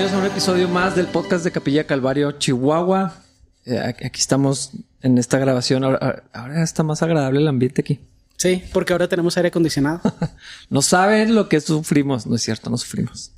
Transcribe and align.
bienvenidos 0.00 0.24
a 0.24 0.26
un 0.26 0.32
episodio 0.32 0.66
más 0.66 0.96
del 0.96 1.08
podcast 1.08 1.44
de 1.44 1.50
Capilla 1.50 1.86
Calvario, 1.86 2.32
Chihuahua. 2.32 3.22
Eh, 3.66 3.78
aquí 3.78 4.18
estamos 4.18 4.70
en 5.02 5.18
esta 5.18 5.38
grabación. 5.38 5.84
Ahora, 5.84 6.24
ahora, 6.32 6.62
está 6.62 6.82
más 6.82 7.02
agradable 7.02 7.38
el 7.38 7.46
ambiente 7.46 7.82
aquí. 7.82 8.00
Sí, 8.38 8.64
porque 8.72 8.94
ahora 8.94 9.08
tenemos 9.08 9.36
aire 9.36 9.50
acondicionado. 9.50 10.00
no 10.70 10.80
saben 10.80 11.34
lo 11.34 11.50
que 11.50 11.60
sufrimos. 11.60 12.26
No 12.26 12.36
es 12.36 12.40
cierto, 12.40 12.70
no 12.70 12.78
sufrimos. 12.78 13.32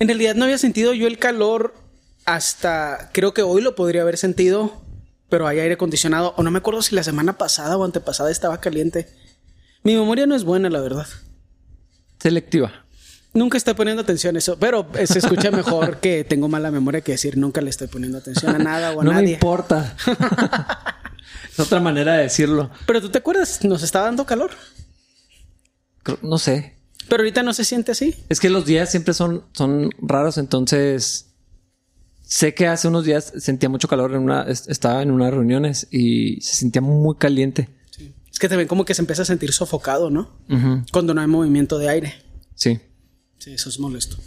En 0.00 0.08
realidad 0.08 0.34
no 0.34 0.42
había 0.42 0.58
sentido 0.58 0.92
yo 0.92 1.06
el 1.06 1.18
calor 1.18 1.72
hasta 2.24 3.10
creo 3.12 3.32
que 3.32 3.42
hoy 3.42 3.62
lo 3.62 3.76
podría 3.76 4.02
haber 4.02 4.16
sentido, 4.16 4.82
pero 5.28 5.46
hay 5.46 5.60
aire 5.60 5.74
acondicionado. 5.74 6.34
O 6.36 6.42
no 6.42 6.50
me 6.50 6.58
acuerdo 6.58 6.82
si 6.82 6.96
la 6.96 7.04
semana 7.04 7.38
pasada 7.38 7.76
o 7.76 7.84
antepasada 7.84 8.32
estaba 8.32 8.60
caliente. 8.60 9.06
Mi 9.84 9.94
memoria 9.94 10.26
no 10.26 10.34
es 10.34 10.42
buena, 10.42 10.68
la 10.68 10.80
verdad. 10.80 11.06
Selectiva. 12.18 12.81
Nunca 13.34 13.56
estoy 13.56 13.74
poniendo 13.74 14.02
atención 14.02 14.36
a 14.36 14.38
eso, 14.38 14.58
pero 14.58 14.86
se 15.06 15.18
escucha 15.18 15.50
mejor 15.52 16.00
que 16.00 16.24
tengo 16.24 16.48
mala 16.48 16.70
memoria 16.70 17.00
que 17.00 17.12
decir 17.12 17.38
nunca 17.38 17.60
le 17.60 17.70
estoy 17.70 17.86
poniendo 17.86 18.18
atención 18.18 18.54
a 18.54 18.58
nada 18.58 18.92
o 18.92 19.00
a 19.00 19.04
no 19.04 19.12
nadie. 19.12 19.22
No 19.22 19.28
me 19.28 19.32
importa. 19.32 19.96
es 21.50 21.60
otra 21.60 21.80
manera 21.80 22.14
de 22.14 22.24
decirlo. 22.24 22.70
Pero 22.86 23.00
tú 23.00 23.10
te 23.10 23.18
acuerdas, 23.18 23.64
nos 23.64 23.82
está 23.82 24.02
dando 24.02 24.26
calor. 24.26 24.50
No 26.20 26.38
sé. 26.38 26.74
Pero 27.08 27.22
ahorita 27.22 27.42
no 27.42 27.54
se 27.54 27.64
siente 27.64 27.92
así. 27.92 28.14
Es 28.28 28.38
que 28.38 28.50
los 28.50 28.66
días 28.66 28.90
siempre 28.90 29.14
son, 29.14 29.44
son 29.52 29.90
raros, 30.00 30.36
entonces 30.36 31.32
sé 32.22 32.54
que 32.54 32.66
hace 32.66 32.88
unos 32.88 33.04
días 33.04 33.32
sentía 33.38 33.68
mucho 33.68 33.88
calor 33.88 34.12
en 34.14 34.22
una, 34.22 34.42
estaba 34.42 35.02
en 35.02 35.10
unas 35.10 35.30
reuniones 35.30 35.88
y 35.90 36.40
se 36.40 36.56
sentía 36.56 36.82
muy 36.82 37.16
caliente. 37.16 37.68
Sí. 37.90 38.14
Es 38.30 38.38
que 38.38 38.48
también 38.48 38.68
como 38.68 38.84
que 38.84 38.94
se 38.94 39.02
empieza 39.02 39.22
a 39.22 39.26
sentir 39.26 39.52
sofocado, 39.52 40.10
¿no? 40.10 40.30
Cuando 40.92 41.14
no 41.14 41.20
hay 41.20 41.26
movimiento 41.26 41.78
de 41.78 41.88
aire. 41.88 42.14
Sí. 42.54 42.80
Sí, 43.42 43.54
eso 43.54 43.70
es 43.70 43.80
molesto. 43.80 44.18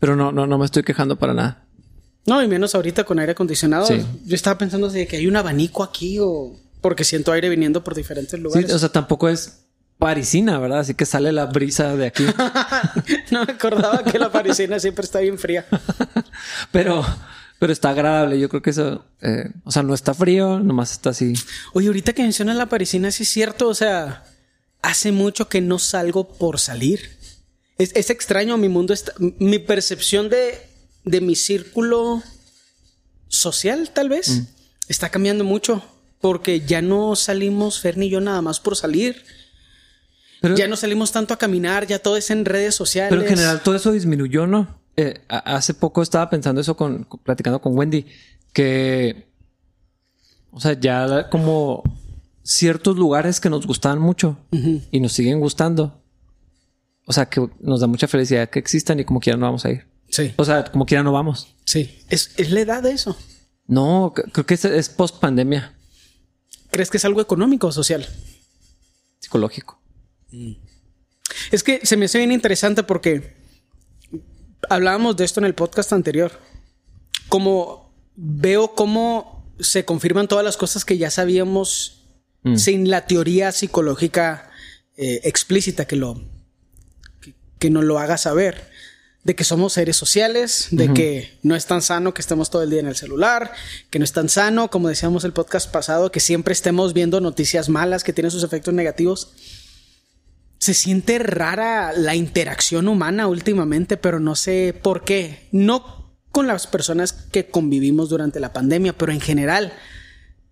Pero 0.00 0.16
no, 0.16 0.32
no, 0.32 0.44
no 0.44 0.58
me 0.58 0.64
estoy 0.64 0.82
quejando 0.82 1.16
para 1.16 1.32
nada. 1.32 1.64
No, 2.26 2.42
y 2.42 2.48
menos 2.48 2.74
ahorita 2.74 3.04
con 3.04 3.20
aire 3.20 3.30
acondicionado. 3.30 3.86
Yo 3.88 4.34
estaba 4.34 4.58
pensando 4.58 4.90
de 4.90 5.06
que 5.06 5.18
hay 5.18 5.28
un 5.28 5.36
abanico 5.36 5.84
aquí 5.84 6.18
o 6.20 6.56
porque 6.80 7.04
siento 7.04 7.30
aire 7.30 7.48
viniendo 7.50 7.84
por 7.84 7.94
diferentes 7.94 8.38
lugares. 8.40 8.68
Sí, 8.68 8.74
o 8.74 8.78
sea, 8.80 8.88
tampoco 8.88 9.28
es 9.28 9.60
parisina, 9.96 10.58
¿verdad? 10.58 10.80
Así 10.80 10.94
que 10.94 11.06
sale 11.06 11.30
la 11.30 11.46
brisa 11.46 11.94
de 11.94 12.08
aquí. 12.08 12.26
no 13.30 13.44
me 13.44 13.52
acordaba 13.52 14.02
que 14.02 14.18
la 14.18 14.32
parisina 14.32 14.80
siempre 14.80 15.04
está 15.04 15.20
bien 15.20 15.38
fría. 15.38 15.64
pero, 16.72 17.06
pero 17.60 17.72
está 17.72 17.90
agradable. 17.90 18.40
Yo 18.40 18.48
creo 18.48 18.60
que 18.60 18.70
eso, 18.70 19.04
eh, 19.20 19.52
o 19.62 19.70
sea, 19.70 19.84
no 19.84 19.94
está 19.94 20.14
frío, 20.14 20.58
nomás 20.58 20.90
está 20.90 21.10
así. 21.10 21.32
Oye, 21.74 21.86
ahorita 21.86 22.12
que 22.12 22.22
mencionas 22.22 22.56
la 22.56 22.66
parisina, 22.66 23.12
sí 23.12 23.22
es 23.22 23.28
cierto. 23.28 23.68
O 23.68 23.74
sea, 23.74 24.24
hace 24.82 25.12
mucho 25.12 25.48
que 25.48 25.60
no 25.60 25.78
salgo 25.78 26.26
por 26.26 26.58
salir. 26.58 27.17
Es, 27.78 28.10
extraño, 28.10 28.58
mi 28.58 28.68
mundo 28.68 28.92
está, 28.92 29.12
mi 29.18 29.60
percepción 29.60 30.28
de, 30.28 30.58
de 31.04 31.20
mi 31.20 31.36
círculo 31.36 32.22
social, 33.28 33.90
tal 33.94 34.08
vez, 34.08 34.28
mm. 34.30 34.46
está 34.88 35.10
cambiando 35.10 35.44
mucho. 35.44 35.82
Porque 36.20 36.60
ya 36.60 36.82
no 36.82 37.14
salimos, 37.14 37.80
Fer 37.80 37.96
ni 37.96 38.10
yo, 38.10 38.20
nada 38.20 38.42
más 38.42 38.58
por 38.58 38.74
salir. 38.74 39.22
ya 40.56 40.66
no 40.66 40.76
salimos 40.76 41.12
tanto 41.12 41.32
a 41.32 41.38
caminar, 41.38 41.86
ya 41.86 42.00
todo 42.00 42.16
es 42.16 42.30
en 42.30 42.44
redes 42.44 42.74
sociales. 42.74 43.10
Pero 43.10 43.22
en 43.22 43.28
general 43.28 43.62
todo 43.62 43.76
eso 43.76 43.92
disminuyó, 43.92 44.48
¿no? 44.48 44.80
Eh, 44.96 45.20
hace 45.28 45.74
poco 45.74 46.02
estaba 46.02 46.28
pensando 46.28 46.60
eso 46.60 46.76
con, 46.76 47.06
platicando 47.22 47.60
con 47.60 47.78
Wendy, 47.78 48.06
que, 48.52 49.28
o 50.50 50.58
sea, 50.58 50.72
ya 50.72 51.30
como 51.30 51.84
ciertos 52.42 52.96
lugares 52.96 53.38
que 53.38 53.48
nos 53.48 53.64
gustaban 53.64 54.00
mucho 54.00 54.36
y 54.50 54.98
nos 54.98 55.12
siguen 55.12 55.38
gustando, 55.38 56.02
o 57.08 57.12
sea, 57.14 57.26
que 57.26 57.48
nos 57.60 57.80
da 57.80 57.86
mucha 57.86 58.06
felicidad 58.06 58.50
que 58.50 58.58
existan 58.58 59.00
y 59.00 59.04
como 59.06 59.18
quiera 59.18 59.38
no 59.38 59.46
vamos 59.46 59.64
a 59.64 59.70
ir. 59.70 59.86
Sí. 60.10 60.34
O 60.36 60.44
sea, 60.44 60.64
como 60.64 60.84
quiera 60.84 61.02
no 61.02 61.10
vamos. 61.10 61.54
Sí. 61.64 62.04
¿Es, 62.10 62.50
la 62.50 62.60
edad 62.60 62.82
de 62.82 62.92
eso? 62.92 63.16
No, 63.66 64.12
creo 64.14 64.44
que 64.44 64.52
es, 64.52 64.88
post 64.90 65.18
pandemia. 65.18 65.74
¿Crees 66.70 66.90
que 66.90 66.98
es 66.98 67.04
algo 67.06 67.22
económico 67.22 67.68
o 67.68 67.72
social? 67.72 68.06
Psicológico. 69.20 69.80
Mm. 70.30 70.52
Es 71.50 71.62
que 71.62 71.80
se 71.86 71.96
me 71.96 72.04
hace 72.04 72.18
bien 72.18 72.30
interesante 72.30 72.82
porque 72.82 73.34
hablábamos 74.68 75.16
de 75.16 75.24
esto 75.24 75.40
en 75.40 75.46
el 75.46 75.54
podcast 75.54 75.94
anterior. 75.94 76.32
Como 77.30 77.90
veo 78.16 78.74
cómo 78.74 79.50
se 79.60 79.86
confirman 79.86 80.28
todas 80.28 80.44
las 80.44 80.58
cosas 80.58 80.84
que 80.84 80.98
ya 80.98 81.10
sabíamos 81.10 82.04
mm. 82.42 82.56
sin 82.56 82.90
la 82.90 83.06
teoría 83.06 83.50
psicológica 83.50 84.50
eh, 84.98 85.20
explícita 85.24 85.86
que 85.86 85.96
lo, 85.96 86.37
que 87.58 87.70
nos 87.70 87.84
lo 87.84 87.98
haga 87.98 88.18
saber 88.18 88.68
de 89.28 89.36
que 89.36 89.44
somos 89.44 89.74
seres 89.74 89.96
sociales, 89.96 90.68
de 90.70 90.94
que 90.94 91.38
no 91.42 91.54
es 91.54 91.66
tan 91.66 91.82
sano 91.82 92.14
que 92.14 92.22
estemos 92.22 92.48
todo 92.48 92.62
el 92.62 92.70
día 92.70 92.80
en 92.80 92.86
el 92.86 92.96
celular, 92.96 93.52
que 93.90 93.98
no 93.98 94.04
es 94.06 94.12
tan 94.12 94.30
sano, 94.30 94.70
como 94.70 94.88
decíamos 94.88 95.22
el 95.24 95.34
podcast 95.34 95.70
pasado, 95.70 96.10
que 96.10 96.18
siempre 96.18 96.52
estemos 96.52 96.94
viendo 96.94 97.20
noticias 97.20 97.68
malas 97.68 98.04
que 98.04 98.14
tienen 98.14 98.30
sus 98.30 98.42
efectos 98.42 98.72
negativos. 98.72 99.32
Se 100.58 100.72
siente 100.72 101.18
rara 101.18 101.92
la 101.92 102.14
interacción 102.14 102.88
humana 102.88 103.26
últimamente, 103.26 103.98
pero 103.98 104.18
no 104.18 104.34
sé 104.34 104.74
por 104.82 105.04
qué. 105.04 105.46
No 105.52 106.16
con 106.30 106.46
las 106.46 106.66
personas 106.66 107.12
que 107.12 107.48
convivimos 107.48 108.08
durante 108.08 108.40
la 108.40 108.54
pandemia, 108.54 108.96
pero 108.96 109.12
en 109.12 109.20
general 109.20 109.74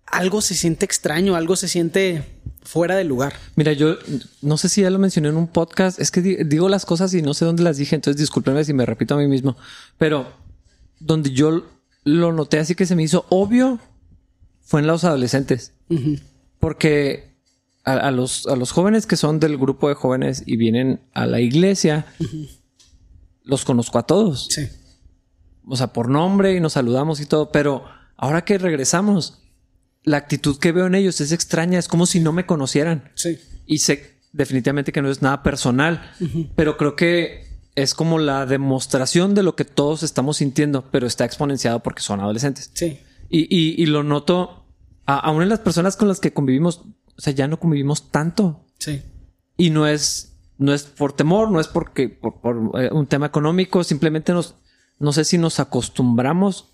algo 0.05 0.41
se 0.41 0.53
siente 0.53 0.85
extraño, 0.85 1.35
algo 1.35 1.55
se 1.55 1.67
siente 1.67 2.36
fuera 2.67 2.95
de 2.95 3.05
lugar. 3.05 3.33
Mira, 3.55 3.73
yo 3.73 3.95
no 4.41 4.57
sé 4.57 4.69
si 4.69 4.81
ya 4.81 4.89
lo 4.89 4.99
mencioné 4.99 5.29
en 5.29 5.37
un 5.37 5.47
podcast, 5.47 5.99
es 5.99 6.11
que 6.11 6.21
digo 6.21 6.67
las 6.69 6.85
cosas 6.85 7.13
y 7.13 7.21
no 7.21 7.33
sé 7.33 7.45
dónde 7.45 7.63
las 7.63 7.77
dije, 7.77 7.95
entonces 7.95 8.19
discúlpenme 8.19 8.63
si 8.65 8.73
me 8.73 8.85
repito 8.85 9.15
a 9.15 9.17
mí 9.17 9.27
mismo, 9.27 9.55
pero 9.97 10.27
donde 10.99 11.31
yo 11.31 11.63
lo 12.03 12.33
noté 12.33 12.59
así 12.59 12.75
que 12.75 12.85
se 12.85 12.95
me 12.95 13.03
hizo 13.03 13.25
obvio 13.29 13.79
fue 14.61 14.81
en 14.81 14.87
los 14.87 15.05
adolescentes, 15.05 15.71
porque 16.59 17.37
a, 17.85 18.11
los, 18.11 18.47
a 18.47 18.57
los 18.57 18.71
jóvenes 18.71 19.07
que 19.07 19.15
son 19.15 19.39
del 19.39 19.57
grupo 19.57 19.87
de 19.87 19.95
jóvenes 19.95 20.43
y 20.45 20.57
vienen 20.57 20.99
a 21.13 21.25
la 21.25 21.39
iglesia, 21.39 22.05
los 23.43 23.63
conozco 23.63 23.97
a 23.97 24.03
todos. 24.03 24.47
Sí. 24.49 24.67
O 25.65 25.77
sea, 25.77 25.93
por 25.93 26.09
nombre 26.09 26.53
y 26.53 26.59
nos 26.59 26.73
saludamos 26.73 27.21
y 27.21 27.25
todo, 27.25 27.49
pero 27.49 27.85
ahora 28.17 28.43
que 28.43 28.57
regresamos, 28.57 29.39
la 30.03 30.17
actitud 30.17 30.57
que 30.57 30.71
veo 30.71 30.87
en 30.87 30.95
ellos 30.95 31.21
es 31.21 31.31
extraña, 31.31 31.79
es 31.79 31.87
como 31.87 32.05
si 32.05 32.19
no 32.19 32.33
me 32.33 32.45
conocieran. 32.45 33.11
Sí. 33.15 33.39
Y 33.65 33.79
sé 33.79 34.17
definitivamente 34.31 34.91
que 34.91 35.01
no 35.01 35.09
es 35.09 35.21
nada 35.21 35.41
personal, 35.41 36.11
pero 36.55 36.77
creo 36.77 36.95
que 36.95 37.47
es 37.75 37.93
como 37.93 38.19
la 38.19 38.45
demostración 38.45 39.35
de 39.35 39.43
lo 39.43 39.55
que 39.55 39.65
todos 39.65 40.03
estamos 40.03 40.37
sintiendo, 40.37 40.89
pero 40.91 41.07
está 41.07 41.25
exponenciado 41.25 41.81
porque 41.81 42.01
son 42.01 42.19
adolescentes. 42.19 42.71
Sí. 42.73 42.99
Y, 43.29 43.85
lo 43.87 44.03
noto 44.03 44.65
aún 45.05 45.43
en 45.43 45.49
las 45.49 45.59
personas 45.59 45.95
con 45.95 46.07
las 46.07 46.19
que 46.19 46.33
convivimos, 46.33 46.79
o 46.79 47.21
sea, 47.21 47.33
ya 47.33 47.47
no 47.47 47.59
convivimos 47.59 48.11
tanto. 48.11 48.65
Sí. 48.77 49.01
Y 49.57 49.69
no 49.69 49.87
es, 49.87 50.37
no 50.57 50.73
es 50.73 50.83
por 50.83 51.13
temor, 51.13 51.51
no 51.51 51.59
es 51.59 51.67
porque 51.67 52.09
por, 52.09 52.71
eh, 52.79 52.89
un 52.91 53.07
tema 53.07 53.25
económico, 53.25 53.83
simplemente 53.83 54.33
nos, 54.33 54.55
no 54.99 55.13
sé 55.13 55.25
si 55.25 55.37
nos 55.37 55.59
acostumbramos 55.59 56.69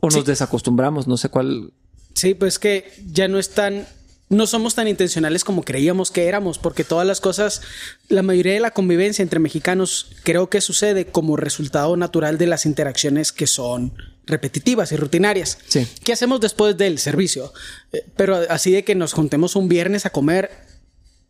o 0.00 0.10
nos 0.10 0.24
desacostumbramos, 0.24 1.06
no 1.06 1.16
sé 1.16 1.28
cuál 1.28 1.72
Sí, 2.14 2.34
pues 2.34 2.58
que 2.58 2.92
ya 3.12 3.28
no 3.28 3.38
están, 3.38 3.86
no 4.28 4.46
somos 4.46 4.74
tan 4.74 4.88
intencionales 4.88 5.44
como 5.44 5.62
creíamos 5.62 6.10
que 6.10 6.26
éramos, 6.26 6.58
porque 6.58 6.84
todas 6.84 7.06
las 7.06 7.20
cosas, 7.20 7.62
la 8.08 8.22
mayoría 8.22 8.54
de 8.54 8.60
la 8.60 8.70
convivencia 8.70 9.22
entre 9.22 9.40
mexicanos 9.40 10.12
creo 10.22 10.48
que 10.48 10.60
sucede 10.60 11.06
como 11.06 11.36
resultado 11.36 11.96
natural 11.96 12.38
de 12.38 12.46
las 12.46 12.66
interacciones 12.66 13.32
que 13.32 13.46
son 13.46 13.94
repetitivas 14.26 14.92
y 14.92 14.96
rutinarias. 14.96 15.58
Sí. 15.68 15.86
¿Qué 16.02 16.12
hacemos 16.12 16.40
después 16.40 16.76
del 16.76 16.98
servicio? 16.98 17.52
Eh, 17.92 18.06
pero 18.16 18.40
así 18.48 18.70
de 18.70 18.84
que 18.84 18.94
nos 18.94 19.12
juntemos 19.12 19.56
un 19.56 19.68
viernes 19.68 20.06
a 20.06 20.10
comer, 20.10 20.50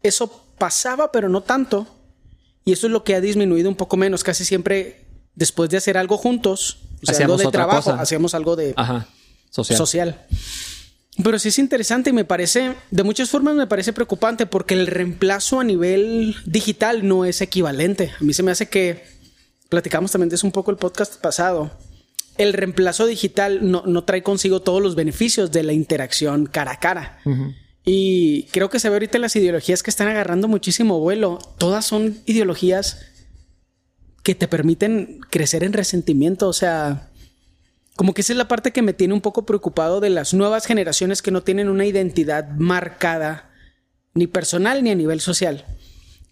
eso 0.02 0.44
pasaba, 0.58 1.10
pero 1.10 1.28
no 1.28 1.42
tanto. 1.42 1.86
Y 2.64 2.72
eso 2.72 2.86
es 2.86 2.92
lo 2.92 3.04
que 3.04 3.14
ha 3.14 3.20
disminuido 3.20 3.68
un 3.68 3.76
poco 3.76 3.96
menos. 3.96 4.22
Casi 4.22 4.44
siempre, 4.44 5.04
después 5.34 5.70
de 5.70 5.76
hacer 5.76 5.98
algo 5.98 6.16
juntos, 6.16 6.78
o 7.02 7.12
sea, 7.12 7.26
algo 7.26 7.36
de 7.36 7.50
trabajo, 7.50 7.92
hacíamos 7.92 8.34
algo 8.34 8.56
de 8.56 8.74
social. 9.50 9.78
social. 9.78 10.26
Pero 11.22 11.38
sí 11.38 11.48
es 11.48 11.58
interesante 11.58 12.10
y 12.10 12.12
me 12.12 12.24
parece, 12.24 12.74
de 12.90 13.02
muchas 13.04 13.30
formas 13.30 13.54
me 13.54 13.66
parece 13.66 13.92
preocupante 13.92 14.46
porque 14.46 14.74
el 14.74 14.88
reemplazo 14.88 15.60
a 15.60 15.64
nivel 15.64 16.34
digital 16.44 17.06
no 17.06 17.24
es 17.24 17.40
equivalente. 17.40 18.12
A 18.20 18.24
mí 18.24 18.34
se 18.34 18.42
me 18.42 18.50
hace 18.50 18.68
que, 18.68 19.04
platicamos 19.68 20.10
también 20.10 20.28
de 20.28 20.36
eso 20.36 20.46
un 20.46 20.52
poco 20.52 20.72
el 20.72 20.76
podcast 20.76 21.20
pasado, 21.20 21.70
el 22.36 22.52
reemplazo 22.52 23.06
digital 23.06 23.60
no, 23.70 24.04
trae 24.04 24.22
consigo 24.22 24.60
todos 24.60 24.82
los 24.82 24.96
beneficios 24.96 25.52
de 25.52 25.62
la 25.62 25.72
interacción 25.72 26.46
cara 26.46 26.72
a 26.72 26.80
cara. 26.80 27.20
Y 27.84 28.44
creo 28.50 28.70
que 28.70 28.80
se 28.80 28.88
ve 28.88 28.96
ahorita 28.96 29.18
las 29.18 29.36
ideologías 29.36 29.82
que 29.82 29.90
están 29.90 30.08
agarrando 30.08 30.48
muchísimo 30.48 30.98
vuelo. 30.98 31.38
Todas 31.58 31.84
son 31.84 32.18
ideologías 32.26 33.06
que 34.22 34.34
te 34.34 34.48
permiten 34.48 35.20
crecer 35.30 35.62
en 35.62 35.74
resentimiento. 35.74 36.48
O 36.48 36.52
sea, 36.52 37.10
como 37.96 38.12
que 38.12 38.22
esa 38.22 38.32
es 38.32 38.36
la 38.36 38.48
parte 38.48 38.72
que 38.72 38.82
me 38.82 38.92
tiene 38.92 39.14
un 39.14 39.20
poco 39.20 39.46
preocupado 39.46 40.00
de 40.00 40.10
las 40.10 40.34
nuevas 40.34 40.66
generaciones 40.66 41.22
que 41.22 41.30
no 41.30 41.42
tienen 41.42 41.68
una 41.68 41.86
identidad 41.86 42.48
marcada, 42.56 43.50
ni 44.14 44.26
personal 44.26 44.82
ni 44.82 44.90
a 44.90 44.94
nivel 44.94 45.20
social. 45.20 45.64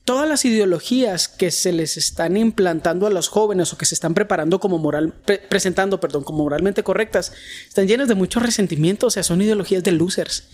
todas 0.04 0.28
las 0.28 0.44
ideologías 0.44 1.28
que 1.28 1.52
se 1.52 1.70
les 1.70 1.96
están 1.96 2.36
implantando 2.36 3.06
a 3.06 3.10
los 3.10 3.28
jóvenes 3.28 3.72
o 3.72 3.78
que 3.78 3.86
se 3.86 3.94
están 3.94 4.14
preparando 4.14 4.58
como 4.58 4.78
moral, 4.78 5.14
presentando, 5.48 6.00
perdón, 6.00 6.24
como 6.24 6.42
moralmente 6.42 6.82
correctas, 6.82 7.32
están 7.68 7.86
llenas 7.86 8.08
de 8.08 8.16
mucho 8.16 8.40
resentimiento, 8.40 9.06
o 9.06 9.10
sea, 9.10 9.22
son 9.22 9.40
ideologías 9.40 9.84
de 9.84 9.92
losers, 9.92 10.48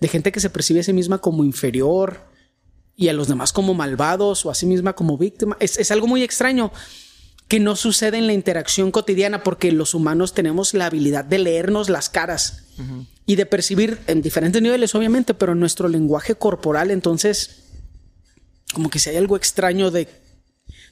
de 0.00 0.08
gente 0.08 0.32
que 0.32 0.40
se 0.40 0.48
percibe 0.48 0.80
a 0.80 0.84
sí 0.84 0.94
misma 0.94 1.18
como 1.18 1.44
inferior 1.44 2.30
y 2.96 3.08
a 3.08 3.12
los 3.12 3.28
demás 3.28 3.52
como 3.52 3.74
malvados 3.74 4.46
o 4.46 4.50
a 4.50 4.54
sí 4.54 4.64
misma 4.64 4.94
como 4.94 5.18
víctima. 5.18 5.58
Es, 5.60 5.78
es 5.78 5.90
algo 5.90 6.06
muy 6.06 6.22
extraño 6.22 6.72
que 7.48 7.60
no 7.60 7.76
sucede 7.76 8.18
en 8.18 8.26
la 8.26 8.32
interacción 8.32 8.90
cotidiana 8.90 9.42
porque 9.42 9.70
los 9.72 9.94
humanos 9.94 10.34
tenemos 10.34 10.74
la 10.74 10.86
habilidad 10.86 11.24
de 11.24 11.38
leernos 11.38 11.90
las 11.90 12.08
caras 12.08 12.64
y 13.26 13.36
de 13.36 13.46
percibir 13.46 13.98
en 14.06 14.22
diferentes 14.22 14.60
niveles, 14.60 14.94
obviamente, 14.94 15.34
pero 15.34 15.54
nuestro 15.54 15.88
lenguaje 15.88 16.34
corporal, 16.34 16.90
entonces 16.90 17.64
como 18.72 18.90
que 18.90 18.98
si 18.98 19.10
hay 19.10 19.16
algo 19.16 19.36
extraño 19.36 19.90
de, 19.90 20.08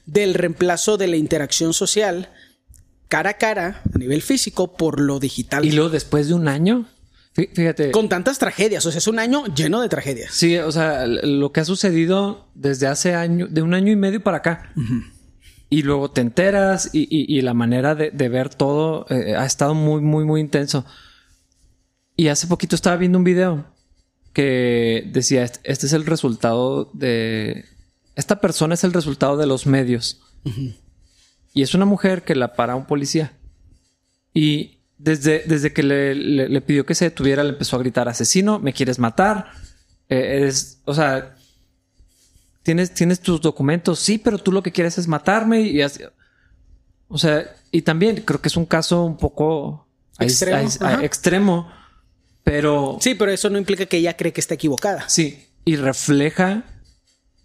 del 0.05 0.33
reemplazo 0.33 0.97
de 0.97 1.07
la 1.07 1.17
interacción 1.17 1.73
social 1.73 2.29
cara 3.07 3.31
a 3.31 3.37
cara 3.37 3.83
a 3.93 3.97
nivel 3.99 4.23
físico 4.23 4.75
por 4.75 4.99
lo 4.99 5.19
digital. 5.19 5.63
Y 5.65 5.71
luego 5.71 5.91
después 5.91 6.27
de 6.27 6.33
un 6.33 6.47
año, 6.47 6.87
fíjate. 7.33 7.91
Con 7.91 8.09
tantas 8.09 8.39
tragedias, 8.39 8.85
o 8.87 8.91
sea, 8.91 8.97
es 8.97 9.07
un 9.07 9.19
año 9.19 9.45
lleno 9.53 9.81
de 9.81 9.89
tragedias. 9.89 10.33
Sí, 10.33 10.57
o 10.57 10.71
sea, 10.71 11.05
lo 11.05 11.51
que 11.51 11.59
ha 11.59 11.65
sucedido 11.65 12.47
desde 12.55 12.87
hace 12.87 13.13
año, 13.13 13.47
de 13.47 13.61
un 13.61 13.75
año 13.75 13.91
y 13.91 13.95
medio 13.95 14.23
para 14.23 14.37
acá. 14.37 14.73
Y 15.73 15.81
luego 15.81 16.11
te 16.11 16.21
enteras 16.21 16.91
y, 16.93 17.41
la 17.41 17.55
manera 17.55 17.95
de, 17.95 18.29
ver 18.29 18.53
todo 18.53 19.07
eh, 19.09 19.35
ha 19.35 19.43
estado 19.43 19.73
muy, 19.73 20.01
muy, 20.01 20.23
muy 20.23 20.39
intenso. 20.39 20.85
Y 22.15 22.27
hace 22.27 22.45
poquito 22.45 22.75
estaba 22.75 22.95
viendo 22.95 23.17
un 23.17 23.23
video 23.23 23.65
que 24.33 25.09
decía, 25.11 25.43
este 25.43 25.87
es 25.87 25.93
el 25.93 26.05
resultado 26.05 26.91
de, 26.93 27.65
esta 28.15 28.39
persona 28.39 28.75
es 28.75 28.83
el 28.83 28.93
resultado 28.93 29.35
de 29.35 29.47
los 29.47 29.65
medios. 29.65 30.21
Y 31.55 31.63
es 31.63 31.73
una 31.73 31.85
mujer 31.85 32.21
que 32.21 32.35
la 32.35 32.53
para 32.53 32.75
un 32.75 32.85
policía. 32.85 33.33
Y 34.31 34.77
desde, 34.99 35.43
desde 35.47 35.73
que 35.73 35.81
le, 35.81 36.61
pidió 36.61 36.85
que 36.85 36.93
se 36.93 37.05
detuviera, 37.05 37.43
le 37.43 37.49
empezó 37.49 37.77
a 37.77 37.79
gritar, 37.79 38.07
asesino, 38.07 38.59
me 38.59 38.73
quieres 38.73 38.99
matar. 38.99 39.47
Eh, 40.07 40.37
eres, 40.37 40.83
o 40.85 40.93
sea, 40.93 41.35
¿tienes, 42.63 42.93
tienes 42.93 43.19
tus 43.19 43.41
documentos, 43.41 43.99
sí, 43.99 44.17
pero 44.17 44.37
tú 44.37 44.51
lo 44.51 44.63
que 44.63 44.71
quieres 44.71 44.97
es 44.97 45.07
matarme. 45.07 45.61
Y 45.61 45.81
así, 45.81 46.03
o 47.07 47.17
sea, 47.17 47.45
y 47.71 47.83
también 47.83 48.23
creo 48.25 48.41
que 48.41 48.47
es 48.47 48.57
un 48.57 48.65
caso 48.65 49.03
un 49.03 49.17
poco 49.17 49.87
extremo, 50.19 50.69
extremo 51.01 51.67
pero... 52.43 52.97
Sí, 52.99 53.15
pero 53.15 53.31
eso 53.31 53.49
no 53.49 53.57
implica 53.57 53.85
que 53.85 53.97
ella 53.97 54.17
cree 54.17 54.33
que 54.33 54.41
está 54.41 54.55
equivocada. 54.55 55.07
Sí, 55.07 55.47
y 55.65 55.75
refleja 55.75 56.63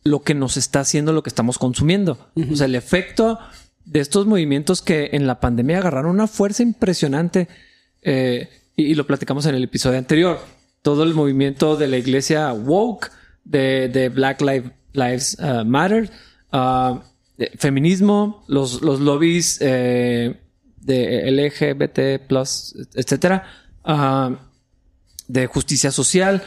lo 0.04 0.22
que 0.22 0.34
nos 0.34 0.56
está 0.56 0.80
haciendo 0.80 1.12
lo 1.12 1.22
que 1.22 1.28
estamos 1.28 1.58
consumiendo. 1.58 2.30
O 2.50 2.56
sea, 2.56 2.66
el 2.66 2.74
efecto 2.74 3.38
de 3.84 4.00
estos 4.00 4.26
movimientos 4.26 4.82
que 4.82 5.10
en 5.12 5.26
la 5.26 5.40
pandemia 5.40 5.78
agarraron 5.78 6.12
una 6.12 6.26
fuerza 6.26 6.62
impresionante 6.62 7.48
eh, 8.02 8.48
y, 8.76 8.94
lo 8.94 9.06
platicamos 9.06 9.46
en 9.46 9.54
el 9.54 9.64
episodio 9.64 9.98
anterior. 9.98 10.40
Todo 10.82 11.02
el 11.02 11.14
movimiento 11.14 11.76
de 11.76 11.88
la 11.88 11.96
iglesia 11.96 12.52
woke, 12.52 13.10
de, 13.44 14.10
Black 14.14 14.40
Lives 14.40 14.72
uh, 14.94 15.64
Matter, 15.64 16.10
uh, 16.52 16.98
feminismo, 17.58 18.44
los, 18.48 18.82
los 18.82 19.00
lobbies 19.00 19.58
eh, 19.60 20.40
de 20.80 21.30
LGBT, 21.30 22.30
etcétera, 22.94 23.44
uh, 23.84 24.36
de 25.28 25.46
justicia 25.46 25.92
social, 25.92 26.42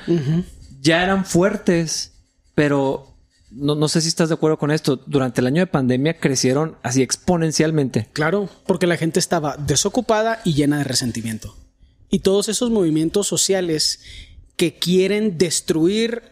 ya 0.82 1.04
eran 1.04 1.26
fuertes, 1.26 2.14
pero 2.56 3.12
no, 3.52 3.88
sé 3.88 4.02
si 4.02 4.08
estás 4.08 4.30
de 4.30 4.36
acuerdo 4.36 4.58
con 4.58 4.72
esto, 4.72 4.96
durante 5.06 5.42
el 5.42 5.48
año 5.48 5.62
de 5.62 5.68
pandemia 5.68 6.20
crecieron 6.20 6.78
así 6.84 7.02
exponencialmente. 7.02 8.08
Claro, 8.14 8.50
porque 8.66 8.88
la 8.88 8.98
gente 8.98 9.20
estaba 9.20 9.58
desocupada 9.58 10.42
y 10.46 10.54
llena 10.54 10.80
de 10.80 10.86
resentimiento. 10.86 11.56
Y 12.10 12.20
todos 12.20 12.50
esos 12.50 12.72
movimientos 12.72 13.28
sociales 13.28 14.02
que 14.56 14.76
quieren 14.76 15.38
destruir 15.38 16.31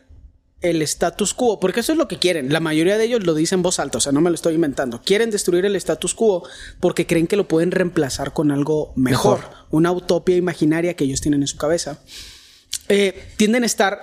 el 0.62 0.82
status 0.82 1.34
quo, 1.34 1.60
porque 1.60 1.80
eso 1.80 1.94
es 1.94 1.98
lo 1.98 2.08
que 2.08 2.20
quieren. 2.20 2.52
La 2.52 2.60
mayoría 2.60 2.98
de 2.98 3.06
ellos 3.06 3.26
lo 3.26 3.34
dicen 3.34 3.60
en 3.60 3.64
voz 3.64 3.80
alta, 3.80 3.98
o 3.98 4.02
sea, 4.02 4.12
no 4.12 4.22
me 4.22 4.30
lo 4.30 4.36
estoy 4.36 4.56
inventando. 4.56 5.02
Quieren 5.02 5.32
destruir 5.32 5.66
el 5.66 5.76
status 5.76 6.14
quo 6.14 6.48
porque 6.80 7.08
creen 7.08 7.28
que 7.28 7.38
lo 7.38 7.48
pueden 7.48 7.72
reemplazar 7.72 8.34
con 8.34 8.52
algo 8.52 8.94
mejor, 8.96 9.42
una 9.70 9.92
utopía 9.92 10.36
imaginaria 10.36 10.96
que 10.96 11.06
ellos 11.06 11.22
tienen 11.22 11.42
en 11.42 11.48
su 11.48 11.58
cabeza. 11.58 12.00
Eh, 12.90 13.32
tienden 13.38 13.64
a 13.64 13.68
estar 13.68 14.02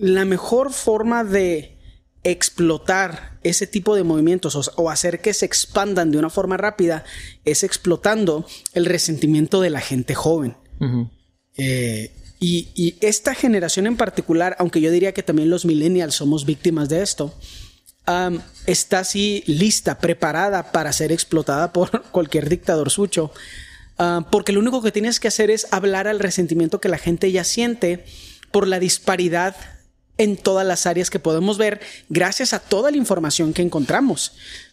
la 0.00 0.24
mejor 0.24 0.72
forma 0.72 1.22
de 1.22 1.78
explotar 2.24 3.38
ese 3.42 3.66
tipo 3.66 3.94
de 3.94 4.02
movimientos 4.02 4.72
o, 4.76 4.90
hacer 4.90 5.20
que 5.20 5.34
se 5.34 5.44
expandan 5.44 6.10
de 6.10 6.18
una 6.18 6.30
forma 6.30 6.56
rápida 6.56 7.04
es 7.44 7.62
explotando 7.62 8.46
el 8.72 8.86
resentimiento 8.86 9.60
de 9.60 9.70
la 9.70 9.80
gente 9.80 10.14
joven. 10.14 10.56
Eh, 11.56 12.10
y, 12.44 12.96
esta 13.00 13.34
generación 13.34 13.86
en 13.86 13.96
particular, 13.96 14.56
aunque 14.58 14.80
yo 14.80 14.90
diría 14.90 15.14
que 15.14 15.22
también 15.22 15.50
los 15.50 15.64
millennials 15.64 16.14
somos 16.14 16.44
víctimas 16.44 16.88
de 16.88 17.02
esto, 17.02 17.34
está 18.66 18.98
así 18.98 19.42
lista, 19.46 19.98
preparada 19.98 20.70
para 20.72 20.92
ser 20.92 21.10
explotada 21.10 21.72
por 21.72 22.02
cualquier 22.12 22.48
dictador 22.48 22.90
sucho. 22.90 23.32
porque 24.30 24.52
lo 24.52 24.60
único 24.60 24.82
que 24.82 24.92
tienes 24.92 25.20
que 25.20 25.28
hacer 25.28 25.50
es 25.50 25.66
hablar 25.70 26.06
al 26.08 26.20
resentimiento 26.20 26.80
que 26.80 26.88
la 26.88 26.98
gente 26.98 27.32
ya 27.32 27.44
siente 27.44 28.04
por 28.50 28.68
la 28.68 28.78
disparidad 28.78 29.56
en 30.18 30.36
todas 30.36 30.66
las 30.66 30.86
áreas 30.86 31.10
que 31.10 31.18
podemos 31.18 31.58
ver 31.58 31.80
gracias 32.08 32.52
a 32.52 32.60
toda 32.60 32.90
la 32.90 32.96
información 32.96 33.52
que 33.52 33.62
encontramos. 33.62 34.32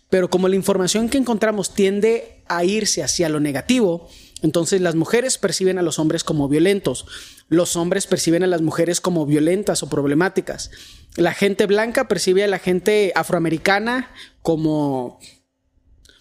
Pero 0.09 0.29
como 0.29 0.49
la 0.49 0.57
información 0.57 1.07
que 1.07 1.17
encontramos 1.17 1.73
tiende 1.73 2.43
a 2.47 2.65
irse 2.65 3.01
hacia 3.01 3.29
lo 3.29 3.39
negativo, 3.39 4.09
entonces 4.41 4.81
las 4.81 4.95
mujeres 4.95 5.37
perciben 5.37 5.77
a 5.77 5.81
los 5.81 5.99
hombres 5.99 6.23
como 6.23 6.47
violentos, 6.47 7.05
los 7.49 7.75
hombres 7.75 8.07
perciben 8.07 8.43
a 8.43 8.47
las 8.47 8.61
mujeres 8.61 9.01
como 9.01 9.25
violentas 9.25 9.83
o 9.83 9.89
problemáticas, 9.89 10.71
la 11.15 11.33
gente 11.33 11.65
blanca 11.65 12.07
percibe 12.07 12.43
a 12.43 12.47
la 12.47 12.59
gente 12.59 13.11
afroamericana 13.15 14.11
como... 14.41 15.19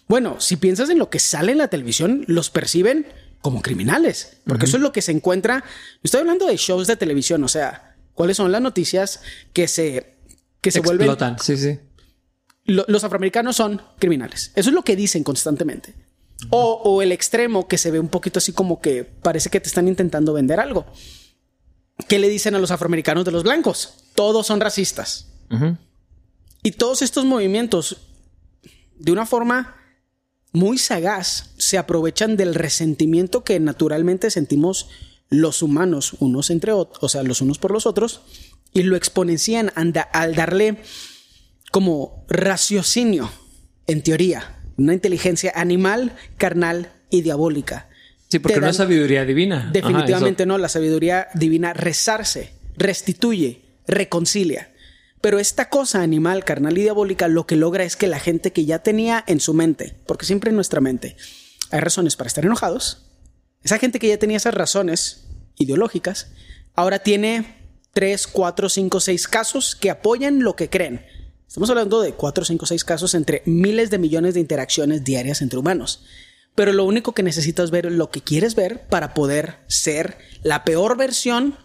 Bueno, 0.07 0.41
si 0.41 0.57
piensas 0.57 0.89
en 0.89 0.99
lo 0.99 1.09
que 1.09 1.19
sale 1.19 1.53
en 1.53 1.57
la 1.57 1.69
televisión, 1.69 2.25
los 2.27 2.49
perciben 2.49 3.07
como 3.41 3.61
criminales, 3.61 4.37
porque 4.45 4.65
eso 4.65 4.77
es 4.77 4.83
lo 4.83 4.91
que 4.91 5.01
se 5.01 5.13
encuentra. 5.13 5.63
Estoy 6.03 6.19
hablando 6.19 6.45
de 6.45 6.57
shows 6.57 6.87
de 6.87 6.97
televisión, 6.97 7.43
o 7.45 7.47
sea, 7.47 7.95
cuáles 8.13 8.37
son 8.37 8.51
las 8.51 8.61
noticias 8.61 9.21
que 9.53 9.69
se, 9.69 10.17
que 10.59 10.69
se 10.69 10.79
Explotan. 10.79 11.39
Sí, 11.39 11.55
sí. 11.55 11.79
los 12.65 13.03
afroamericanos 13.03 13.55
son 13.55 13.81
criminales. 13.99 14.51
Eso 14.55 14.69
es 14.69 14.75
lo 14.75 14.83
que 14.83 14.97
dicen 14.97 15.23
constantemente. 15.23 15.95
O, 16.49 17.01
el 17.01 17.11
extremo 17.11 17.67
que 17.67 17.77
se 17.77 17.91
ve 17.91 17.99
un 17.99 18.07
poquito 18.09 18.39
así 18.39 18.51
como 18.51 18.81
que 18.81 19.03
parece 19.03 19.49
que 19.49 19.59
te 19.59 19.67
están 19.67 19.87
intentando 19.87 20.33
vender 20.33 20.59
algo. 20.59 20.85
¿Qué 22.07 22.19
le 22.19 22.29
dicen 22.29 22.55
a 22.55 22.59
los 22.59 22.71
afroamericanos 22.71 23.25
de 23.25 23.31
los 23.31 23.43
blancos? 23.43 24.05
Todos 24.15 24.47
son 24.47 24.59
racistas. 24.59 25.27
Y 26.63 26.71
todos 26.71 27.01
estos 27.01 27.25
movimientos, 27.25 27.97
de 28.95 29.11
una 29.11 29.25
forma 29.25 29.75
muy 30.53 30.77
sagaz, 30.77 31.53
se 31.57 31.77
aprovechan 31.77 32.37
del 32.37 32.55
resentimiento 32.55 33.43
que 33.43 33.59
naturalmente 33.59 34.31
sentimos 34.31 34.89
los 35.29 35.61
humanos 35.61 36.15
unos 36.19 36.49
entre 36.49 36.73
otros, 36.73 37.03
o 37.03 37.09
sea, 37.09 37.23
los 37.23 37.41
unos 37.41 37.57
por 37.57 37.71
los 37.71 37.85
otros, 37.85 38.21
y 38.73 38.83
lo 38.83 38.95
exponencian 38.95 39.71
al 39.75 40.35
darle 40.35 40.81
como 41.71 42.25
raciocinio, 42.29 43.31
en 43.87 44.03
teoría, 44.03 44.60
una 44.83 44.93
inteligencia 44.93 45.51
animal, 45.55 46.13
carnal 46.37 46.91
y 47.09 47.21
diabólica. 47.21 47.87
Sí, 48.29 48.39
porque 48.39 48.59
no 48.59 48.69
es 48.69 48.77
sabiduría 48.77 49.25
divina. 49.25 49.69
Definitivamente 49.73 50.45
no, 50.45 50.57
la 50.57 50.69
sabiduría 50.69 51.27
divina 51.33 51.73
rezarse, 51.73 52.53
restituye, 52.77 53.61
reconcilia. 53.87 54.71
Pero 55.19 55.37
esta 55.37 55.69
cosa 55.69 56.01
animal, 56.01 56.43
carnal 56.43 56.77
y 56.77 56.81
diabólica 56.81 57.27
lo 57.27 57.45
que 57.45 57.55
logra 57.55 57.83
es 57.83 57.95
que 57.95 58.07
la 58.07 58.19
gente 58.19 58.51
que 58.51 58.65
ya 58.65 58.79
tenía 58.79 59.23
en 59.27 59.39
su 59.39 59.53
mente, 59.53 59.95
porque 60.07 60.25
siempre 60.25 60.49
en 60.49 60.55
nuestra 60.55 60.81
mente 60.81 61.15
hay 61.69 61.79
razones 61.79 62.15
para 62.15 62.27
estar 62.27 62.45
enojados, 62.45 63.05
esa 63.63 63.77
gente 63.77 63.99
que 63.99 64.07
ya 64.07 64.17
tenía 64.17 64.37
esas 64.37 64.53
razones 64.53 65.27
ideológicas, 65.57 66.31
ahora 66.73 66.99
tiene 66.99 67.55
3, 67.93 68.27
4, 68.27 68.69
5, 68.69 68.99
6 68.99 69.27
casos 69.27 69.75
que 69.75 69.91
apoyan 69.91 70.41
lo 70.41 70.55
que 70.55 70.69
creen. 70.69 71.05
Estamos 71.51 71.69
hablando 71.69 71.99
de 71.99 72.13
4, 72.13 72.45
5, 72.45 72.65
6 72.65 72.85
casos 72.85 73.13
entre 73.13 73.43
miles 73.45 73.89
de 73.89 73.97
millones 73.97 74.35
de 74.35 74.39
interacciones 74.39 75.03
diarias 75.03 75.41
entre 75.41 75.59
humanos. 75.59 76.01
Pero 76.55 76.71
lo 76.71 76.85
único 76.85 77.11
que 77.11 77.23
necesitas 77.23 77.71
ver 77.71 77.87
es 77.87 77.91
lo 77.91 78.09
que 78.09 78.21
quieres 78.21 78.55
ver 78.55 78.87
para 78.87 79.13
poder 79.13 79.57
ser 79.67 80.17
la 80.43 80.63
peor 80.63 80.95
versión 80.95 81.57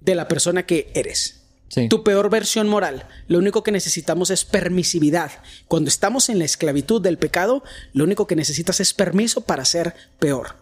de 0.00 0.16
la 0.16 0.26
persona 0.26 0.66
que 0.66 0.90
eres. 0.92 1.44
Tu 1.88 2.02
peor 2.02 2.30
versión 2.30 2.66
moral. 2.66 3.06
Lo 3.28 3.38
único 3.38 3.62
que 3.62 3.70
necesitamos 3.70 4.30
es 4.30 4.44
permisividad. 4.44 5.30
Cuando 5.68 5.86
estamos 5.86 6.28
en 6.28 6.40
la 6.40 6.44
esclavitud 6.44 7.00
del 7.00 7.16
pecado, 7.16 7.62
lo 7.92 8.02
único 8.02 8.26
que 8.26 8.34
necesitas 8.34 8.80
es 8.80 8.92
permiso 8.92 9.42
para 9.42 9.64
ser 9.64 9.94
peor. 10.18 10.56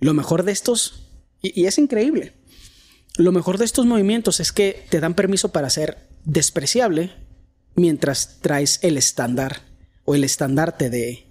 Lo 0.00 0.14
mejor 0.14 0.42
de 0.42 0.52
estos, 0.52 1.10
y, 1.42 1.66
es 1.66 1.76
increíble, 1.76 2.32
lo 3.18 3.30
mejor 3.30 3.58
de 3.58 3.66
estos 3.66 3.84
movimientos 3.84 4.40
es 4.40 4.52
que 4.52 4.86
te 4.88 5.00
dan 5.00 5.12
permiso 5.12 5.52
para 5.52 5.68
ser 5.68 5.98
despreciable 6.24 7.25
mientras 7.76 8.38
traes 8.40 8.80
el 8.82 8.96
estándar 8.98 9.60
o 10.04 10.14
el 10.14 10.24
estandarte 10.24 10.90
de 10.90 11.26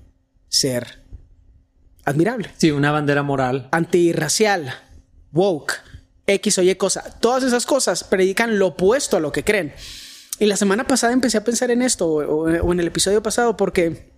ser 0.48 1.04
admirable. 2.06 2.52
Sí, 2.58 2.72
una 2.72 2.92
bandera 2.92 3.24
moral. 3.24 3.68
Antirracial, 3.72 4.74
woke, 5.32 5.74
X 6.28 6.58
o 6.60 6.62
Y 6.62 6.75
cosa. 6.75 7.20
Todas 7.20 7.44
esas 7.44 7.66
cosas 7.66 8.04
predican 8.04 8.60
lo 8.60 8.68
opuesto 8.68 9.18
a 9.18 9.20
lo 9.20 9.32
que 9.32 9.44
creen. 9.44 9.74
Y 10.40 10.46
la 10.46 10.58
semana 10.58 10.86
pasada 10.86 11.14
empecé 11.14 11.38
a 11.38 11.44
pensar 11.44 11.72
en 11.72 11.82
esto, 11.82 12.08
o, 12.08 12.44
o 12.44 12.72
en 12.72 12.80
el 12.80 12.88
episodio 12.88 13.24
pasado, 13.24 13.58
porque 13.58 14.12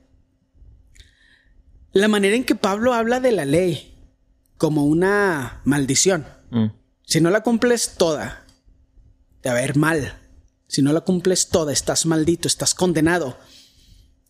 la 1.92 2.08
manera 2.08 2.36
en 2.36 2.44
que 2.44 2.56
Pablo 2.56 2.94
habla 2.94 3.20
de 3.20 3.32
la 3.32 3.46
ley 3.46 3.96
como 4.58 4.86
una 4.86 5.62
maldición. 5.64 6.26
Mm. 6.50 6.68
Si 7.04 7.22
no 7.22 7.30
la 7.30 7.42
cumples 7.42 7.96
toda, 7.98 8.46
te 9.42 9.50
va 9.50 9.58
a 9.58 9.64
ir 9.64 9.76
mal. 9.78 10.14
Si 10.68 10.82
no 10.82 10.94
la 10.94 11.02
cumples 11.02 11.48
toda, 11.50 11.72
estás 11.72 12.06
maldito, 12.06 12.48
estás 12.48 12.74
condenado. 12.76 13.38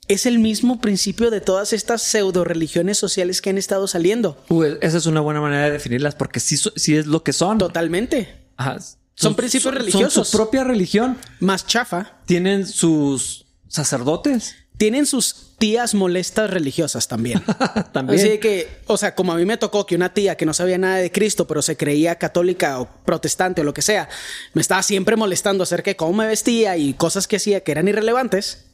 Es 0.08 0.26
el 0.26 0.40
mismo 0.40 0.80
principio 0.80 1.32
de 1.32 1.42
todas 1.42 1.74
estas 1.74 2.02
pseudo 2.02 2.44
religiones 2.44 2.98
sociales 2.98 3.42
que 3.42 3.50
han 3.50 3.58
estado 3.58 3.88
saliendo. 3.88 4.42
Uh, 4.50 4.64
esa 4.82 4.98
es 4.98 5.06
una 5.06 5.20
buena 5.20 5.42
manera 5.42 5.66
de 5.66 5.72
definirlas 5.72 6.16
porque 6.16 6.40
sí, 6.40 6.56
es 6.96 7.08
lo 7.08 7.24
que 7.24 7.34
son. 7.34 7.58
Totalmente. 7.58 8.50
Ajá. 8.56 8.78
Son 9.16 9.36
principios 9.36 9.74
Son 9.74 9.76
religiosos. 9.76 10.28
su 10.30 10.38
propia 10.38 10.64
religión. 10.64 11.18
Más 11.40 11.66
chafa. 11.66 12.20
Tienen 12.26 12.68
sus 12.68 13.48
sacerdotes 13.68 14.56
Tienen 14.78 15.06
sus 15.08 15.56
tías 15.58 15.96
molestas 15.96 16.50
religiosas 16.52 17.08
también. 17.08 17.42
también. 17.94 18.20
Así 18.20 18.38
que, 18.38 18.68
o 18.86 18.96
sea, 18.98 19.16
como 19.16 19.32
a 19.34 19.36
mí 19.36 19.44
me 19.46 19.58
tocó 19.58 19.86
que 19.88 19.96
una 19.96 20.14
tía 20.14 20.38
que 20.38 20.46
no 20.46 20.54
sabía 20.54 20.78
nada 20.78 20.98
de 20.98 21.12
Cristo, 21.12 21.48
pero 21.48 21.62
se 21.64 21.76
creía 21.78 22.18
católica 22.20 22.80
o 22.80 22.88
protestante 23.04 23.62
o 23.62 23.64
lo 23.64 23.74
que 23.74 23.82
sea, 23.82 24.08
me 24.54 24.62
estaba 24.62 24.84
siempre 24.84 25.16
molestando 25.16 25.64
acerca 25.64 25.90
de 25.92 25.96
cómo 25.96 26.14
me 26.14 26.28
vestía 26.28 26.78
y 26.78 26.94
cosas 26.94 27.28
que 27.28 27.38
hacía 27.38 27.62
que 27.62 27.72
eran 27.72 27.88
irrelevantes. 27.88 28.66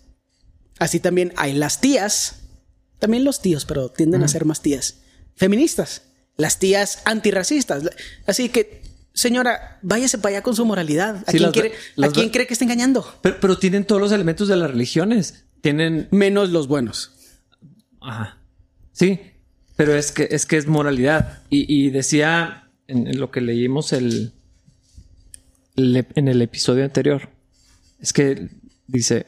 Así 0.79 0.99
también 0.99 1.31
hay 1.37 1.53
las 1.53 1.79
tías, 1.79 2.39
también 2.99 3.23
los 3.23 3.41
tíos, 3.41 3.63
pero 3.65 3.89
tienden 3.89 4.23
a 4.23 4.27
ser 4.27 4.43
más 4.43 4.61
tías 4.61 4.95
feministas, 5.35 6.01
las 6.35 6.59
tías 6.59 6.99
antirracistas. 7.05 7.83
Así 8.27 8.49
que, 8.49 8.81
señora, 9.13 9.79
váyase 9.83 10.17
para 10.17 10.35
allá 10.35 10.43
con 10.43 10.55
su 10.55 10.65
moralidad. 10.65 11.17
¿A, 11.27 11.31
Sí, 11.31 11.37
quién, 11.37 11.43
las- 11.43 11.51
quiere- 11.53 11.73
las- 11.95 12.09
¿a 12.09 12.13
quién 12.13 12.29
cree 12.29 12.45
que 12.47 12.53
está 12.53 12.65
engañando? 12.65 13.05
pero, 13.21 13.37
pero 13.39 13.57
tienen 13.57 13.85
todos 13.85 14.01
los 14.01 14.11
elementos 14.11 14.47
de 14.49 14.57
las 14.57 14.69
religiones. 14.69 15.45
Tienen. 15.63 16.09
Menos 16.11 16.49
los 16.49 16.67
buenos. 16.67 17.13
Ajá. 18.01 18.37
Sí. 18.91 19.19
Pero 19.77 19.95
es 19.95 20.11
que 20.11 20.27
es 20.29 20.45
que 20.45 20.57
es 20.57 20.67
moralidad. 20.67 21.41
Y, 21.49 21.65
y 21.73 21.89
decía 21.89 22.69
en, 22.87 23.07
en 23.07 23.17
lo 23.17 23.31
que 23.31 23.39
leímos 23.39 23.93
el, 23.93 24.33
el- 25.77 26.05
en 26.15 26.27
el 26.27 26.41
episodio 26.41 26.83
anterior. 26.83 27.29
Es 28.01 28.11
que 28.11 28.49
dice: 28.87 29.25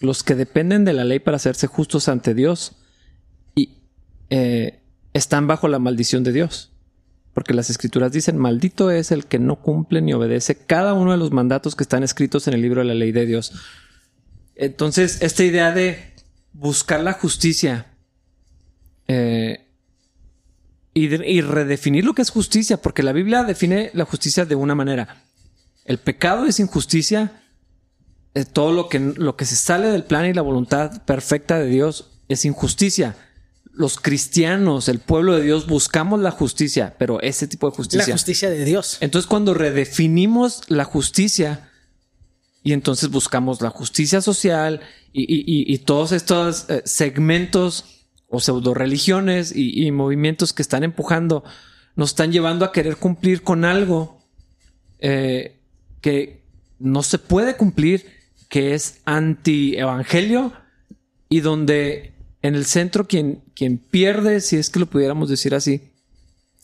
los 0.00 0.22
que 0.22 0.34
dependen 0.34 0.84
de 0.84 0.92
la 0.92 1.04
ley 1.04 1.20
para 1.20 1.38
hacerse 1.38 1.66
justos 1.66 2.08
ante 2.08 2.34
Dios 2.34 2.72
y 3.56 3.78
eh, 4.28 4.80
están 5.14 5.46
bajo 5.46 5.68
la 5.68 5.78
maldición 5.78 6.22
de 6.22 6.32
Dios. 6.32 6.70
Porque 7.32 7.54
las 7.54 7.70
escrituras 7.70 8.12
dicen, 8.12 8.36
maldito 8.36 8.90
es 8.90 9.10
el 9.10 9.24
que 9.24 9.38
no 9.38 9.56
cumple 9.62 10.02
ni 10.02 10.12
obedece 10.12 10.54
cada 10.54 10.92
uno 10.92 11.12
de 11.12 11.18
los 11.18 11.30
mandatos 11.30 11.76
que 11.76 11.84
están 11.84 12.02
escritos 12.02 12.46
en 12.46 12.54
el 12.54 12.60
libro 12.62 12.82
de 12.82 12.88
la 12.88 12.94
ley 12.94 13.12
de 13.12 13.24
Dios. 13.26 13.52
Entonces, 14.58 15.18
esta 15.22 15.44
idea 15.44 15.72
de 15.72 16.12
buscar 16.52 17.00
la 17.00 17.12
justicia 17.12 17.86
eh, 19.06 19.64
y, 20.92 21.06
de- 21.06 21.26
y 21.30 21.40
redefinir 21.40 22.04
lo 22.04 22.12
que 22.14 22.22
es 22.22 22.30
justicia, 22.30 22.76
porque 22.82 23.02
la 23.02 23.12
Biblia 23.12 23.44
define 23.44 23.90
la 23.94 24.04
justicia 24.04 24.44
de 24.44 24.56
una 24.56 24.74
manera. 24.74 25.22
El 25.84 25.98
pecado 25.98 26.44
es 26.46 26.58
injusticia, 26.60 27.40
eh, 28.34 28.44
todo 28.44 28.72
lo 28.72 28.88
que, 28.88 28.98
lo 28.98 29.36
que 29.36 29.44
se 29.46 29.56
sale 29.56 29.86
del 29.88 30.04
plan 30.04 30.26
y 30.26 30.34
la 30.34 30.42
voluntad 30.42 31.02
perfecta 31.04 31.58
de 31.58 31.66
Dios 31.66 32.10
es 32.28 32.44
injusticia. 32.44 33.16
Los 33.72 33.96
cristianos, 34.00 34.88
el 34.88 34.98
pueblo 34.98 35.36
de 35.36 35.44
Dios, 35.44 35.68
buscamos 35.68 36.18
la 36.18 36.32
justicia, 36.32 36.96
pero 36.98 37.22
ese 37.22 37.46
tipo 37.46 37.70
de 37.70 37.76
justicia. 37.76 38.06
La 38.08 38.12
justicia 38.12 38.50
de 38.50 38.64
Dios. 38.64 38.98
Entonces, 39.00 39.28
cuando 39.28 39.54
redefinimos 39.54 40.62
la 40.68 40.82
justicia 40.84 41.67
y 42.62 42.72
entonces 42.72 43.10
buscamos 43.10 43.60
la 43.60 43.70
justicia 43.70 44.20
social 44.20 44.80
y, 45.12 45.72
y- 45.72 45.78
todos 45.78 46.12
estos 46.12 46.68
eh, 46.68 46.82
segmentos 46.84 48.06
o 48.28 48.40
pseudo 48.40 48.74
religiones 48.74 49.52
y, 49.56 49.90
movimientos 49.90 50.52
que 50.52 50.62
están 50.62 50.84
empujando, 50.84 51.44
nos 51.96 52.10
están 52.10 52.30
llevando 52.30 52.64
a 52.64 52.72
querer 52.72 52.96
cumplir 52.96 53.42
con 53.42 53.64
algo 53.64 54.22
eh, 54.98 55.60
que 56.02 56.42
no 56.78 57.02
se 57.02 57.18
puede 57.18 57.56
cumplir, 57.56 58.06
que 58.50 58.74
es 58.74 59.00
anti-evangelio 59.06 60.52
y 61.30 61.40
donde 61.40 62.12
en 62.42 62.54
el 62.54 62.66
centro 62.66 63.06
quien, 63.06 63.42
quien 63.54 63.78
pierde, 63.78 64.40
si 64.40 64.56
es 64.56 64.68
que 64.68 64.80
lo 64.80 64.86
pudiéramos 64.86 65.30
decir 65.30 65.54
así, 65.54 65.90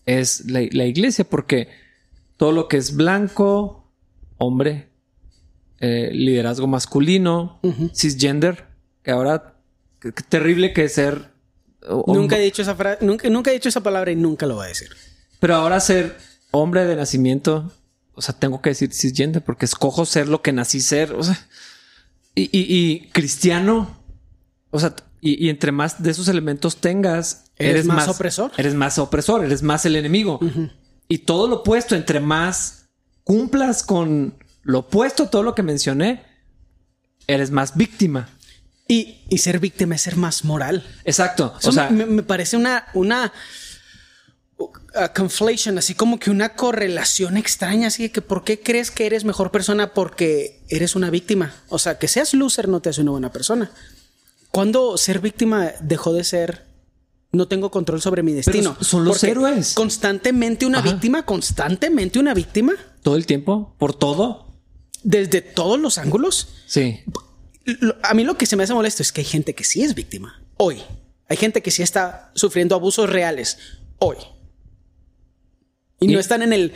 es 0.04 0.44
la 0.50 0.84
iglesia, 0.84 1.24
porque 1.24 1.68
todo 2.36 2.52
lo 2.52 2.68
que 2.68 2.76
es 2.76 2.94
blanco, 2.94 3.90
hombre, 4.36 4.93
eh, 5.84 6.10
liderazgo 6.12 6.66
masculino, 6.66 7.60
cisgender, 7.94 8.66
que 9.02 9.10
ahora, 9.10 9.54
qué 10.00 10.12
qué 10.12 10.22
terrible 10.22 10.72
que 10.72 10.84
es 10.84 10.92
ser... 10.94 11.30
Nunca 12.06 12.38
he 12.38 12.40
dicho 12.42 12.62
esa 12.62 12.74
frase, 12.74 13.04
nunca, 13.04 13.28
nunca 13.28 13.50
he 13.50 13.54
dicho 13.54 13.68
esa 13.68 13.82
palabra 13.82 14.10
y 14.10 14.16
nunca 14.16 14.46
lo 14.46 14.54
voy 14.54 14.64
a 14.64 14.68
decir. 14.68 14.88
Pero 15.40 15.56
ahora 15.56 15.78
ser 15.80 16.16
hombre 16.50 16.86
de 16.86 16.96
nacimiento, 16.96 17.70
o 18.14 18.22
sea, 18.22 18.34
tengo 18.38 18.62
que 18.62 18.70
decir 18.70 18.92
cisgender 18.92 19.42
porque 19.42 19.66
escojo 19.66 20.06
ser 20.06 20.28
lo 20.28 20.40
que 20.40 20.52
nací 20.52 20.80
ser, 20.80 21.12
o 21.12 21.22
sea, 21.22 21.38
y, 22.34 22.44
y- 22.44 22.66
y 22.68 23.08
cristiano, 23.10 24.00
o 24.70 24.80
sea, 24.80 24.94
y, 25.20 25.44
y 25.44 25.50
entre 25.50 25.72
más 25.72 26.02
de 26.02 26.10
esos 26.10 26.28
elementos 26.28 26.76
tengas, 26.78 27.40
Eres 27.56 27.84
más 27.86 28.08
opresor. 28.08 28.50
Eres 28.56 28.74
más 28.74 28.98
opresor, 28.98 29.44
eres 29.44 29.62
más 29.62 29.84
el 29.86 29.94
enemigo. 29.96 30.40
Y 31.06 31.18
todo 31.18 31.46
lo 31.48 31.56
opuesto, 31.56 31.94
entre 31.94 32.18
más 32.18 32.86
cumplas 33.24 33.82
con 33.84 34.34
lo 34.64 34.80
opuesto 34.80 35.24
a 35.24 35.30
todo 35.30 35.42
lo 35.42 35.54
que 35.54 35.62
mencioné, 35.62 36.24
eres 37.26 37.50
más 37.50 37.76
víctima. 37.76 38.28
Y, 38.86 39.22
y 39.30 39.38
ser 39.38 39.60
víctima 39.60 39.94
es 39.94 40.02
ser 40.02 40.16
más 40.16 40.44
moral. 40.44 40.84
Exacto. 41.04 41.54
Eso 41.58 41.70
o 41.70 41.72
sea, 41.72 41.88
me, 41.88 42.04
me 42.04 42.22
parece 42.22 42.56
una, 42.56 42.86
una 42.92 43.32
conflation, 45.14 45.78
así 45.78 45.94
como 45.94 46.18
que 46.18 46.30
una 46.30 46.54
correlación 46.54 47.36
extraña, 47.36 47.88
así 47.88 48.04
de 48.04 48.12
que 48.12 48.22
¿por 48.22 48.44
qué 48.44 48.60
crees 48.60 48.90
que 48.90 49.06
eres 49.06 49.24
mejor 49.24 49.50
persona? 49.50 49.92
Porque 49.92 50.62
eres 50.68 50.94
una 50.94 51.10
víctima. 51.10 51.54
O 51.68 51.78
sea, 51.78 51.98
que 51.98 52.08
seas 52.08 52.34
loser 52.34 52.68
no 52.68 52.80
te 52.80 52.90
hace 52.90 53.00
una 53.00 53.12
buena 53.12 53.32
persona. 53.32 53.70
Cuando 54.50 54.96
ser 54.96 55.20
víctima 55.20 55.72
dejó 55.80 56.12
de 56.12 56.24
ser 56.24 56.66
no 57.32 57.48
tengo 57.48 57.72
control 57.72 58.00
sobre 58.00 58.22
mi 58.22 58.32
destino. 58.32 58.76
son 58.80 59.04
los 59.04 59.24
héroes. 59.24 59.74
Constantemente 59.74 60.66
una 60.66 60.78
Ajá. 60.78 60.92
víctima, 60.92 61.26
constantemente 61.26 62.20
una 62.20 62.32
víctima, 62.32 62.74
todo 63.02 63.16
el 63.16 63.26
tiempo, 63.26 63.74
por 63.78 63.92
todo. 63.94 64.43
Desde 65.04 65.40
todos 65.42 65.78
los 65.78 65.98
ángulos. 65.98 66.48
Sí. 66.66 67.00
A 68.02 68.12
mí 68.14 68.24
lo 68.24 68.36
que 68.36 68.46
se 68.46 68.56
me 68.56 68.64
hace 68.64 68.74
molesto 68.74 69.02
es 69.02 69.12
que 69.12 69.20
hay 69.20 69.26
gente 69.26 69.54
que 69.54 69.62
sí 69.64 69.82
es 69.82 69.94
víctima 69.94 70.42
hoy. 70.56 70.82
Hay 71.28 71.36
gente 71.36 71.62
que 71.62 71.70
sí 71.70 71.82
está 71.82 72.32
sufriendo 72.34 72.74
abusos 72.74 73.08
reales 73.08 73.58
hoy. 73.98 74.16
Y, 76.00 76.10
Y- 76.10 76.14
no 76.14 76.18
están 76.20 76.42
en 76.42 76.52
el. 76.52 76.72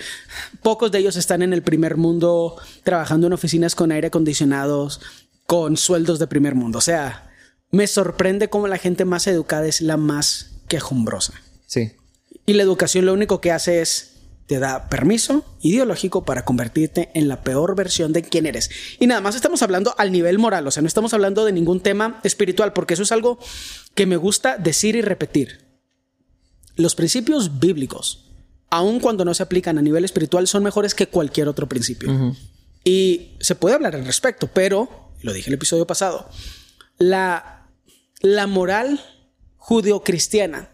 Pocos 0.62 0.90
de 0.92 0.98
ellos 1.00 1.16
están 1.16 1.42
en 1.42 1.52
el 1.52 1.62
primer 1.62 1.96
mundo 1.96 2.56
trabajando 2.84 3.26
en 3.26 3.32
oficinas 3.32 3.74
con 3.74 3.92
aire 3.92 4.06
acondicionados, 4.08 5.00
con 5.46 5.76
sueldos 5.76 6.18
de 6.18 6.26
primer 6.26 6.54
mundo. 6.54 6.78
O 6.78 6.82
sea, 6.82 7.30
me 7.70 7.86
sorprende 7.86 8.48
cómo 8.48 8.68
la 8.68 8.78
gente 8.78 9.04
más 9.04 9.26
educada 9.26 9.66
es 9.66 9.80
la 9.80 9.96
más 9.96 10.52
quejumbrosa. 10.68 11.34
Sí. 11.66 11.92
Y 12.46 12.54
la 12.54 12.62
educación 12.62 13.04
lo 13.04 13.12
único 13.12 13.40
que 13.42 13.52
hace 13.52 13.82
es 13.82 14.07
te 14.48 14.58
da 14.58 14.88
permiso 14.88 15.44
ideológico 15.60 16.24
para 16.24 16.46
convertirte 16.46 17.10
en 17.12 17.28
la 17.28 17.42
peor 17.42 17.76
versión 17.76 18.14
de 18.14 18.22
quien 18.22 18.46
eres. 18.46 18.70
Y 18.98 19.06
nada 19.06 19.20
más 19.20 19.36
estamos 19.36 19.62
hablando 19.62 19.94
al 19.98 20.10
nivel 20.10 20.38
moral, 20.38 20.66
o 20.66 20.70
sea, 20.70 20.80
no 20.80 20.88
estamos 20.88 21.12
hablando 21.12 21.44
de 21.44 21.52
ningún 21.52 21.80
tema 21.80 22.18
espiritual, 22.24 22.72
porque 22.72 22.94
eso 22.94 23.02
es 23.02 23.12
algo 23.12 23.38
que 23.94 24.06
me 24.06 24.16
gusta 24.16 24.56
decir 24.56 24.96
y 24.96 25.02
repetir. 25.02 25.66
Los 26.76 26.94
principios 26.94 27.60
bíblicos, 27.60 28.24
aun 28.70 29.00
cuando 29.00 29.26
no 29.26 29.34
se 29.34 29.42
aplican 29.42 29.76
a 29.76 29.82
nivel 29.82 30.06
espiritual, 30.06 30.48
son 30.48 30.62
mejores 30.62 30.94
que 30.94 31.08
cualquier 31.08 31.48
otro 31.48 31.68
principio. 31.68 32.34
Y 32.84 33.36
se 33.40 33.54
puede 33.54 33.74
hablar 33.74 33.96
al 33.96 34.06
respecto, 34.06 34.46
pero, 34.46 35.12
lo 35.20 35.34
dije 35.34 35.50
el 35.50 35.54
episodio 35.54 35.86
pasado, 35.86 36.26
la, 36.96 37.68
la 38.22 38.46
moral 38.46 38.98
judeocristiana 39.58 40.70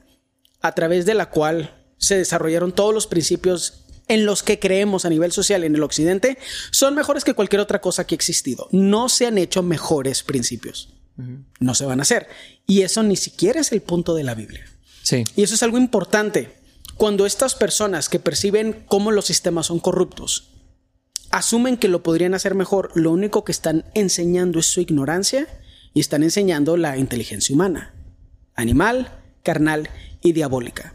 a 0.61 0.73
través 0.77 1.07
de 1.07 1.15
la 1.15 1.31
cual 1.31 1.84
se 2.05 2.17
desarrollaron 2.17 2.73
todos 2.73 2.93
los 2.93 3.07
principios 3.07 3.85
en 4.09 4.27
los 4.27 4.43
que 4.43 4.59
creemos 4.59 5.05
a 5.05 5.11
nivel 5.11 5.33
social 5.33 5.65
en 5.65 5.75
el 5.75 5.83
occidente 5.83 6.37
son 6.71 6.95
mejores 6.95 7.25
que 7.25 7.35
cualquier 7.35 7.61
otra 7.61 7.81
cosa 7.81 8.07
que 8.07 8.15
ha 8.15 8.17
existido. 8.17 8.69
No 8.71 9.09
se 9.09 9.27
han 9.27 9.39
hecho 9.39 9.63
mejores 9.63 10.23
principios. 10.23 10.93
No 11.59 11.75
se 11.75 11.87
van 11.87 12.01
a 12.01 12.03
hacer. 12.03 12.27
Y 12.67 12.83
eso 12.83 13.03
ni 13.03 13.17
siquiera 13.17 13.61
es 13.61 13.73
el 13.73 13.81
punto 13.81 14.15
de 14.15 14.25
la 14.25 14.35
Biblia. 14.35 14.67
Sí. 15.03 15.25
Y 15.37 15.43
eso 15.43 15.55
es 15.55 15.63
algo 15.63 15.79
importante. 15.79 16.53
Cuando 16.97 17.25
estas 17.25 17.55
personas 17.55 18.09
que 18.09 18.19
perciben 18.19 18.85
cómo 18.87 19.11
los 19.11 19.25
sistemas 19.25 19.67
son 19.67 19.79
corruptos 19.79 20.51
asumen 21.35 21.77
que 21.77 21.89
lo 21.89 22.05
podrían 22.05 22.35
hacer 22.35 22.55
mejor, 22.55 22.93
lo 22.95 23.11
único 23.11 23.45
que 23.45 23.51
están 23.51 23.85
enseñando 23.95 24.61
es 24.61 24.67
su 24.67 24.81
ignorancia 24.81 25.49
y 25.93 25.99
están 25.99 26.23
enseñando 26.23 26.77
la 26.77 26.97
inteligencia 26.97 27.53
humana, 27.53 27.93
animal, 28.55 29.21
carnal 29.43 29.91
y 30.23 30.33
diabólica. 30.33 30.94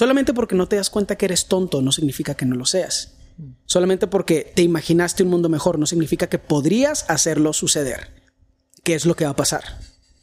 Solamente 0.00 0.32
porque 0.32 0.54
no 0.54 0.66
te 0.66 0.76
das 0.76 0.88
cuenta 0.88 1.16
que 1.16 1.26
eres 1.26 1.44
tonto 1.44 1.82
no 1.82 1.92
significa 1.92 2.34
que 2.34 2.46
no 2.46 2.56
lo 2.56 2.64
seas. 2.64 3.18
Solamente 3.66 4.06
porque 4.06 4.50
te 4.56 4.62
imaginaste 4.62 5.24
un 5.24 5.28
mundo 5.28 5.50
mejor 5.50 5.78
no 5.78 5.84
significa 5.84 6.26
que 6.26 6.38
podrías 6.38 7.04
hacerlo 7.10 7.52
suceder. 7.52 8.08
¿Qué 8.82 8.94
es 8.94 9.04
lo 9.04 9.14
que 9.14 9.26
va 9.26 9.32
a 9.32 9.36
pasar? 9.36 9.62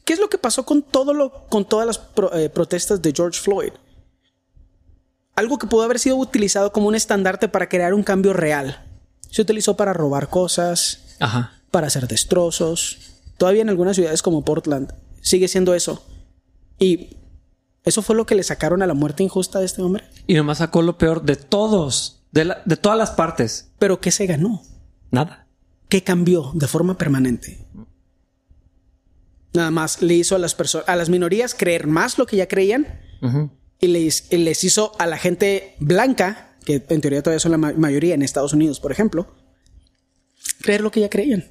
¿Qué 0.04 0.14
es 0.14 0.20
lo 0.20 0.32
que 0.32 0.40
pasó 0.40 0.66
con, 0.66 0.82
todo 0.82 1.14
lo, 1.14 1.46
con 1.50 1.70
todas 1.70 1.86
las 1.86 2.02
eh, 2.34 2.50
protestas 2.50 3.04
de 3.04 3.14
George 3.16 3.40
Floyd? 3.40 3.74
Algo 5.36 5.60
que 5.60 5.68
pudo 5.68 5.84
haber 5.84 6.00
sido 6.00 6.16
utilizado 6.16 6.72
como 6.72 6.88
un 6.88 6.96
estandarte 6.96 7.48
para 7.48 7.70
crear 7.70 7.94
un 7.94 8.02
cambio 8.02 8.34
real. 8.34 8.84
Se 9.30 9.44
utilizó 9.44 9.78
para 9.78 9.94
robar 9.94 10.30
cosas, 10.30 11.18
para 11.70 11.86
hacer 11.86 12.08
destrozos. 12.08 12.98
Todavía 13.38 13.62
en 13.62 13.70
algunas 13.70 13.96
ciudades 13.96 14.24
como 14.24 14.44
Portland 14.44 14.92
sigue 15.22 15.48
siendo 15.48 15.76
eso. 15.76 16.04
Y 16.80 17.17
eso 17.88 18.02
fue 18.02 18.16
lo 18.16 18.26
que 18.26 18.36
le 18.36 18.44
sacaron 18.44 18.82
a 18.82 18.88
la 18.88 18.94
muerte 18.94 19.24
injusta 19.24 19.60
de 19.60 19.66
este 19.66 19.82
hombre. 19.82 20.04
Y 20.28 20.34
nomás 20.34 20.58
sacó 20.58 20.82
lo 20.82 20.98
peor 20.98 21.24
de 21.24 21.38
todos, 21.38 22.22
de, 22.32 22.54
de 22.66 22.76
todas 22.76 22.98
las 22.98 23.12
partes. 23.12 23.72
Pero 23.80 24.02
¿qué 24.02 24.12
se 24.12 24.26
ganó? 24.26 24.62
Nada. 25.10 25.48
¿Qué 25.88 26.04
cambió 26.04 26.52
de 26.54 26.68
forma 26.68 26.98
permanente? 26.98 27.66
Nada 29.54 29.72
más 29.72 30.02
le 30.02 30.16
hizo 30.16 30.36
a 30.36 30.40
las 30.40 30.54
personas, 30.54 30.90
a 30.90 30.98
las 30.98 31.10
minorías 31.10 31.56
creer 31.56 31.88
más 31.88 32.18
lo 32.18 32.26
que 32.26 32.36
ya 32.36 32.48
creían 32.48 33.00
y, 33.80 33.88
les, 33.88 34.32
les, 34.32 34.64
hizo 34.66 34.92
a 35.00 35.08
la 35.08 35.18
gente 35.18 35.76
blanca, 35.80 36.58
que 36.66 36.84
en 36.90 37.02
teoría 37.02 37.24
todavía 37.24 37.40
son 37.40 37.52
la 37.52 37.58
mayoría 37.58 38.16
en 38.16 38.22
Estados 38.22 38.52
Unidos, 38.52 38.82
por 38.82 38.92
ejemplo, 38.92 39.34
creer 40.62 40.82
lo 40.82 40.92
que 40.92 41.00
ya 41.00 41.10
creían. 41.10 41.46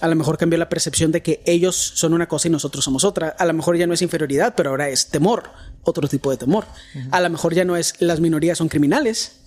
A 0.00 0.08
lo 0.08 0.16
mejor 0.16 0.38
cambió 0.38 0.58
la 0.58 0.68
percepción 0.68 1.12
de 1.12 1.22
que 1.22 1.42
ellos 1.46 1.76
son 1.76 2.12
una 2.14 2.26
cosa 2.26 2.48
y 2.48 2.50
nosotros 2.50 2.84
somos 2.84 3.04
otra. 3.04 3.28
A 3.38 3.44
lo 3.44 3.52
mejor 3.52 3.76
ya 3.76 3.86
no 3.86 3.94
es 3.94 4.02
inferioridad, 4.02 4.54
pero 4.56 4.70
ahora 4.70 4.88
es 4.88 5.08
temor, 5.08 5.50
otro 5.82 6.08
tipo 6.08 6.30
de 6.30 6.38
temor. 6.38 6.64
A 7.10 7.20
lo 7.20 7.30
mejor 7.30 7.54
ya 7.54 7.64
no 7.64 7.76
es 7.76 7.94
las 8.00 8.18
minorías 8.18 8.58
son 8.58 8.68
criminales, 8.68 9.40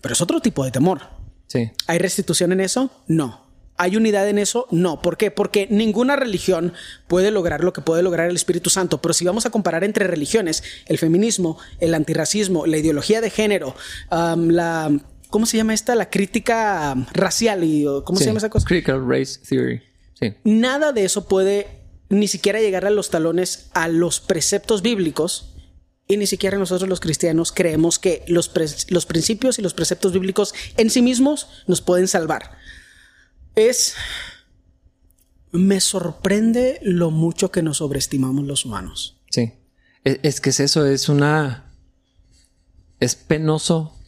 pero 0.00 0.14
es 0.14 0.20
otro 0.20 0.40
tipo 0.40 0.64
de 0.64 0.70
temor. 0.70 1.02
Sí. 1.46 1.70
¿Hay 1.86 1.98
restitución 1.98 2.52
en 2.52 2.60
eso? 2.60 2.90
No. 3.06 3.42
¿Hay 3.76 3.96
unidad 3.96 4.28
en 4.28 4.38
eso? 4.38 4.66
No. 4.70 5.02
¿Por 5.02 5.16
qué? 5.16 5.30
Porque 5.30 5.68
ninguna 5.70 6.16
religión 6.16 6.72
puede 7.06 7.30
lograr 7.30 7.62
lo 7.62 7.72
que 7.72 7.80
puede 7.80 8.02
lograr 8.02 8.28
el 8.28 8.36
Espíritu 8.36 8.70
Santo. 8.70 9.00
Pero 9.00 9.14
si 9.14 9.24
vamos 9.24 9.46
a 9.46 9.50
comparar 9.50 9.84
entre 9.84 10.06
religiones, 10.06 10.62
el 10.86 10.98
feminismo, 10.98 11.58
el 11.78 11.94
antirracismo, 11.94 12.66
la 12.66 12.78
ideología 12.78 13.20
de 13.20 13.30
género, 13.30 13.76
la... 14.10 14.90
¿Cómo 15.32 15.46
se 15.46 15.56
llama 15.56 15.72
esta? 15.72 15.94
La 15.94 16.10
crítica 16.10 16.94
racial 17.14 17.64
y... 17.64 17.86
¿Cómo 18.04 18.18
se 18.18 18.26
llama 18.26 18.36
esa 18.36 18.50
cosa? 18.50 18.66
Critical 18.66 19.02
Race 19.08 19.40
Theory. 19.48 19.80
Sí. 20.12 20.34
Nada 20.44 20.92
de 20.92 21.06
eso 21.06 21.26
puede 21.26 21.68
ni 22.10 22.28
siquiera 22.28 22.60
llegar 22.60 22.84
a 22.84 22.90
los 22.90 23.08
talones 23.08 23.70
a 23.72 23.88
los 23.88 24.20
preceptos 24.20 24.82
bíblicos 24.82 25.54
y 26.06 26.18
ni 26.18 26.26
siquiera 26.26 26.58
nosotros 26.58 26.86
los 26.86 27.00
cristianos 27.00 27.50
creemos 27.50 27.98
que 27.98 28.22
los, 28.28 28.50
los 28.90 29.06
principios 29.06 29.58
y 29.58 29.62
los 29.62 29.72
preceptos 29.72 30.12
bíblicos 30.12 30.54
en 30.76 30.90
sí 30.90 31.00
mismos 31.00 31.48
nos 31.66 31.80
pueden 31.80 32.08
salvar 32.08 32.58
es... 33.54 33.94
Me 35.50 35.80
sorprende 35.80 36.78
lo 36.82 37.10
mucho 37.10 37.50
que 37.50 37.62
nos 37.62 37.78
sobreestimamos 37.78 38.44
los 38.44 38.66
humanos. 38.66 39.22
Sí. 39.30 39.54
E, 40.04 40.20
es, 40.22 40.42
que 40.42 40.50
es 40.50 40.60
eso, 40.60 40.84
es 40.84 41.08
una... 41.08 41.72
Es 43.00 43.14
penoso 43.14 43.98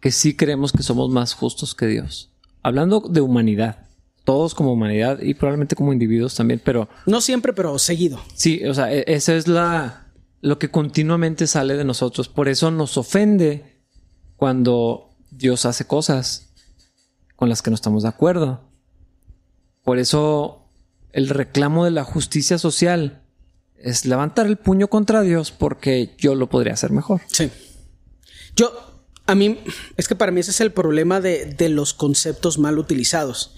que 0.00 0.10
sí 0.10 0.36
creemos 0.36 0.72
que 0.72 0.82
somos 0.82 1.10
más 1.10 1.34
justos 1.34 1.74
que 1.74 1.86
Dios. 1.86 2.30
Hablando 2.62 3.00
de 3.00 3.20
humanidad, 3.20 3.86
todos 4.24 4.54
como 4.54 4.72
humanidad 4.72 5.20
y 5.20 5.34
probablemente 5.34 5.76
como 5.76 5.92
individuos 5.92 6.34
también, 6.34 6.60
pero... 6.64 6.88
No 7.06 7.20
siempre, 7.20 7.52
pero 7.52 7.78
seguido. 7.78 8.20
Sí, 8.34 8.64
o 8.64 8.74
sea, 8.74 8.92
e, 8.92 9.04
esa 9.06 9.34
es 9.34 9.48
la... 9.48 10.08
lo 10.40 10.58
que 10.58 10.70
continuamente 10.70 11.46
sale 11.46 11.76
de 11.76 11.84
nosotros. 11.84 12.28
Por 12.28 12.48
eso 12.48 12.70
nos 12.70 12.96
ofende 12.96 13.78
cuando 14.36 15.16
Dios 15.30 15.66
hace 15.66 15.86
cosas 15.86 16.52
con 17.36 17.48
las 17.48 17.62
que 17.62 17.70
no 17.70 17.74
estamos 17.74 18.02
de 18.02 18.10
acuerdo. 18.10 18.60
Por 19.82 19.98
eso 19.98 20.68
el 21.12 21.28
reclamo 21.28 21.84
de 21.84 21.90
la 21.90 22.04
justicia 22.04 22.58
social 22.58 23.22
es 23.76 24.04
levantar 24.04 24.46
el 24.46 24.56
puño 24.56 24.88
contra 24.88 25.22
Dios 25.22 25.50
porque 25.52 26.14
yo 26.18 26.34
lo 26.34 26.48
podría 26.48 26.74
hacer 26.74 26.90
mejor. 26.90 27.20
Sí. 27.28 27.50
Yo, 28.56 28.87
a 29.28 29.34
mí, 29.34 29.58
es 29.98 30.08
que 30.08 30.16
para 30.16 30.32
mí 30.32 30.40
ese 30.40 30.52
es 30.52 30.60
el 30.62 30.72
problema 30.72 31.20
de, 31.20 31.44
de 31.44 31.68
los 31.68 31.92
conceptos 31.92 32.58
mal 32.58 32.78
utilizados. 32.78 33.54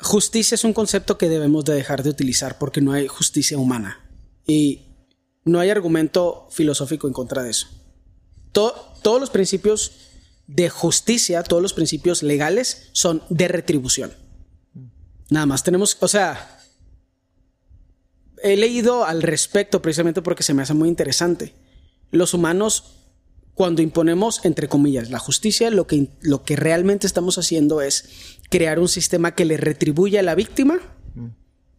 Justicia 0.00 0.54
es 0.54 0.64
un 0.64 0.72
concepto 0.72 1.18
que 1.18 1.28
debemos 1.28 1.66
de 1.66 1.74
dejar 1.74 2.02
de 2.02 2.08
utilizar 2.08 2.58
porque 2.58 2.80
no 2.80 2.92
hay 2.92 3.06
justicia 3.06 3.58
humana. 3.58 4.00
Y 4.46 4.86
no 5.44 5.60
hay 5.60 5.68
argumento 5.68 6.48
filosófico 6.50 7.06
en 7.06 7.12
contra 7.12 7.42
de 7.42 7.50
eso. 7.50 7.68
todos 8.52 9.20
los 9.20 9.28
principios 9.28 9.92
de 10.46 10.70
justicia, 10.70 11.42
todos 11.42 11.62
los 11.62 11.74
principios 11.74 12.22
legales 12.22 12.88
son 12.92 13.22
de 13.28 13.48
retribución. 13.48 14.14
Nada 15.28 15.44
más 15.44 15.62
tenemos, 15.64 15.98
o 16.00 16.08
sea, 16.08 16.60
he 18.42 18.56
leído 18.56 19.04
al 19.04 19.22
respecto 19.22 19.82
precisamente 19.82 20.22
porque 20.22 20.42
se 20.42 20.54
me 20.54 20.62
hace 20.62 20.72
muy 20.72 20.88
interesante. 20.88 21.54
Los 22.10 22.32
humanos, 22.32 23.01
cuando 23.62 23.80
imponemos, 23.80 24.44
entre 24.44 24.66
comillas, 24.66 25.08
la 25.08 25.20
justicia, 25.20 25.70
lo 25.70 25.86
que, 25.86 26.08
lo 26.20 26.42
que 26.42 26.56
realmente 26.56 27.06
estamos 27.06 27.38
haciendo 27.38 27.80
es 27.80 28.40
crear 28.50 28.80
un 28.80 28.88
sistema 28.88 29.36
que 29.36 29.44
le 29.44 29.56
retribuye 29.56 30.18
a 30.18 30.22
la 30.24 30.34
víctima 30.34 30.80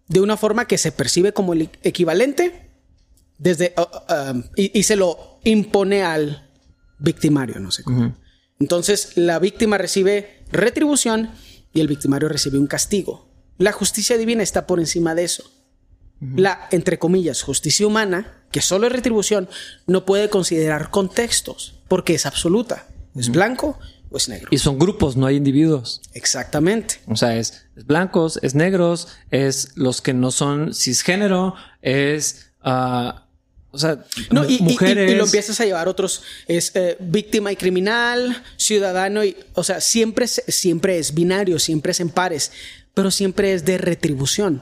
de 0.07 0.21
una 0.21 0.37
forma 0.37 0.63
que 0.63 0.77
se 0.77 0.93
percibe 0.93 1.33
como 1.33 1.51
el 1.51 1.69
equivalente 1.81 2.71
desde, 3.37 3.73
uh, 3.77 3.81
uh, 3.81 4.31
um, 4.31 4.43
y, 4.55 4.81
se 4.83 4.95
lo 4.95 5.41
impone 5.43 6.03
al 6.03 6.49
victimario, 6.99 7.59
no 7.59 7.69
sé 7.69 7.83
cómo. 7.83 8.15
Entonces 8.61 9.17
la 9.17 9.37
víctima 9.39 9.77
recibe 9.77 10.45
retribución 10.53 11.31
y 11.73 11.81
el 11.81 11.89
victimario 11.89 12.29
recibe 12.29 12.59
un 12.59 12.67
castigo. 12.67 13.27
La 13.57 13.73
justicia 13.73 14.17
divina 14.17 14.41
está 14.41 14.67
por 14.67 14.79
encima 14.79 15.15
de 15.15 15.25
eso. 15.25 15.51
La, 16.35 16.67
entre 16.71 16.99
comillas, 16.99 17.41
justicia 17.41 17.87
humana, 17.87 18.43
que 18.51 18.61
solo 18.61 18.87
es 18.87 18.93
retribución, 18.93 19.49
no 19.87 20.05
puede 20.05 20.29
considerar 20.29 20.89
contextos 20.89 21.75
porque 21.87 22.15
es 22.15 22.25
absoluta. 22.25 22.87
Es 23.15 23.29
blanco 23.29 23.77
o 24.09 24.17
es 24.17 24.29
negro. 24.29 24.47
Y 24.51 24.57
son 24.57 24.79
grupos, 24.79 25.15
no 25.15 25.25
hay 25.25 25.35
individuos. 25.35 26.01
Exactamente. 26.13 26.99
O 27.07 27.15
sea, 27.15 27.35
es, 27.37 27.65
blancos, 27.75 28.39
es 28.41 28.55
negros, 28.55 29.07
es 29.29 29.71
los 29.75 30.01
que 30.01 30.13
no 30.13 30.31
son 30.31 30.73
cisgénero, 30.73 31.55
es 31.81 32.51
ah, 32.61 33.23
o 33.73 33.79
sea, 33.79 34.05
no, 34.29 34.47
y, 34.47 34.59
mujeres. 34.59 35.11
Y, 35.11 35.15
lo 35.15 35.25
empiezas 35.25 35.59
a 35.59 35.65
llevar 35.65 35.87
otros. 35.87 36.21
Es 36.47 36.71
eh, 36.75 36.95
víctima 36.99 37.51
y 37.51 37.55
criminal, 37.55 38.43
ciudadano 38.55 39.25
y. 39.25 39.35
O 39.55 39.63
sea, 39.63 39.81
siempre, 39.81 40.27
siempre 40.27 40.99
es 40.99 41.15
binario, 41.15 41.57
siempre 41.57 41.91
es 41.91 41.99
en 41.99 42.09
pares, 42.09 42.51
pero 42.93 43.09
siempre 43.09 43.53
es 43.53 43.65
de 43.65 43.79
retribución. 43.79 44.61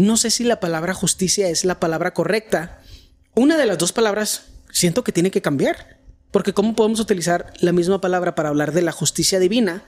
No 0.00 0.16
sé 0.16 0.30
si 0.30 0.44
la 0.44 0.60
palabra 0.60 0.94
justicia 0.94 1.50
es 1.50 1.66
la 1.66 1.78
palabra 1.78 2.14
correcta. 2.14 2.80
Una 3.34 3.58
de 3.58 3.66
las 3.66 3.76
dos 3.76 3.92
palabras 3.92 4.46
siento 4.72 5.04
que 5.04 5.12
tiene 5.12 5.30
que 5.30 5.42
cambiar. 5.42 5.98
Porque, 6.30 6.54
¿cómo 6.54 6.74
podemos 6.74 7.00
utilizar 7.00 7.52
la 7.60 7.72
misma 7.72 8.00
palabra 8.00 8.34
para 8.34 8.48
hablar 8.48 8.72
de 8.72 8.80
la 8.80 8.92
justicia 8.92 9.38
divina 9.38 9.84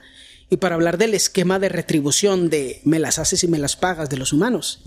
y 0.51 0.57
para 0.57 0.75
hablar 0.75 0.99
del 0.99 1.15
esquema 1.15 1.57
de 1.57 1.69
retribución 1.69 2.51
de 2.51 2.79
me 2.83 2.99
las 2.99 3.17
haces 3.17 3.43
y 3.43 3.47
me 3.47 3.57
las 3.57 3.75
pagas 3.75 4.07
de 4.07 4.17
los 4.17 4.33
humanos? 4.33 4.83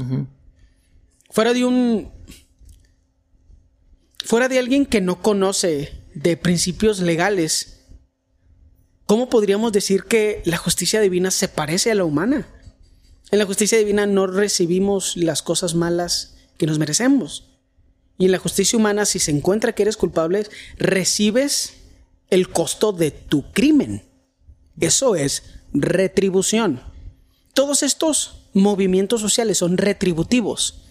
Fuera 1.31 1.53
de 1.53 1.65
un 1.65 2.13
fuera 4.25 4.49
de 4.49 4.61
alguien 4.61 4.87
que 4.87 5.01
no 5.01 5.23
conoce 5.23 6.05
de 6.15 6.37
principios 6.37 7.01
legales, 7.01 7.81
¿cómo 9.07 9.29
podríamos 9.29 9.73
decir 9.73 10.05
que 10.05 10.43
la 10.45 10.57
justicia 10.57 11.01
divina 11.01 11.33
se 11.33 11.49
parece 11.49 11.91
a 11.91 11.97
la 11.97 12.05
humana? 12.05 12.47
En 13.31 13.39
la 13.39 13.47
justicia 13.47 13.79
divina 13.79 14.07
no 14.07 14.27
recibimos 14.27 15.17
las 15.17 15.43
cosas 15.43 15.75
malas 15.75 16.37
que 16.57 16.67
nos 16.67 16.79
merecemos. 16.79 17.51
Y 18.19 18.27
en 18.27 18.33
la 18.33 18.39
justicia 18.39 18.79
humana, 18.79 19.05
si 19.05 19.19
se 19.19 19.31
encuentra 19.31 19.75
que 19.75 19.83
eres 19.83 19.97
culpable, 19.97 20.47
recibes 20.79 21.75
el 22.31 22.49
costo 22.49 22.93
de 22.93 23.11
tu 23.11 23.53
crimen. 23.53 24.05
Eso 24.81 25.17
es 25.17 25.43
retribución. 25.73 26.81
Todos 27.53 27.83
estos 27.83 28.49
movimientos 28.55 29.21
sociales 29.21 29.59
son 29.59 29.77
retributivos. 29.77 30.83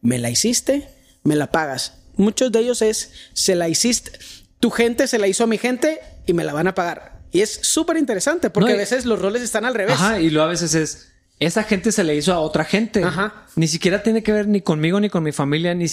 Me 0.00 0.18
la 0.18 0.30
hiciste, 0.30 0.88
me 1.22 1.36
la 1.36 1.52
pagas 1.52 2.04
muchos 2.16 2.52
de 2.52 2.60
ellos 2.60 2.82
es, 2.82 3.12
se 3.32 3.54
la 3.54 3.68
hiciste, 3.68 4.12
tu 4.60 4.70
gente 4.70 5.06
se 5.06 5.18
la 5.18 5.26
hizo 5.26 5.44
a 5.44 5.46
mi 5.46 5.58
gente 5.58 6.00
y 6.26 6.32
me 6.32 6.44
la 6.44 6.52
van 6.52 6.68
a 6.68 6.74
pagar. 6.74 7.22
Y 7.32 7.40
es 7.40 7.52
súper 7.62 7.96
interesante 7.96 8.50
porque 8.50 8.72
a 8.72 8.76
veces 8.76 9.04
los 9.04 9.20
roles 9.20 9.42
están 9.42 9.64
al 9.64 9.74
revés. 9.74 9.96
Ajá, 9.96 10.20
y 10.20 10.30
luego 10.30 10.46
a 10.46 10.50
veces 10.50 10.74
es, 10.74 11.08
esa 11.44 11.62
gente 11.64 11.92
se 11.92 12.04
le 12.04 12.14
hizo 12.16 12.32
a 12.32 12.38
otra 12.40 12.64
gente. 12.64 13.02
Ajá. 13.02 13.46
Ni 13.56 13.68
siquiera 13.68 14.02
tiene 14.02 14.22
que 14.22 14.32
ver 14.32 14.46
ni 14.48 14.60
conmigo, 14.60 15.00
ni 15.00 15.08
con 15.10 15.22
mi 15.22 15.32
familia, 15.32 15.74
ni, 15.74 15.86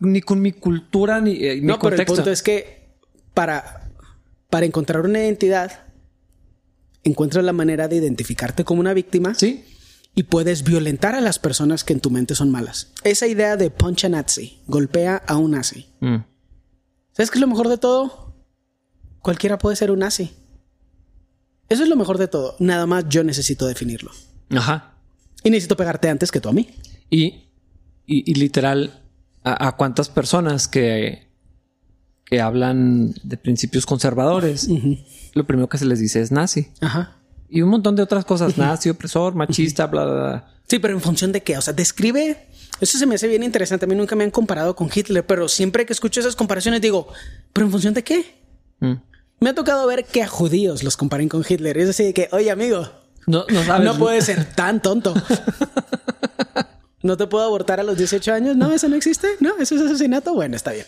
ni, 0.00 0.20
con 0.20 0.40
mi 0.40 0.52
cultura, 0.52 1.20
ni, 1.20 1.32
eh, 1.44 1.60
no, 1.62 1.78
pero 1.78 1.96
el 1.96 2.04
punto 2.04 2.30
es 2.30 2.42
que 2.42 2.88
para, 3.34 3.90
para 4.50 4.66
encontrar 4.66 5.04
una 5.04 5.20
identidad, 5.20 5.86
encuentras 7.04 7.44
la 7.44 7.52
manera 7.52 7.88
de 7.88 7.96
identificarte 7.96 8.64
como 8.64 8.80
una 8.80 8.94
víctima 8.94 9.34
Sí. 9.34 9.64
y 10.14 10.24
puedes 10.24 10.62
violentar 10.62 11.14
a 11.14 11.20
las 11.20 11.38
personas 11.38 11.84
que 11.84 11.92
en 11.92 12.00
tu 12.00 12.10
mente 12.10 12.34
son 12.34 12.50
malas. 12.50 12.92
Esa 13.04 13.26
idea 13.26 13.56
de 13.56 13.70
punch 13.70 14.04
a 14.04 14.08
Nazi, 14.08 14.60
golpea 14.66 15.16
a 15.16 15.36
un 15.36 15.52
nazi. 15.52 15.86
Mm. 16.00 16.16
¿Sabes 17.12 17.30
qué 17.30 17.38
es 17.38 17.40
lo 17.40 17.46
mejor 17.48 17.68
de 17.68 17.78
todo? 17.78 18.34
Cualquiera 19.20 19.58
puede 19.58 19.76
ser 19.76 19.90
un 19.90 20.00
nazi. 20.00 20.32
Eso 21.68 21.82
es 21.84 21.88
lo 21.88 21.96
mejor 21.96 22.18
de 22.18 22.28
todo. 22.28 22.56
Nada 22.58 22.86
más 22.86 23.06
yo 23.08 23.24
necesito 23.24 23.66
definirlo. 23.66 24.10
Ajá. 24.50 24.91
Y 25.44 25.50
necesito 25.50 25.76
pegarte 25.76 26.08
antes 26.08 26.30
que 26.30 26.40
tú 26.40 26.48
a 26.48 26.52
mí. 26.52 26.68
Y, 27.10 27.48
y, 28.06 28.30
y 28.30 28.34
literal, 28.34 29.02
a, 29.44 29.68
a 29.68 29.76
cuántas 29.76 30.08
personas 30.08 30.68
que, 30.68 31.28
que 32.24 32.40
hablan 32.40 33.14
de 33.22 33.36
principios 33.36 33.86
conservadores, 33.86 34.68
lo 35.34 35.46
primero 35.46 35.68
que 35.68 35.78
se 35.78 35.84
les 35.84 35.98
dice 35.98 36.20
es 36.20 36.32
nazi. 36.32 36.68
Ajá. 36.80 37.18
Y 37.48 37.60
un 37.60 37.68
montón 37.68 37.96
de 37.96 38.02
otras 38.02 38.24
cosas, 38.24 38.56
nazi, 38.56 38.88
opresor, 38.88 39.34
machista, 39.34 39.86
bla, 39.86 40.04
bla, 40.04 40.14
bla. 40.14 40.48
Sí, 40.66 40.78
pero 40.78 40.94
en 40.94 41.02
función 41.02 41.32
de 41.32 41.42
qué? 41.42 41.58
O 41.58 41.60
sea, 41.60 41.74
describe. 41.74 42.46
Eso 42.80 42.96
se 42.96 43.04
me 43.04 43.16
hace 43.16 43.28
bien 43.28 43.42
interesante. 43.42 43.84
A 43.84 43.88
mí 43.88 43.94
nunca 43.94 44.16
me 44.16 44.24
han 44.24 44.30
comparado 44.30 44.74
con 44.74 44.88
Hitler, 44.92 45.26
pero 45.26 45.46
siempre 45.48 45.84
que 45.84 45.92
escucho 45.92 46.20
esas 46.20 46.34
comparaciones 46.34 46.80
digo, 46.80 47.08
¿pero 47.52 47.66
en 47.66 47.70
función 47.70 47.92
de 47.92 48.02
qué? 48.02 48.24
Mm. 48.80 48.94
Me 49.40 49.50
ha 49.50 49.54
tocado 49.54 49.86
ver 49.86 50.06
que 50.06 50.22
a 50.22 50.28
judíos 50.28 50.82
los 50.82 50.96
comparen 50.96 51.28
con 51.28 51.44
Hitler. 51.46 51.76
Es 51.76 51.90
así 51.90 52.04
de 52.04 52.14
que, 52.14 52.28
oye, 52.32 52.50
amigo, 52.50 52.90
No, 53.26 53.44
no 53.80 53.98
puedes 53.98 54.24
ser 54.24 54.44
tan 54.54 54.82
tonto. 54.82 55.14
¿No 57.02 57.16
te 57.16 57.26
puedo 57.26 57.44
abortar 57.44 57.80
a 57.80 57.82
los 57.82 57.96
18 57.98 58.32
años? 58.32 58.56
No, 58.56 58.72
eso 58.72 58.88
no 58.88 58.96
existe. 58.96 59.28
No, 59.40 59.56
eso 59.58 59.74
es 59.74 59.82
asesinato. 59.82 60.34
Bueno, 60.34 60.54
está 60.56 60.72
bien. 60.72 60.86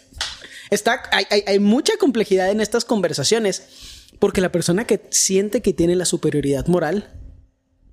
Está, 0.70 1.02
hay, 1.12 1.24
hay- 1.30 1.42
hay 1.46 1.58
mucha 1.58 1.96
complejidad 1.98 2.50
en 2.50 2.60
estas 2.60 2.84
conversaciones 2.84 3.62
porque 4.20 4.40
la 4.40 4.52
persona 4.52 4.86
que 4.86 5.02
siente 5.10 5.60
que 5.60 5.72
tiene 5.72 5.96
la 5.96 6.04
superioridad 6.04 6.66
moral 6.68 7.10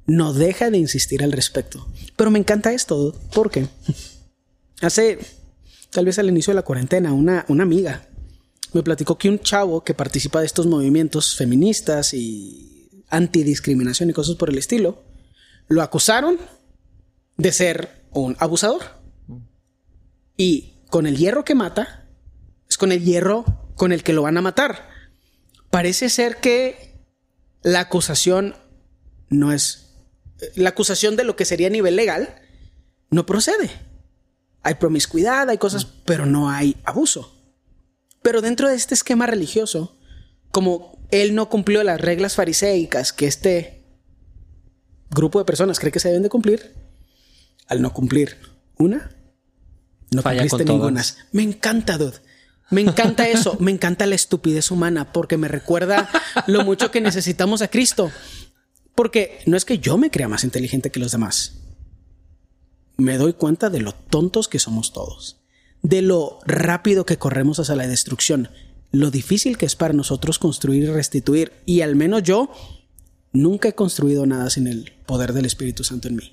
no 0.06 0.34
deja 0.34 0.70
de 0.70 0.78
insistir 0.78 1.24
al 1.24 1.32
respecto. 1.32 1.88
Pero 2.16 2.30
me 2.32 2.40
encanta 2.40 2.74
esto 2.74 3.16
porque 3.34 3.68
hace 4.82 5.20
tal 5.90 6.06
vez 6.06 6.20
al 6.20 6.30
inicio 6.30 6.52
de 6.52 6.56
la 6.56 6.62
cuarentena 6.64 7.12
una, 7.14 7.46
una 7.48 7.64
amiga 7.64 8.08
me 8.74 8.84
platicó 8.84 9.18
que 9.18 9.30
un 9.30 9.40
chavo 9.40 9.84
que 9.84 9.94
participa 9.94 10.40
de 10.40 10.46
estos 10.46 10.66
movimientos 10.66 11.36
feministas 11.36 12.14
y 12.14 12.71
antidiscriminación 13.12 14.10
y 14.10 14.14
cosas 14.14 14.36
por 14.36 14.50
el 14.50 14.58
estilo, 14.58 15.04
lo 15.68 15.82
acusaron 15.82 16.40
de 17.38 17.52
ser 17.52 18.06
un 18.12 18.36
abusador. 18.40 18.82
Y 20.36 20.74
con 20.90 21.06
el 21.06 21.18
hierro 21.18 21.46
que 21.46 21.56
mata, 21.56 22.10
es 22.68 22.78
con 22.78 22.92
el 22.92 23.04
hierro 23.04 23.46
con 23.76 23.92
el 23.92 24.04
que 24.04 24.14
lo 24.14 24.24
van 24.24 24.38
a 24.38 24.42
matar. 24.42 24.90
Parece 25.70 26.10
ser 26.10 26.38
que 26.38 27.06
la 27.62 27.82
acusación 27.82 28.56
no 29.30 29.52
es... 29.52 29.94
La 30.56 30.70
acusación 30.70 31.16
de 31.16 31.24
lo 31.24 31.36
que 31.36 31.46
sería 31.46 31.68
a 31.68 31.72
nivel 31.72 31.96
legal 31.96 32.36
no 33.10 33.26
procede. 33.26 33.70
Hay 34.64 34.76
promiscuidad, 34.76 35.50
hay 35.50 35.58
cosas, 35.58 35.86
pero 35.86 36.26
no 36.26 36.50
hay 36.50 36.78
abuso. 36.84 37.38
Pero 38.22 38.42
dentro 38.42 38.68
de 38.68 38.76
este 38.76 38.94
esquema 38.94 39.28
religioso, 39.28 39.98
como 40.52 41.01
él 41.12 41.36
no 41.36 41.50
cumplió 41.50 41.84
las 41.84 42.00
reglas 42.00 42.36
fariseicas 42.36 43.14
que 43.14 43.28
este 43.28 43.84
grupo 45.10 45.40
de 45.40 45.46
personas 45.46 45.80
cree 45.80 45.92
que 45.92 46.00
se 46.00 46.08
deben 46.08 46.24
de 46.24 46.30
cumplir, 46.30 46.74
al 47.68 47.82
no 47.82 47.94
cumplir 47.94 48.38
una, 48.78 49.12
no 50.10 50.22
Falla 50.22 50.42
cumpliste 50.42 50.66
ninguna. 50.66 51.02
todas. 51.02 51.18
Me 51.32 51.44
encanta, 51.44 51.98
dude. 51.98 52.18
Me 52.70 52.82
encanta 52.82 53.28
eso. 53.28 53.58
Me 53.60 53.72
encanta 53.72 54.06
la 54.06 54.16
estupidez 54.16 54.72
humana 54.72 55.12
porque 55.12 55.38
me 55.38 55.48
recuerda 55.48 56.10
lo 56.48 56.64
mucho 56.64 56.90
que 56.92 57.02
necesitamos 57.02 57.62
a 57.62 57.68
Cristo. 57.70 58.12
Porque 58.96 59.40
no 59.46 59.58
es 59.58 59.66
que 59.66 59.80
yo 59.80 59.98
me 59.98 60.12
crea 60.12 60.28
más 60.28 60.44
inteligente 60.44 60.90
que 60.90 61.00
los 61.00 61.12
demás. 61.12 61.60
Me 62.98 63.18
doy 63.18 63.34
cuenta 63.34 63.70
de 63.70 63.80
lo 63.82 63.94
tontos 63.94 64.48
que 64.48 64.60
somos 64.60 64.94
todos. 64.94 65.42
De 65.82 66.02
lo 66.02 66.40
rápido 66.46 67.06
que 67.06 67.18
corremos 67.18 67.60
hacia 67.60 67.76
la 67.76 67.88
destrucción. 67.88 68.50
Lo 68.92 69.10
difícil 69.12 69.58
que 69.58 69.66
es 69.66 69.76
para 69.76 69.94
nosotros 69.94 70.38
construir 70.38 70.84
y 70.84 70.88
restituir. 70.88 71.54
Y 71.66 71.82
al 71.82 71.96
menos 71.96 72.24
yo 72.24 72.52
nunca 73.32 73.70
he 73.70 73.76
construido 73.76 74.26
nada 74.26 74.50
sin 74.50 74.68
el 74.68 74.94
poder 75.06 75.34
del 75.34 75.46
Espíritu 75.46 75.84
Santo 75.84 76.08
en 76.08 76.18
mí. 76.18 76.32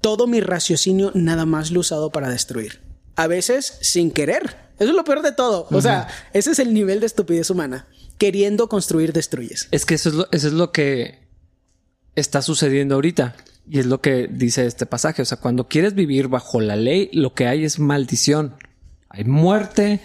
Todo 0.00 0.26
mi 0.26 0.40
raciocinio 0.40 1.10
nada 1.14 1.46
más 1.46 1.70
lo 1.70 1.78
he 1.78 1.80
usado 1.80 2.10
para 2.10 2.28
destruir. 2.28 2.80
A 3.16 3.26
veces 3.26 3.78
sin 3.80 4.10
querer. 4.10 4.56
Eso 4.78 4.90
es 4.90 4.96
lo 4.96 5.04
peor 5.04 5.22
de 5.22 5.32
todo. 5.32 5.66
O 5.70 5.80
sea, 5.80 6.06
ese 6.32 6.52
es 6.52 6.58
el 6.58 6.74
nivel 6.74 7.00
de 7.00 7.06
estupidez 7.06 7.50
humana. 7.50 7.86
Queriendo 8.18 8.68
construir, 8.68 9.12
destruyes. 9.12 9.68
Es 9.70 9.84
que 9.84 9.94
eso 9.94 10.10
es, 10.10 10.14
lo, 10.14 10.28
eso 10.30 10.46
es 10.46 10.52
lo 10.52 10.70
que 10.70 11.26
está 12.14 12.42
sucediendo 12.42 12.94
ahorita. 12.94 13.34
Y 13.68 13.80
es 13.80 13.86
lo 13.86 14.00
que 14.00 14.28
dice 14.30 14.66
este 14.66 14.86
pasaje. 14.86 15.22
O 15.22 15.24
sea, 15.24 15.38
cuando 15.38 15.66
quieres 15.66 15.94
vivir 15.94 16.28
bajo 16.28 16.60
la 16.60 16.76
ley, 16.76 17.10
lo 17.12 17.34
que 17.34 17.46
hay 17.46 17.64
es 17.64 17.78
maldición. 17.78 18.54
Hay 19.08 19.24
muerte. 19.24 20.00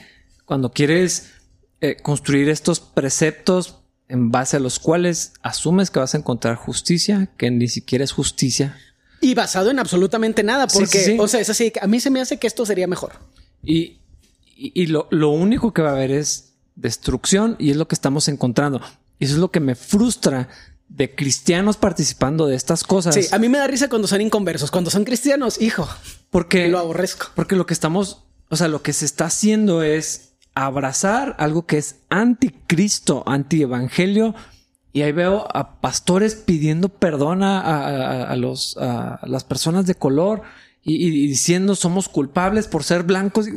Cuando 0.52 0.74
quieres 0.74 1.32
eh, 1.80 1.96
construir 2.04 2.50
estos 2.50 2.82
preceptos 2.82 3.78
en 4.10 4.32
base 4.32 4.58
a 4.58 4.60
los 4.60 4.80
cuales 4.80 5.32
asumes 5.44 5.90
que 5.90 6.00
vas 6.00 6.14
a 6.14 6.18
encontrar 6.18 6.58
justicia, 6.58 7.30
que 7.38 7.50
ni 7.50 7.70
siquiera 7.70 8.04
es 8.04 8.12
justicia. 8.12 8.78
Y 9.22 9.34
basado 9.34 9.72
en 9.72 9.80
absolutamente 9.80 10.44
nada. 10.44 10.68
Sí, 10.68 10.80
Porque, 10.80 11.00
sí, 11.00 11.12
sí. 11.12 11.18
o 11.18 11.30
sea, 11.30 11.40
es 11.40 11.50
así. 11.50 11.72
A 11.82 11.88
mí 11.88 12.02
se 12.02 12.10
me 12.10 12.20
hace 12.20 12.38
que 12.38 12.48
esto 12.48 12.66
sería 12.66 12.86
mejor. 12.86 13.14
Y, 13.64 14.02
y, 14.54 14.74
y 14.76 14.88
lo, 14.88 15.08
lo 15.10 15.30
único 15.30 15.74
que 15.74 15.84
va 15.84 15.92
a 15.92 15.94
haber 15.94 16.12
es 16.12 16.56
destrucción 16.76 17.56
y 17.58 17.72
es 17.72 17.78
lo 17.78 17.88
que 17.88 17.96
estamos 17.96 18.28
encontrando. 18.28 18.82
Y 19.20 19.24
eso 19.24 19.36
es 19.36 19.40
lo 19.40 19.52
que 19.52 19.62
me 19.62 19.76
frustra 19.76 20.50
de 20.90 21.16
cristianos 21.16 21.78
participando 21.78 22.46
de 22.46 22.58
estas 22.58 22.84
cosas. 22.84 23.16
Sí, 23.16 23.26
a 23.32 23.40
mí 23.40 23.48
me 23.48 23.58
da 23.58 23.68
risa 23.68 23.88
cuando 23.88 24.10
son 24.10 24.20
inconversos. 24.20 24.70
Cuando 24.70 24.92
son 24.92 25.06
cristianos, 25.06 25.62
hijo, 25.62 25.88
porque 26.30 26.68
lo 26.68 26.78
aborrezco. 26.78 27.28
Porque 27.36 27.56
lo 27.56 27.66
que 27.66 27.74
estamos, 27.74 28.26
o 28.50 28.58
sea, 28.58 28.68
lo 28.68 28.82
que 28.82 28.92
se 28.92 29.06
está 29.06 29.28
haciendo 29.28 29.82
es 29.82 30.31
abrazar 30.56 31.36
algo 31.40 31.66
que 31.66 31.78
es 31.78 31.98
anticristo, 32.10 33.24
antievangelio. 33.26 34.36
Y 34.94 35.04
ahí 35.04 35.12
veo 35.14 35.48
a 35.56 35.80
pastores 35.80 36.36
pidiendo 36.36 36.90
perdón 36.90 37.44
a, 37.44 37.62
a- 38.30 38.36
los, 38.36 38.76
a 38.78 39.22
las 39.26 39.44
personas 39.46 39.86
de 39.86 39.96
color 39.96 40.42
y, 40.84 40.96
y 41.08 41.28
diciendo 41.28 41.76
somos 41.76 42.10
culpables 42.10 42.68
por 42.68 42.84
ser 42.84 43.04
blancos. 43.04 43.48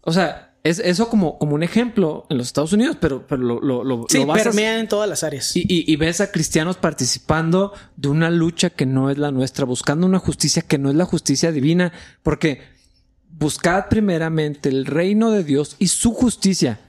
O 0.00 0.12
sea, 0.12 0.56
es 0.64 0.78
eso 0.80 1.08
como, 1.08 1.38
como 1.38 1.54
un 1.54 1.62
ejemplo 1.62 2.26
en 2.30 2.38
los 2.38 2.48
Estados 2.48 2.72
Unidos, 2.72 2.96
pero, 3.00 3.26
pero 3.26 3.42
lo, 3.42 3.60
lo, 3.60 3.84
lo, 3.84 4.06
Sí, 4.08 4.24
lo 4.24 4.32
permea 4.32 4.78
en 4.80 4.88
todas 4.88 5.08
las 5.08 5.22
áreas. 5.22 5.54
y, 5.56 5.60
y- 5.60 5.84
y 5.92 5.96
ves 5.96 6.20
a 6.20 6.32
cristianos 6.32 6.76
participando 6.76 7.72
de 7.96 8.08
una 8.08 8.30
lucha 8.30 8.70
que 8.70 8.86
no 8.86 9.10
es 9.10 9.18
la 9.18 9.30
nuestra, 9.30 9.64
buscando 9.64 10.06
una 10.06 10.18
justicia 10.18 10.62
que 10.62 10.78
no 10.78 10.88
es 10.90 10.96
la 10.96 11.04
justicia 11.04 11.52
divina, 11.52 11.92
porque 12.24 12.62
buscad 13.38 13.88
primeramente 13.88 14.68
el 14.68 14.86
reino 14.86 15.30
de 15.30 15.44
Dios 15.44 15.76
y 15.78 15.88
su 15.88 16.12
justicia. 16.12 16.80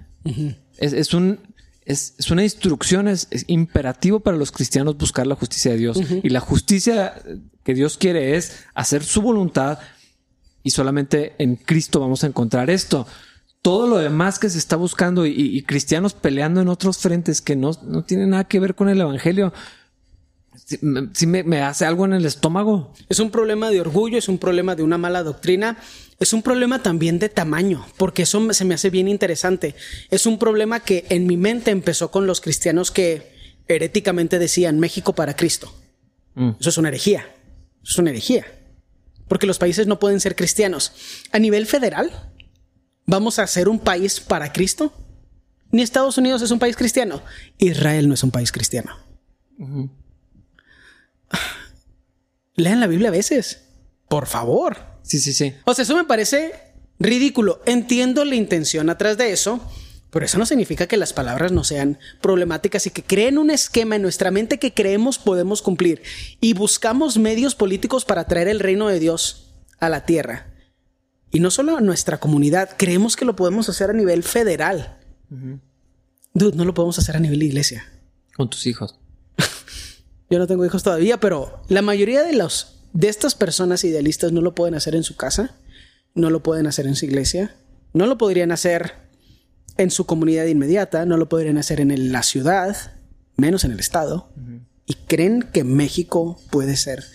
es, 0.77 0.93
es 0.93 1.13
un, 1.13 1.39
es, 1.85 2.15
es 2.17 2.31
una 2.31 2.43
instrucción, 2.43 3.07
es, 3.07 3.27
imperativo 3.47 4.19
para 4.19 4.37
los 4.37 4.51
cristianos 4.51 4.97
buscar 4.97 5.27
la 5.27 5.35
justicia 5.35 5.71
de 5.71 5.77
Dios. 5.77 5.99
Y 6.21 6.29
la 6.29 6.39
justicia 6.39 7.15
que 7.63 7.73
Dios 7.73 7.97
quiere 7.97 8.35
es 8.35 8.65
hacer 8.73 9.03
su 9.03 9.21
voluntad 9.21 9.79
y 10.63 10.71
solamente 10.71 11.35
en 11.39 11.55
Cristo 11.55 11.99
vamos 11.99 12.23
a 12.23 12.27
encontrar 12.27 12.69
esto. 12.69 13.07
Todo 13.61 13.87
lo 13.87 13.97
demás 13.97 14.39
que 14.39 14.49
se 14.49 14.57
está 14.57 14.75
buscando 14.75 15.25
y, 15.25 15.31
y 15.31 15.61
cristianos 15.63 16.13
peleando 16.13 16.61
en 16.61 16.67
otros 16.67 16.97
frentes 16.97 17.41
que 17.41 17.55
no, 17.55 17.71
no 17.83 18.03
tienen 18.03 18.31
nada 18.31 18.43
que 18.45 18.59
ver 18.59 18.75
con 18.75 18.89
el 18.89 18.99
Evangelio, 18.99 19.53
sí, 20.65 20.77
me, 20.81 21.09
sí 21.13 21.25
me- 21.27 21.43
me 21.43 21.61
hace 21.61 21.85
algo 21.85 22.05
en 22.05 22.13
el 22.13 22.25
estómago. 22.25 22.93
Es 23.09 23.19
un 23.19 23.31
problema 23.31 23.69
de 23.69 23.81
orgullo, 23.81 24.17
es 24.17 24.27
un 24.29 24.37
problema 24.37 24.75
de 24.75 24.83
una 24.83 24.97
mala 24.97 25.23
doctrina, 25.23 25.77
es 26.19 26.33
un 26.33 26.41
problema 26.41 26.81
también 26.83 27.19
de 27.19 27.29
tamaño, 27.29 27.85
porque 27.97 28.23
eso 28.23 28.39
me- 28.39 28.53
se 28.53 28.65
me 28.65 28.73
hace 28.73 28.89
bien 28.89 29.07
interesante. 29.07 29.75
Es 30.09 30.25
un 30.25 30.37
problema 30.39 30.79
que 30.79 31.05
en 31.09 31.27
mi 31.27 31.37
mente 31.37 31.71
empezó 31.71 32.11
con 32.11 32.27
los 32.27 32.41
cristianos 32.41 32.91
que 32.91 33.31
heréticamente 33.67 34.39
decían 34.39 34.79
México 34.79 35.13
para 35.13 35.35
Cristo. 35.35 35.73
Mm. 36.35 36.51
Eso 36.59 36.69
es 36.69 36.77
una 36.77 36.89
herejía. 36.89 37.21
Eso 37.83 37.91
es 37.93 37.97
una 37.97 38.09
herejía. 38.11 38.45
Porque 39.27 39.47
los 39.47 39.57
países 39.59 39.87
no 39.87 39.99
pueden 39.99 40.19
ser 40.19 40.35
cristianos. 40.35 40.91
A 41.31 41.39
nivel 41.39 41.65
federal, 41.65 42.11
¿vamos 43.05 43.39
a 43.39 43.47
ser 43.47 43.69
un 43.69 43.79
país 43.79 44.19
para 44.19 44.51
Cristo? 44.51 44.91
Ni 45.71 45.81
Estados 45.81 46.17
Unidos 46.17 46.41
es 46.41 46.51
un 46.51 46.59
país 46.59 46.75
cristiano. 46.75 47.21
Israel 47.57 48.07
no 48.07 48.13
es 48.13 48.23
un 48.23 48.31
país 48.31 48.51
cristiano. 48.51 48.91
Lean 52.55 52.79
la 52.79 52.87
Biblia 52.87 53.09
a 53.09 53.11
veces. 53.11 53.63
Por 54.07 54.27
favor. 54.27 54.77
Sí, 55.01 55.19
sí, 55.19 55.33
sí. 55.33 55.53
O 55.65 55.73
sea, 55.73 55.83
eso 55.83 55.95
me 55.95 56.05
parece 56.05 56.53
ridículo. 56.99 57.61
Entiendo 57.65 58.25
la 58.25 58.35
intención 58.35 58.89
atrás 58.89 59.17
de 59.17 59.31
eso, 59.31 59.59
pero 60.09 60.25
eso 60.25 60.37
no 60.37 60.45
significa 60.45 60.87
que 60.87 60.97
las 60.97 61.13
palabras 61.13 61.51
no 61.51 61.63
sean 61.63 61.97
problemáticas 62.21 62.85
y 62.85 62.91
que 62.91 63.03
creen 63.03 63.37
un 63.37 63.49
esquema 63.49 63.95
en 63.95 64.03
nuestra 64.03 64.31
mente 64.31 64.59
que 64.59 64.73
creemos 64.73 65.17
podemos 65.17 65.61
cumplir 65.61 66.03
y 66.39 66.53
buscamos 66.53 67.17
medios 67.17 67.55
políticos 67.55 68.05
para 68.05 68.25
traer 68.25 68.47
el 68.47 68.59
reino 68.59 68.87
de 68.87 68.99
Dios 68.99 69.47
a 69.79 69.89
la 69.89 70.05
tierra. 70.05 70.53
Y 71.31 71.39
no 71.39 71.49
solo 71.49 71.77
a 71.77 71.81
nuestra 71.81 72.19
comunidad, 72.19 72.69
creemos 72.77 73.15
que 73.15 73.25
lo 73.25 73.35
podemos 73.35 73.67
hacer 73.67 73.89
a 73.89 73.93
nivel 73.93 74.21
federal. 74.21 74.99
Dude, 76.35 76.55
no 76.55 76.63
lo 76.63 76.75
podemos 76.75 76.99
hacer 76.99 77.17
a 77.17 77.19
nivel 77.19 77.41
iglesia. 77.41 77.83
Con 78.35 78.51
tus 78.51 78.67
hijos. 78.67 78.99
Yo 80.33 80.39
no 80.39 80.47
tengo 80.47 80.65
hijos 80.65 80.81
todavía, 80.81 81.19
pero 81.19 81.61
la 81.67 81.83
mayoría 81.83 82.23
de 82.23 82.33
los 82.33 82.79
de 82.91 83.07
estas 83.07 83.35
personas 83.35 83.83
idealistas 83.83 84.31
no 84.31 84.41
lo 84.41 84.55
pueden 84.55 84.73
hacer 84.73 84.95
en 84.95 85.03
su 85.03 85.15
casa, 85.15 85.55
no 86.15 86.31
lo 86.31 86.41
pueden 86.41 86.65
hacer 86.65 86.87
en 86.87 86.95
su 86.95 87.05
iglesia, 87.05 87.55
no 87.93 88.07
lo 88.07 88.17
podrían 88.17 88.51
hacer 88.51 88.93
en 89.77 89.91
su 89.91 90.07
comunidad 90.07 90.47
inmediata, 90.47 91.05
no 91.05 91.17
lo 91.17 91.29
podrían 91.29 91.59
hacer 91.59 91.79
en 91.79 92.11
la 92.11 92.23
ciudad, 92.23 92.75
menos 93.37 93.63
en 93.63 93.73
el 93.73 93.79
estado, 93.79 94.33
y 94.87 94.95
creen 94.95 95.43
que 95.43 95.63
México 95.63 96.41
puede 96.49 96.77
ser 96.77 97.05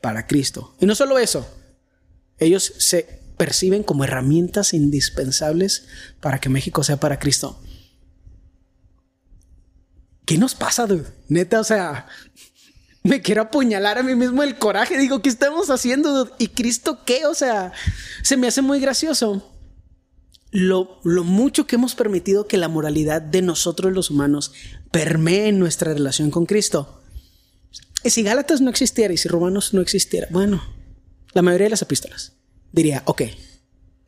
para 0.00 0.28
Cristo. 0.28 0.76
Y 0.78 0.86
no 0.86 0.94
solo 0.94 1.18
eso, 1.18 1.48
ellos 2.38 2.74
se 2.78 3.24
perciben 3.36 3.82
como 3.82 4.04
herramientas 4.04 4.72
indispensables 4.72 5.88
para 6.20 6.38
que 6.38 6.48
México 6.48 6.84
sea 6.84 7.00
para 7.00 7.18
Cristo. 7.18 7.60
¿Qué 10.24 10.36
nos 10.36 10.54
pasa, 10.54 10.86
dude? 10.86 11.06
Neta, 11.28 11.58
o 11.58 11.64
sea, 11.64 12.06
me 13.08 13.22
quiero 13.22 13.42
apuñalar 13.42 13.98
a 13.98 14.02
mí 14.02 14.14
mismo 14.14 14.42
el 14.42 14.58
coraje. 14.58 14.98
Digo, 14.98 15.22
¿qué 15.22 15.28
estamos 15.28 15.70
haciendo? 15.70 16.30
¿Y 16.38 16.48
Cristo 16.48 17.04
qué? 17.04 17.26
O 17.26 17.34
sea, 17.34 17.72
se 18.22 18.36
me 18.36 18.46
hace 18.46 18.62
muy 18.62 18.80
gracioso 18.80 19.54
lo, 20.50 21.00
lo, 21.04 21.24
mucho 21.24 21.66
que 21.66 21.76
hemos 21.76 21.94
permitido 21.94 22.46
que 22.46 22.56
la 22.56 22.68
moralidad 22.68 23.20
de 23.20 23.42
nosotros 23.42 23.92
los 23.92 24.10
humanos 24.10 24.52
permee 24.90 25.52
nuestra 25.52 25.92
relación 25.92 26.30
con 26.30 26.46
Cristo. 26.46 27.02
Y 28.04 28.10
si 28.10 28.22
Gálatas 28.22 28.60
no 28.60 28.70
existiera 28.70 29.12
y 29.12 29.16
si 29.16 29.28
Romanos 29.28 29.74
no 29.74 29.80
existiera, 29.80 30.28
bueno, 30.30 30.62
la 31.32 31.42
mayoría 31.42 31.66
de 31.66 31.70
las 31.70 31.82
epístolas 31.82 32.34
diría, 32.72 33.02
ok, 33.06 33.22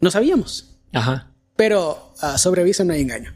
no 0.01 0.11
sabíamos. 0.11 0.79
Ajá. 0.93 1.35
Pero 1.57 2.15
uh, 2.23 2.39
sobre 2.39 2.63
aviso 2.63 2.85
no 2.85 2.93
hay 2.93 3.03
engaño. 3.03 3.35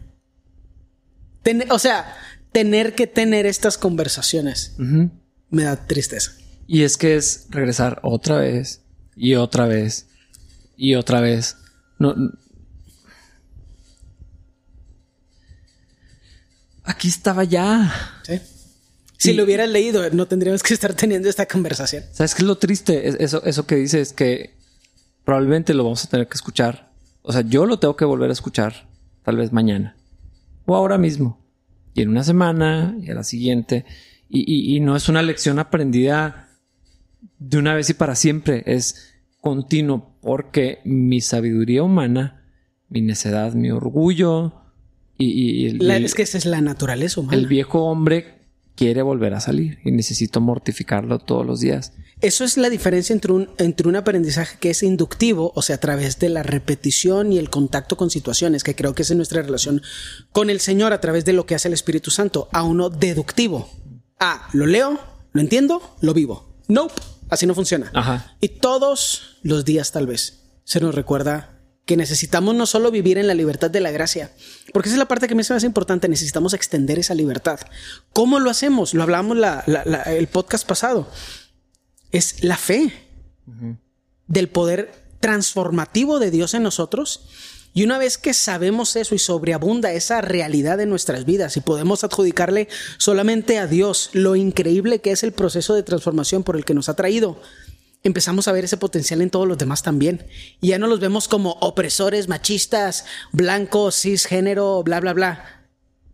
o 1.70 1.79
sea, 1.79 2.16
tener 2.53 2.94
que 2.94 3.07
tener 3.07 3.46
estas 3.46 3.77
conversaciones 3.77 4.77
me 5.50 5.64
da 5.64 5.87
tristeza. 5.87 6.33
Y 6.66 6.83
es 6.83 6.96
que 6.96 7.16
es 7.16 7.46
regresar 7.50 8.00
otra 8.02 8.38
vez 8.38 8.83
y 9.16 9.35
otra 9.35 9.66
vez 9.66 10.07
y 10.76 10.94
otra 10.94 11.20
vez. 11.20 11.57
No, 11.98 12.14
aquí 16.85 17.09
estaba 17.09 17.44
ya. 17.44 18.20
Sí. 18.22 18.40
Si 19.18 19.33
lo 19.33 19.44
hubieras 19.44 19.70
leído, 19.70 20.09
no 20.11 20.26
tendríamos 20.26 20.62
que 20.62 20.74
estar 20.74 20.92
teniendo 20.94 21.28
esta 21.28 21.46
conversación. 21.46 22.04
¿Sabes 22.12 22.35
qué 22.35 22.42
es 22.42 22.46
lo 22.46 22.59
triste? 22.59 23.24
Eso, 23.24 23.42
eso 23.44 23.66
que 23.66 23.76
dices 23.76 24.12
que 24.12 24.54
probablemente 25.24 25.72
lo 25.72 25.85
vamos 25.85 26.04
a 26.04 26.09
tener 26.09 26.28
que 26.28 26.35
escuchar. 26.35 26.92
O 27.22 27.33
sea, 27.33 27.40
yo 27.42 27.64
lo 27.64 27.78
tengo 27.78 27.96
que 27.96 28.04
volver 28.04 28.28
a 28.28 28.35
escuchar 28.35 28.88
tal 29.22 29.37
vez 29.37 29.52
mañana 29.52 29.96
o 30.66 30.76
ahora 30.76 30.98
mismo 30.98 31.42
y 31.94 32.02
en 32.02 32.11
una 32.11 32.24
semana 32.24 32.96
y 33.00 33.11
a 33.11 33.14
la 33.14 33.24
siguiente. 33.24 33.85
Y, 34.28 34.80
no 34.80 34.96
es 34.96 35.08
una 35.08 35.22
lección 35.22 35.58
aprendida 35.58 36.48
de 37.38 37.58
una 37.58 37.74
vez 37.74 37.90
y 37.90 37.94
para 37.94 38.16
siempre, 38.16 38.62
es 38.66 39.14
continuo 39.40 40.16
porque 40.20 40.80
mi 40.84 41.20
sabiduría 41.20 41.82
humana, 41.82 42.42
mi 42.88 43.00
necedad, 43.00 43.52
mi 43.52 43.70
orgullo 43.70 44.54
y, 45.18 45.66
el, 45.66 45.90
es 46.04 46.14
que 46.14 46.22
esa 46.22 46.38
es 46.38 46.46
la 46.46 46.60
naturaleza 46.60 47.20
humana. 47.20 47.38
El 47.38 47.46
viejo 47.46 47.84
hombre 47.84 48.34
quiere 48.74 49.02
volver 49.02 49.34
a 49.34 49.40
salir 49.40 49.78
y 49.84 49.92
necesito 49.92 50.40
mortificarlo 50.40 51.18
todos 51.20 51.46
los 51.46 51.60
días. 51.60 51.92
Eso 52.20 52.44
es 52.44 52.56
la 52.56 52.70
diferencia 52.70 53.12
entre 53.12 53.32
un, 53.32 53.50
entre 53.58 53.88
un 53.88 53.96
aprendizaje 53.96 54.56
que 54.58 54.70
es 54.70 54.82
inductivo, 54.82 55.52
o 55.54 55.62
sea, 55.62 55.76
a 55.76 55.80
través 55.80 56.18
de 56.18 56.30
la 56.30 56.42
repetición 56.42 57.32
y 57.32 57.38
el 57.38 57.50
contacto 57.50 57.96
con 57.96 58.10
situaciones, 58.10 58.64
que 58.64 58.74
creo 58.74 58.94
que 58.94 59.02
es 59.02 59.10
en 59.10 59.18
nuestra 59.18 59.42
relación 59.42 59.82
con 60.32 60.50
el 60.50 60.60
Señor 60.60 60.92
a 60.92 61.00
través 61.00 61.24
de 61.24 61.32
lo 61.32 61.46
que 61.46 61.54
hace 61.54 61.68
el 61.68 61.74
Espíritu 61.74 62.10
Santo, 62.10 62.48
a 62.52 62.62
uno 62.62 62.88
deductivo. 62.88 63.68
Ah, 64.18 64.48
lo 64.53 64.66
leo, 64.66 64.98
lo 65.33 65.40
entiendo, 65.40 65.96
lo 66.00 66.14
vivo. 66.14 66.55
Nope, 66.68 66.94
así 67.29 67.46
no 67.46 67.55
funciona. 67.55 67.90
Ajá. 67.94 68.37
Y 68.40 68.48
todos 68.48 69.38
los 69.42 69.64
días 69.64 69.92
tal 69.92 70.07
vez 70.07 70.44
se 70.64 70.81
nos 70.81 70.94
recuerda 70.94 71.50
que 71.85 71.96
necesitamos 71.96 72.55
no 72.55 72.64
solo 72.64 72.90
vivir 72.90 73.18
en 73.18 73.27
la 73.27 73.35
libertad 73.35 73.70
de 73.70 73.81
la 73.81 73.90
gracia, 73.90 74.33
porque 74.72 74.88
esa 74.88 74.96
es 74.96 74.98
la 74.98 75.09
parte 75.09 75.29
que 75.29 75.35
me 75.35 75.40
parece 75.40 75.53
más 75.53 75.64
importante, 75.64 76.09
necesitamos 76.09 76.55
extender 76.55 76.98
esa 76.98 77.14
libertad. 77.14 77.61
¿Cómo 78.14 78.40
lo 78.40 78.48
hacemos? 78.48 78.94
Lo 78.94 79.03
hablamos 79.03 79.37
el 80.07 80.27
podcast 80.29 80.66
pasado. 80.66 81.07
Es 82.11 82.42
la 82.42 82.57
fe 82.57 82.90
del 84.27 84.48
poder 84.48 84.94
transformativo 85.20 86.18
de 86.20 86.31
Dios 86.31 86.55
en 86.55 86.62
nosotros. 86.62 87.29
Y 87.74 87.82
una 87.82 87.98
vez 87.98 88.18
que 88.18 88.32
sabemos 88.34 88.94
eso 88.94 89.16
y 89.16 89.18
sobreabunda 89.18 89.92
esa 89.92 90.20
realidad 90.20 90.80
en 90.80 90.88
nuestras 90.88 91.24
vidas 91.24 91.56
y 91.56 91.60
podemos 91.60 92.04
adjudicarle 92.04 92.68
solamente 92.98 93.58
a 93.58 93.66
Dios 93.66 94.10
lo 94.12 94.37
increíble 94.37 95.00
que 95.00 95.10
es 95.10 95.24
el 95.24 95.32
proceso 95.32 95.74
de 95.74 95.82
transformación 95.82 96.44
por 96.44 96.56
el 96.56 96.64
que 96.64 96.72
nos 96.72 96.88
ha 96.88 96.94
traído, 96.94 97.40
empezamos 98.04 98.46
a 98.46 98.52
ver 98.52 98.64
ese 98.64 98.76
potencial 98.76 99.20
en 99.22 99.30
todos 99.30 99.48
los 99.48 99.58
demás 99.58 99.82
también. 99.82 100.24
Y 100.60 100.68
ya 100.68 100.78
no 100.78 100.87
los 100.87 101.00
vemos 101.00 101.26
como 101.26 101.52
opresores, 101.60 102.28
machistas, 102.28 103.06
blancos, 103.32 103.96
cisgénero, 103.96 104.82
bla, 104.84 105.00
bla, 105.00 105.12
bla. 105.12 105.66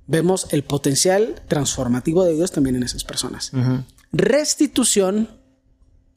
Vemos 0.07 0.46
el 0.51 0.64
potencial 0.64 1.42
transformativo 1.46 2.25
de 2.25 2.35
Dios 2.35 2.53
también 2.53 2.77
en 2.77 2.85
esas 2.85 3.05
personas. 3.05 3.53
Restitución 4.12 5.29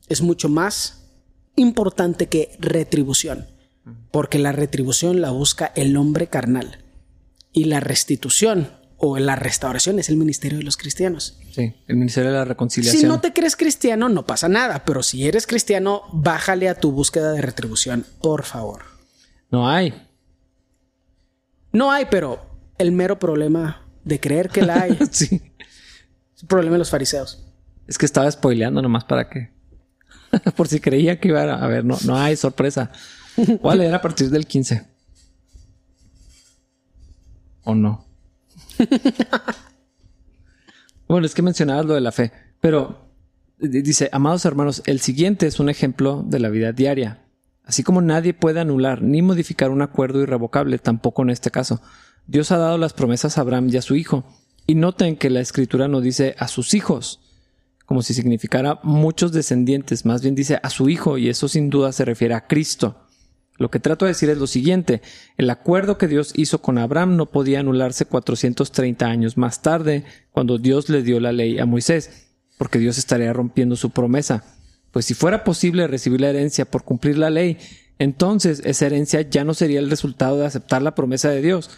es 0.08 0.21
mucho 0.21 0.47
más 0.47 1.03
importante 1.56 2.27
que 2.27 2.56
retribución, 2.60 3.47
porque 4.13 4.38
la 4.38 4.52
retribución 4.52 5.21
la 5.21 5.32
busca 5.32 5.71
el 5.76 5.97
hombre 5.97 6.28
carnal 6.28 6.78
y 7.52 7.63
la 7.63 7.80
restitución 7.80 8.69
o 8.97 9.17
la 9.17 9.36
restauración 9.36 9.97
es 9.97 10.08
el 10.08 10.17
ministerio 10.17 10.60
de 10.60 10.63
los 10.63 10.78
cristianos. 10.78 11.39
Sí, 11.52 11.73
el 11.88 11.95
ministerio 11.95 12.30
de 12.30 12.38
la 12.38 12.45
reconciliación. 12.45 13.02
Si 13.02 13.08
no 13.08 13.21
te 13.21 13.34
crees 13.34 13.56
cristiano, 13.56 14.10
no 14.10 14.28
pasa 14.28 14.47
nada, 14.47 14.86
pero 14.86 15.02
si 15.02 15.28
eres 15.28 15.47
cristiano, 15.47 16.04
bájale 16.13 16.69
a 16.69 16.76
tu 16.76 16.91
búsqueda 16.91 17.32
de 17.32 17.41
retribución, 17.41 18.06
por 18.21 18.43
favor. 18.43 18.84
No 19.49 19.67
hay. 19.67 19.95
No 21.71 21.91
hay, 21.91 22.06
pero 22.06 22.39
el 22.78 22.91
mero 22.91 23.17
problema 23.17 23.82
de 24.04 24.19
creer 24.19 24.49
que 24.49 24.62
la 24.62 24.84
hay. 24.84 24.95
sí. 25.12 25.41
Es 26.36 26.43
el 26.43 26.47
problema 26.47 26.73
de 26.76 26.80
los 26.80 26.91
fariseos. 26.91 27.43
Es 27.88 27.97
que 27.97 28.06
estaba 28.06 28.30
spoileando 28.30 28.80
nomás 28.80 29.06
para 29.06 29.28
que. 29.28 29.49
por 30.56 30.67
si 30.67 30.80
creía 30.80 31.19
que 31.19 31.30
iba 31.30 31.41
a 31.41 31.67
ver, 31.67 31.84
no, 31.84 31.97
no 32.06 32.15
hay 32.15 32.36
sorpresa. 32.36 32.91
Voy 33.62 33.74
a 33.74 33.76
leer 33.76 33.93
a 33.93 34.02
partir 34.02 34.30
del 34.30 34.46
15. 34.46 34.86
¿O 37.63 37.76
no? 37.76 38.06
bueno, 41.08 41.26
es 41.26 41.34
que 41.34 41.41
mencionabas 41.41 41.86
lo 41.86 41.93
de 41.93 42.02
la 42.02 42.12
fe, 42.12 42.32
pero 42.60 43.10
dice, 43.58 44.10
amados 44.12 44.46
hermanos, 44.46 44.84
el 44.86 45.00
siguiente 45.00 45.48
es 45.48 45.60
un 45.60 45.69
ejemplo 45.69 46.24
de 46.26 46.39
la 46.39 46.50
vida 46.50 46.72
diaria. 46.72 47.24
Así 47.63 47.84
como 47.84 48.02
nadie 48.02 48.34
puede 48.34 48.60
anular 48.60 49.02
ni 49.02 49.22
modificar 49.22 49.69
un 49.69 49.82
acuerdo 49.82 50.22
irrevocable, 50.22 50.80
tampoco 50.80 51.22
en 51.22 51.30
este 51.30 51.50
caso. 51.50 51.82
Dios 52.28 52.52
ha 52.52 52.58
dado 52.58 52.78
las 52.78 52.93
promesas 52.93 53.38
a 53.38 53.41
Abraham 53.41 53.69
y 53.69 53.78
a 53.78 53.82
su 53.82 53.96
hijo. 53.96 54.26
Y 54.67 54.76
noten 54.76 55.15
que 55.15 55.30
la 55.30 55.41
escritura 55.41 55.88
no 55.88 56.02
dice 56.02 56.36
a 56.39 56.48
sus 56.48 56.74
hijos, 56.74 57.22
como 57.86 58.02
si 58.02 58.13
significara 58.13 58.80
muchos 58.84 59.32
descendientes, 59.34 60.06
más 60.06 60.22
bien 60.22 60.36
dice 60.36 60.60
a 60.62 60.69
su 60.69 60.89
hijo, 60.89 61.17
y 61.17 61.30
eso 61.30 61.48
sin 61.48 61.69
duda 61.69 61.91
se 61.91 62.06
refiere 62.06 62.34
a 62.34 62.48
Cristo. 62.48 63.03
Lo 63.58 63.70
que 63.70 63.80
trato 63.80 64.06
de 64.06 64.12
decir 64.12 64.30
es 64.30 64.38
lo 64.38 64.48
siguiente, 64.48 65.02
el 65.38 65.50
acuerdo 65.50 65.98
que 65.98 66.08
Dios 66.08 66.34
hizo 66.36 66.62
con 66.62 66.80
Abraham 66.80 67.16
no 67.16 67.28
podía 67.28 67.60
anularse 67.60 68.06
430 68.06 69.06
años 69.06 69.38
más 69.38 69.62
tarde, 69.62 70.06
cuando 70.32 70.58
Dios 70.58 70.89
le 70.89 71.04
dio 71.04 71.20
la 71.20 71.32
ley 71.32 71.60
a 71.60 71.66
Moisés, 71.66 72.30
porque 72.58 72.80
Dios 72.80 72.98
estaría 72.98 73.32
rompiendo 73.32 73.76
su 73.76 73.92
promesa. 73.92 74.44
Pues 74.92 75.06
si 75.06 75.13
fuera 75.13 75.44
posible 75.44 75.88
recibir 75.88 76.22
la 76.22 76.30
herencia 76.30 76.66
por 76.66 76.84
cumplir 76.84 77.18
la 77.18 77.30
ley, 77.30 77.58
entonces 78.00 78.62
esa 78.66 78.88
herencia 78.88 79.22
ya 79.22 79.44
no 79.44 79.54
sería 79.54 79.80
el 79.80 79.89
resultado 79.89 80.39
de 80.39 80.48
aceptar 80.48 80.82
la 80.82 80.96
promesa 80.96 81.30
de 81.30 81.42
Dios, 81.42 81.70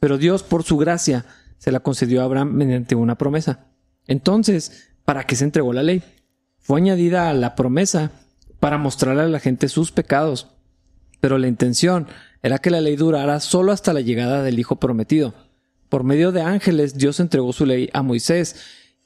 pero 0.00 0.18
Dios 0.18 0.42
por 0.42 0.64
su 0.64 0.78
gracia 0.78 1.26
se 1.58 1.70
la 1.70 1.80
concedió 1.80 2.22
a 2.22 2.24
Abraham 2.24 2.54
mediante 2.54 2.96
una 2.96 3.16
promesa. 3.16 3.66
Entonces, 4.06 4.88
¿para 5.04 5.24
qué 5.24 5.36
se 5.36 5.44
entregó 5.44 5.72
la 5.72 5.84
ley? 5.84 6.02
Fue 6.58 6.80
añadida 6.80 7.30
a 7.30 7.34
la 7.34 7.54
promesa 7.54 8.10
para 8.58 8.78
mostrarle 8.78 9.22
a 9.22 9.28
la 9.28 9.40
gente 9.40 9.68
sus 9.68 9.92
pecados 9.92 10.48
pero 11.20 11.38
la 11.38 11.48
intención 11.48 12.06
era 12.42 12.58
que 12.58 12.70
la 12.70 12.80
ley 12.80 12.96
durara 12.96 13.40
solo 13.40 13.72
hasta 13.72 13.92
la 13.92 14.00
llegada 14.00 14.42
del 14.42 14.58
Hijo 14.58 14.76
prometido. 14.76 15.34
Por 15.88 16.04
medio 16.04 16.32
de 16.32 16.42
ángeles, 16.42 16.96
Dios 16.96 17.20
entregó 17.20 17.52
su 17.52 17.66
ley 17.66 17.90
a 17.92 18.02
Moisés, 18.02 18.56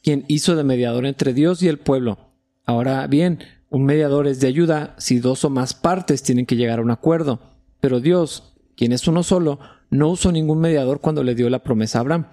quien 0.03 0.25
hizo 0.29 0.55
de 0.55 0.65
mediador 0.65 1.07
entre 1.07 1.33
Dios 1.33 1.63
y 1.63 1.69
el 1.69 1.79
pueblo. 1.79 2.19
Ahora 2.67 3.07
bien, 3.07 3.41
un 3.71 3.85
mediador 3.85 4.27
es 4.27 4.41
de 4.41 4.49
ayuda 4.49 4.95
si 4.99 5.19
dos 5.19 5.45
o 5.45 5.51
más 5.51 5.75
partes 5.75 6.23
tienen 6.23 6.47
que 6.47 6.57
llegar 6.57 6.79
a 6.79 6.83
un 6.83 6.91
acuerdo, 6.91 7.41
pero 7.81 8.01
Dios, 8.01 8.55
quien 8.77 8.93
es 8.93 9.09
uno 9.09 9.23
solo, 9.23 9.59
no 9.91 10.11
usó 10.11 10.31
ningún 10.31 10.61
mediador 10.61 11.01
cuando 11.01 11.25
le 11.25 11.35
dio 11.35 11.51
la 11.51 11.63
promesa 11.63 11.99
a 11.99 12.01
Abraham. 12.03 12.27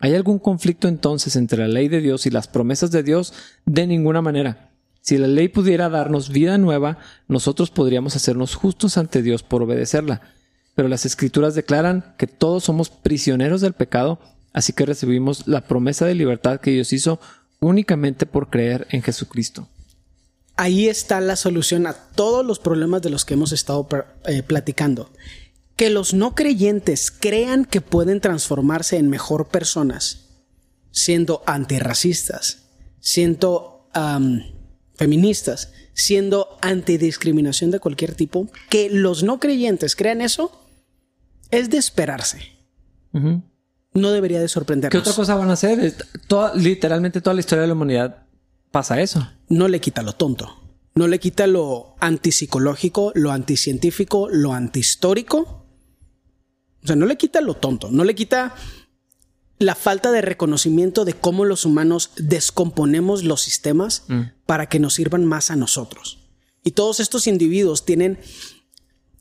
¿Hay 0.00 0.14
algún 0.14 0.38
conflicto 0.38 0.86
entonces 0.86 1.34
entre 1.34 1.58
la 1.58 1.68
ley 1.68 1.88
de 1.88 2.00
Dios 2.00 2.26
y 2.26 2.30
las 2.30 2.46
promesas 2.46 2.90
de 2.92 3.02
Dios? 3.02 3.34
De 3.66 3.86
ninguna 3.86 4.22
manera. 4.22 4.67
Si 5.08 5.18
la 5.18 5.26
ley 5.26 5.48
pudiera 5.48 5.88
darnos 5.88 6.28
vida 6.28 6.58
nueva, 6.58 6.98
nosotros 7.28 7.70
podríamos 7.70 8.14
hacernos 8.14 8.54
justos 8.54 8.98
ante 8.98 9.22
Dios 9.22 9.42
por 9.42 9.62
obedecerla. 9.62 10.20
Pero 10.74 10.88
las 10.88 11.06
escrituras 11.06 11.54
declaran 11.54 12.14
que 12.18 12.26
todos 12.26 12.64
somos 12.64 12.90
prisioneros 12.90 13.60
del 13.60 13.72
pecado 13.72 14.18
Así 14.52 14.72
que 14.72 14.86
recibimos 14.86 15.46
la 15.46 15.60
promesa 15.60 16.06
de 16.06 16.14
libertad 16.14 16.60
que 16.60 16.72
Dios 16.72 16.92
hizo 16.92 17.20
únicamente 17.60 18.26
por 18.26 18.50
creer 18.50 18.86
en 18.90 19.02
Jesucristo. 19.02 19.68
Ahí 20.56 20.88
está 20.88 21.20
la 21.20 21.36
solución 21.36 21.86
a 21.86 21.92
todos 21.92 22.44
los 22.44 22.58
problemas 22.58 23.02
de 23.02 23.10
los 23.10 23.24
que 23.24 23.34
hemos 23.34 23.52
estado 23.52 23.86
eh, 24.26 24.42
platicando. 24.42 25.10
Que 25.76 25.90
los 25.90 26.12
no 26.12 26.34
creyentes 26.34 27.12
crean 27.12 27.64
que 27.64 27.80
pueden 27.80 28.20
transformarse 28.20 28.96
en 28.96 29.08
mejor 29.08 29.46
personas, 29.46 30.26
siendo 30.90 31.44
antirracistas, 31.46 32.64
siendo 32.98 33.88
feministas, 34.98 35.72
siendo 35.94 36.58
antidiscriminación 36.60 37.70
de 37.70 37.80
cualquier 37.80 38.14
tipo. 38.14 38.48
Que 38.68 38.90
los 38.90 39.22
no 39.22 39.40
creyentes 39.40 39.96
crean 39.96 40.20
eso 40.20 40.60
es 41.50 41.70
de 41.70 41.78
esperarse. 41.78 42.40
No 43.94 44.10
debería 44.12 44.40
de 44.40 44.48
sorprendernos. 44.48 44.92
¿Qué 44.92 44.98
otra 44.98 45.16
cosa 45.16 45.34
van 45.34 45.48
a 45.50 45.54
hacer? 45.54 45.94
literalmente 46.56 47.20
toda 47.20 47.34
la 47.34 47.40
historia 47.40 47.62
de 47.62 47.68
la 47.68 47.74
humanidad 47.74 48.26
pasa 48.70 49.00
eso. 49.00 49.26
No 49.48 49.68
le 49.68 49.80
quita 49.80 50.02
lo 50.02 50.12
tonto. 50.12 50.62
No 50.94 51.06
le 51.06 51.20
quita 51.20 51.46
lo 51.46 51.94
antipsicológico, 52.00 53.12
lo 53.14 53.30
anticientífico, 53.30 54.28
lo 54.28 54.52
antihistórico. 54.52 55.66
O 56.82 56.86
sea, 56.86 56.96
no 56.96 57.06
le 57.06 57.16
quita 57.16 57.40
lo 57.40 57.54
tonto. 57.54 57.90
No 57.90 58.04
le 58.04 58.14
quita 58.14 58.54
la 59.58 59.74
falta 59.74 60.12
de 60.12 60.20
reconocimiento 60.20 61.04
de 61.04 61.14
cómo 61.14 61.44
los 61.44 61.64
humanos 61.64 62.10
descomponemos 62.16 63.24
los 63.24 63.40
sistemas 63.40 64.04
mm. 64.08 64.20
para 64.46 64.68
que 64.68 64.78
nos 64.78 64.94
sirvan 64.94 65.24
más 65.24 65.50
a 65.50 65.56
nosotros. 65.56 66.18
Y 66.64 66.72
todos 66.72 67.00
estos 67.00 67.26
individuos 67.26 67.84
tienen 67.84 68.18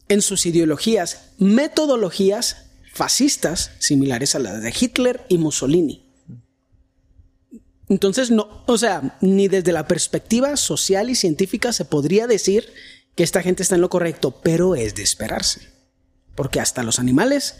en 0.09 0.21
sus 0.21 0.45
ideologías 0.45 1.31
metodologías 1.37 2.67
fascistas 2.93 3.71
similares 3.79 4.35
a 4.35 4.39
las 4.39 4.61
de 4.61 4.73
Hitler 4.77 5.25
y 5.29 5.37
Mussolini. 5.37 6.03
Entonces, 7.89 8.31
no, 8.31 8.63
o 8.65 8.77
sea, 8.77 9.17
ni 9.21 9.47
desde 9.47 9.71
la 9.71 9.87
perspectiva 9.87 10.57
social 10.57 11.09
y 11.09 11.15
científica 11.15 11.71
se 11.71 11.85
podría 11.85 12.27
decir 12.27 12.73
que 13.15 13.23
esta 13.23 13.41
gente 13.41 13.63
está 13.63 13.75
en 13.75 13.81
lo 13.81 13.89
correcto, 13.89 14.41
pero 14.43 14.75
es 14.75 14.93
de 14.95 15.03
esperarse. 15.03 15.76
Porque 16.37 16.59
hasta 16.59 16.83
los 16.83 16.99
animales 16.99 17.55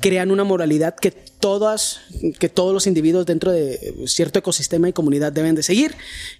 crean 0.00 0.30
una 0.30 0.44
moralidad 0.44 0.96
que 0.96 1.10
todas, 1.10 2.00
que 2.38 2.48
todos 2.48 2.72
los 2.72 2.86
individuos 2.86 3.26
dentro 3.26 3.52
de 3.52 4.06
cierto 4.06 4.38
ecosistema 4.38 4.88
y 4.88 4.94
comunidad 4.94 5.30
deben 5.30 5.54
de 5.54 5.62
seguir. 5.62 5.94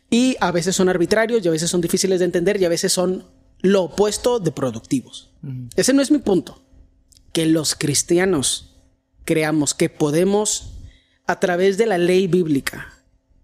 Y 0.08 0.36
a 0.40 0.50
veces 0.50 0.74
son 0.74 0.88
arbitrarios 0.88 1.44
y 1.44 1.48
a 1.48 1.50
veces 1.50 1.70
son 1.70 1.82
difíciles 1.82 2.20
de 2.20 2.24
entender 2.24 2.58
y 2.58 2.64
a 2.64 2.70
veces 2.70 2.90
son 2.90 3.26
lo 3.60 3.82
opuesto 3.82 4.40
de 4.40 4.50
productivos. 4.50 5.30
Ese 5.76 5.92
no 5.92 6.00
es 6.00 6.10
mi 6.10 6.18
punto. 6.18 6.62
Que 7.32 7.44
los 7.44 7.74
cristianos 7.74 8.76
creamos 9.26 9.74
que 9.74 9.90
podemos, 9.90 10.78
a 11.26 11.38
través 11.38 11.76
de 11.76 11.84
la 11.84 11.98
ley 11.98 12.28
bíblica, 12.28 12.94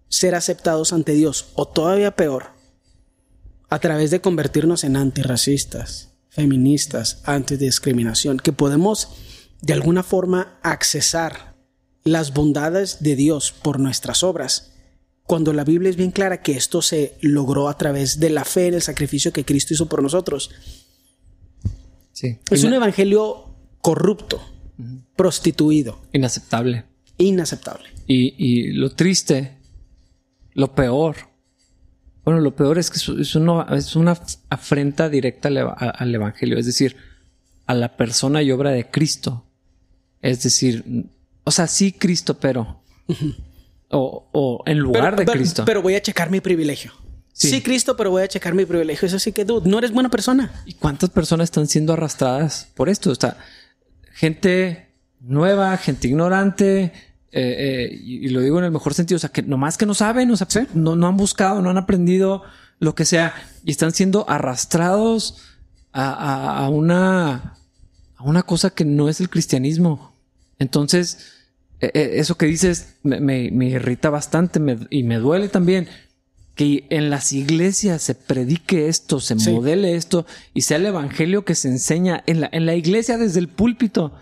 ser 0.07 0.33
aceptados 0.33 0.93
ante 0.93 1.13
Dios, 1.13 1.49
o 1.53 1.67
todavía 1.67 2.15
peor, 2.15 2.47
a 3.69 3.77
través 3.79 4.09
de 4.09 4.19
convertirnos 4.19 4.83
en 4.83 4.95
antirracistas, 4.97 6.10
feministas, 6.31 7.21
antidiscriminación, 7.25 8.39
que 8.39 8.53
podemos 8.53 9.09
de 9.61 9.73
alguna 9.73 10.01
forma 10.01 10.57
accesar 10.63 11.55
las 12.03 12.33
bondades 12.33 13.03
de 13.03 13.15
Dios 13.15 13.51
por 13.51 13.79
nuestras 13.79 14.23
obras, 14.23 14.71
cuando 15.27 15.53
la 15.53 15.63
Biblia 15.63 15.91
es 15.91 15.97
bien 15.97 16.11
clara 16.11 16.41
que 16.41 16.53
esto 16.53 16.81
se 16.81 17.15
logró 17.21 17.69
a 17.69 17.77
través 17.77 18.19
de 18.19 18.31
la 18.31 18.43
fe 18.43 18.67
en 18.67 18.73
el 18.73 18.81
sacrificio 18.81 19.31
que 19.31 19.45
Cristo 19.45 19.73
hizo 19.73 19.87
por 19.87 20.01
nosotros. 20.01 20.49
Sí. 22.11 22.39
Es 22.49 22.63
un 22.63 22.73
evangelio 22.73 23.55
corrupto, 23.81 24.41
prostituido. 25.15 26.01
Inaceptable. 26.11 26.85
Inaceptable. 27.17 27.87
y 28.07 28.71
lo 28.71 28.91
triste 28.95 29.61
lo 30.53 30.73
peor. 30.73 31.30
Bueno, 32.23 32.39
lo 32.39 32.55
peor 32.55 32.77
es 32.77 32.89
que 32.89 32.97
es 32.97 33.35
una, 33.35 33.65
es 33.75 33.95
una 33.95 34.17
afrenta 34.49 35.09
directa 35.09 35.49
al, 35.49 36.13
Evangelio, 36.13 36.57
es 36.57 36.65
decir, 36.65 36.95
a 37.65 37.73
la 37.73 37.97
persona 37.97 38.43
y 38.43 38.51
obra 38.51 38.71
de 38.71 38.89
Cristo. 38.89 39.45
Es 40.21 40.43
decir, 40.43 41.09
o 41.43 41.51
sea, 41.51 41.67
sí 41.67 41.91
Cristo, 41.91 42.37
pero... 42.37 42.81
o, 43.89 44.63
en 44.65 44.77
lugar 44.77 45.15
de 45.15 45.25
Cristo. 45.25 45.65
Pero 45.65 45.81
voy 45.81 45.95
a 45.95 46.01
checar 46.01 46.29
mi 46.29 46.41
privilegio. 46.41 46.93
Sí. 47.33 47.61
Cristo, 47.61 47.97
pero 47.97 48.11
voy 48.11 48.23
a 48.23 48.27
checar 48.27 48.53
mi 48.53 48.65
privilegio. 48.65 49.07
Eso 49.07 49.17
sí 49.17 49.31
que, 49.31 49.45
dude, 49.45 49.67
no 49.69 49.79
eres 49.79 49.91
buena 49.91 50.09
persona. 50.09 50.51
¿Y 50.65 50.73
cuántas 50.73 51.09
personas 51.09 51.45
están 51.45 51.67
siendo 51.67 51.93
arrastradas 51.93 52.67
por 52.75 52.89
esto? 52.89 53.09
O 53.09 53.15
sea, 53.15 53.37
gente 54.13 54.89
nueva, 55.19 55.75
gente 55.77 56.07
ignorante, 56.07 56.91
eh, 57.33 57.89
eh, 57.91 57.99
y, 58.03 58.27
lo 58.29 58.41
digo 58.41 58.59
en 58.59 58.65
el 58.65 58.71
mejor 58.71 58.93
sentido, 58.93 59.15
o 59.15 59.19
sea, 59.19 59.29
que 59.29 59.41
nomás 59.41 59.77
que 59.77 59.85
no 59.85 59.93
saben, 59.93 60.29
o 60.31 60.35
sea, 60.35 60.47
no, 60.73 60.95
no 60.95 61.07
han 61.07 61.15
buscado, 61.15 61.61
no 61.61 61.69
han 61.69 61.77
aprendido 61.77 62.43
lo 62.79 62.93
que 62.93 63.05
sea 63.05 63.33
y 63.63 63.71
están 63.71 63.93
siendo 63.93 64.29
arrastrados 64.29 65.37
a, 65.93 66.67
una, 66.71 67.57
a 68.15 68.23
una 68.23 68.43
cosa 68.43 68.69
que 68.71 68.85
no 68.85 69.07
es 69.07 69.21
el 69.21 69.29
cristianismo. 69.29 70.13
Entonces, 70.59 71.31
e, 71.79 71.91
e, 71.93 72.19
eso 72.19 72.35
que 72.35 72.45
dices 72.45 72.95
me, 73.03 73.45
irrita 73.45 74.09
bastante 74.09 74.59
y 74.89 75.03
me 75.03 75.17
duele 75.17 75.47
también 75.47 75.87
que 76.55 76.85
en 76.89 77.09
las 77.09 77.31
iglesias 77.31 78.01
se 78.01 78.13
predique 78.13 78.89
esto, 78.89 79.21
se 79.21 79.35
modele 79.35 79.95
esto 79.95 80.25
y 80.53 80.61
sea 80.61 80.77
el 80.77 80.85
evangelio 80.85 81.45
que 81.45 81.55
se 81.55 81.69
enseña 81.69 82.23
en 82.25 82.41
la, 82.41 82.49
en 82.51 82.65
la 82.65 82.75
iglesia 82.75 83.17
desde 83.17 83.39
el 83.39 83.47
púlpito. 83.47 84.13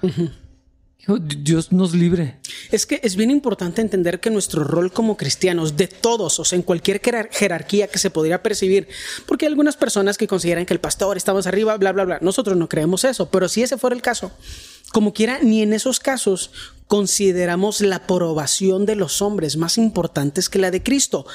Dios 1.18 1.72
nos 1.72 1.94
libre. 1.94 2.40
Es 2.72 2.86
que 2.86 3.00
es 3.04 3.16
bien 3.16 3.32
importante 3.32 3.82
entender 3.82 4.20
que 4.20 4.30
nuestro 4.30 4.64
rol 4.64 4.92
como 4.92 5.18
cristianos, 5.18 5.78
de 5.78 5.88
todos, 5.88 6.40
o 6.40 6.46
sea, 6.46 6.58
en 6.58 6.64
cualquier 6.64 7.02
jerarquía 7.32 7.88
que 7.88 8.00
se 8.00 8.12
podría 8.12 8.44
percibir, 8.44 8.88
porque 9.26 9.46
hay 9.46 9.50
algunas 9.50 9.78
personas 9.78 10.18
que 10.18 10.28
consideran 10.28 10.66
que 10.66 10.74
el 10.74 10.80
pastor 10.80 11.18
estamos 11.18 11.48
arriba, 11.48 11.76
bla, 11.78 11.92
bla, 11.92 12.06
bla. 12.06 12.20
Nosotros 12.22 12.58
no 12.58 12.70
creemos 12.70 13.04
eso, 13.04 13.30
pero 13.30 13.50
si 13.50 13.64
ese 13.64 13.78
fuera 13.78 13.96
el 13.96 14.02
caso, 14.02 14.32
como 14.92 15.14
quiera, 15.14 15.40
ni 15.42 15.62
en 15.62 15.74
esos 15.74 16.00
casos 16.00 16.52
consideramos 16.88 17.82
la 17.82 17.98
aprobación 17.98 18.86
de 18.86 18.96
los 18.96 19.22
hombres 19.22 19.58
más 19.58 19.78
importantes 19.78 20.50
que 20.50 20.60
la 20.60 20.72
de 20.72 20.84
Cristo. 20.84 21.26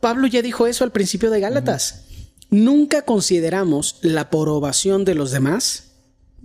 Pablo 0.00 0.26
ya 0.26 0.42
dijo 0.42 0.66
eso 0.66 0.84
al 0.84 0.92
principio 0.92 1.30
de 1.30 1.40
Gálatas. 1.40 2.04
Nunca 2.50 3.02
consideramos 3.02 3.98
la 4.02 4.22
aprobación 4.22 5.04
de 5.04 5.14
los 5.14 5.30
demás, 5.30 5.92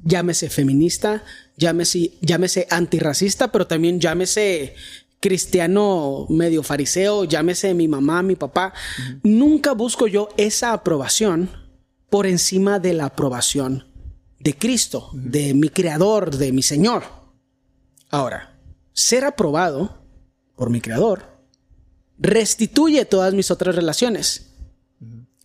llámese 0.03 0.49
feminista, 0.49 1.23
llámese, 1.57 2.13
llámese 2.21 2.67
antirracista, 2.69 3.51
pero 3.51 3.67
también 3.67 3.99
llámese 3.99 4.75
cristiano 5.19 6.27
medio 6.29 6.61
fariseo, 6.61 7.23
llámese 7.23 7.73
mi 7.73 7.87
mamá, 7.87 8.21
mi 8.21 8.35
papá. 8.35 8.73
Nunca 9.23 9.73
busco 9.73 10.07
yo 10.07 10.29
esa 10.37 10.73
aprobación 10.73 11.49
por 12.09 12.27
encima 12.27 12.79
de 12.79 12.93
la 12.93 13.05
aprobación 13.05 13.85
de 14.39 14.55
Cristo, 14.55 15.09
de 15.13 15.53
mi 15.53 15.69
creador, 15.69 16.35
de 16.35 16.51
mi 16.51 16.61
Señor. 16.61 17.03
Ahora, 18.09 18.59
ser 18.93 19.25
aprobado 19.25 20.05
por 20.55 20.69
mi 20.69 20.81
creador 20.81 21.35
restituye 22.17 23.05
todas 23.05 23.33
mis 23.33 23.51
otras 23.51 23.75
relaciones. 23.75 24.53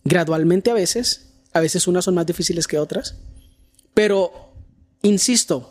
Gradualmente 0.03 0.71
a 0.71 0.75
veces, 0.75 1.33
a 1.53 1.59
veces 1.59 1.87
unas 1.87 2.05
son 2.05 2.15
más 2.15 2.25
difíciles 2.25 2.67
que 2.67 2.79
otras, 2.79 3.17
pero, 3.93 4.53
insisto, 5.01 5.70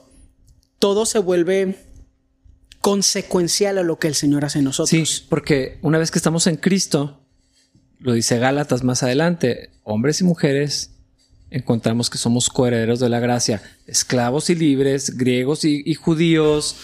todo 0.81 1.07
se 1.07 1.21
vuelve 1.21 1.77
consecuencial 2.81 3.79
a 3.79 3.85
lo 3.85 4.01
que 4.01 4.09
el 4.09 4.17
Señor 4.17 4.45
hace 4.45 4.59
en 4.59 4.65
nosotros. 4.65 4.89
Sí, 4.91 5.25
porque 5.29 5.79
una 5.83 5.99
vez 5.99 6.11
que 6.11 6.19
estamos 6.19 6.49
en 6.49 6.57
Cristo, 6.57 7.21
lo 8.01 8.15
dice 8.15 8.39
Gálatas 8.39 8.83
más 8.83 9.05
adelante, 9.05 9.71
hombres 9.85 10.21
y 10.21 10.25
mujeres 10.25 10.91
encontramos 11.51 12.11
que 12.11 12.19
somos 12.19 12.49
coherederos 12.49 13.01
de 13.01 13.09
la 13.09 13.21
gracia, 13.21 13.63
esclavos 13.87 14.51
y 14.51 14.55
libres, 14.55 15.17
griegos 15.17 15.65
y, 15.65 15.95
judíos, 15.95 16.77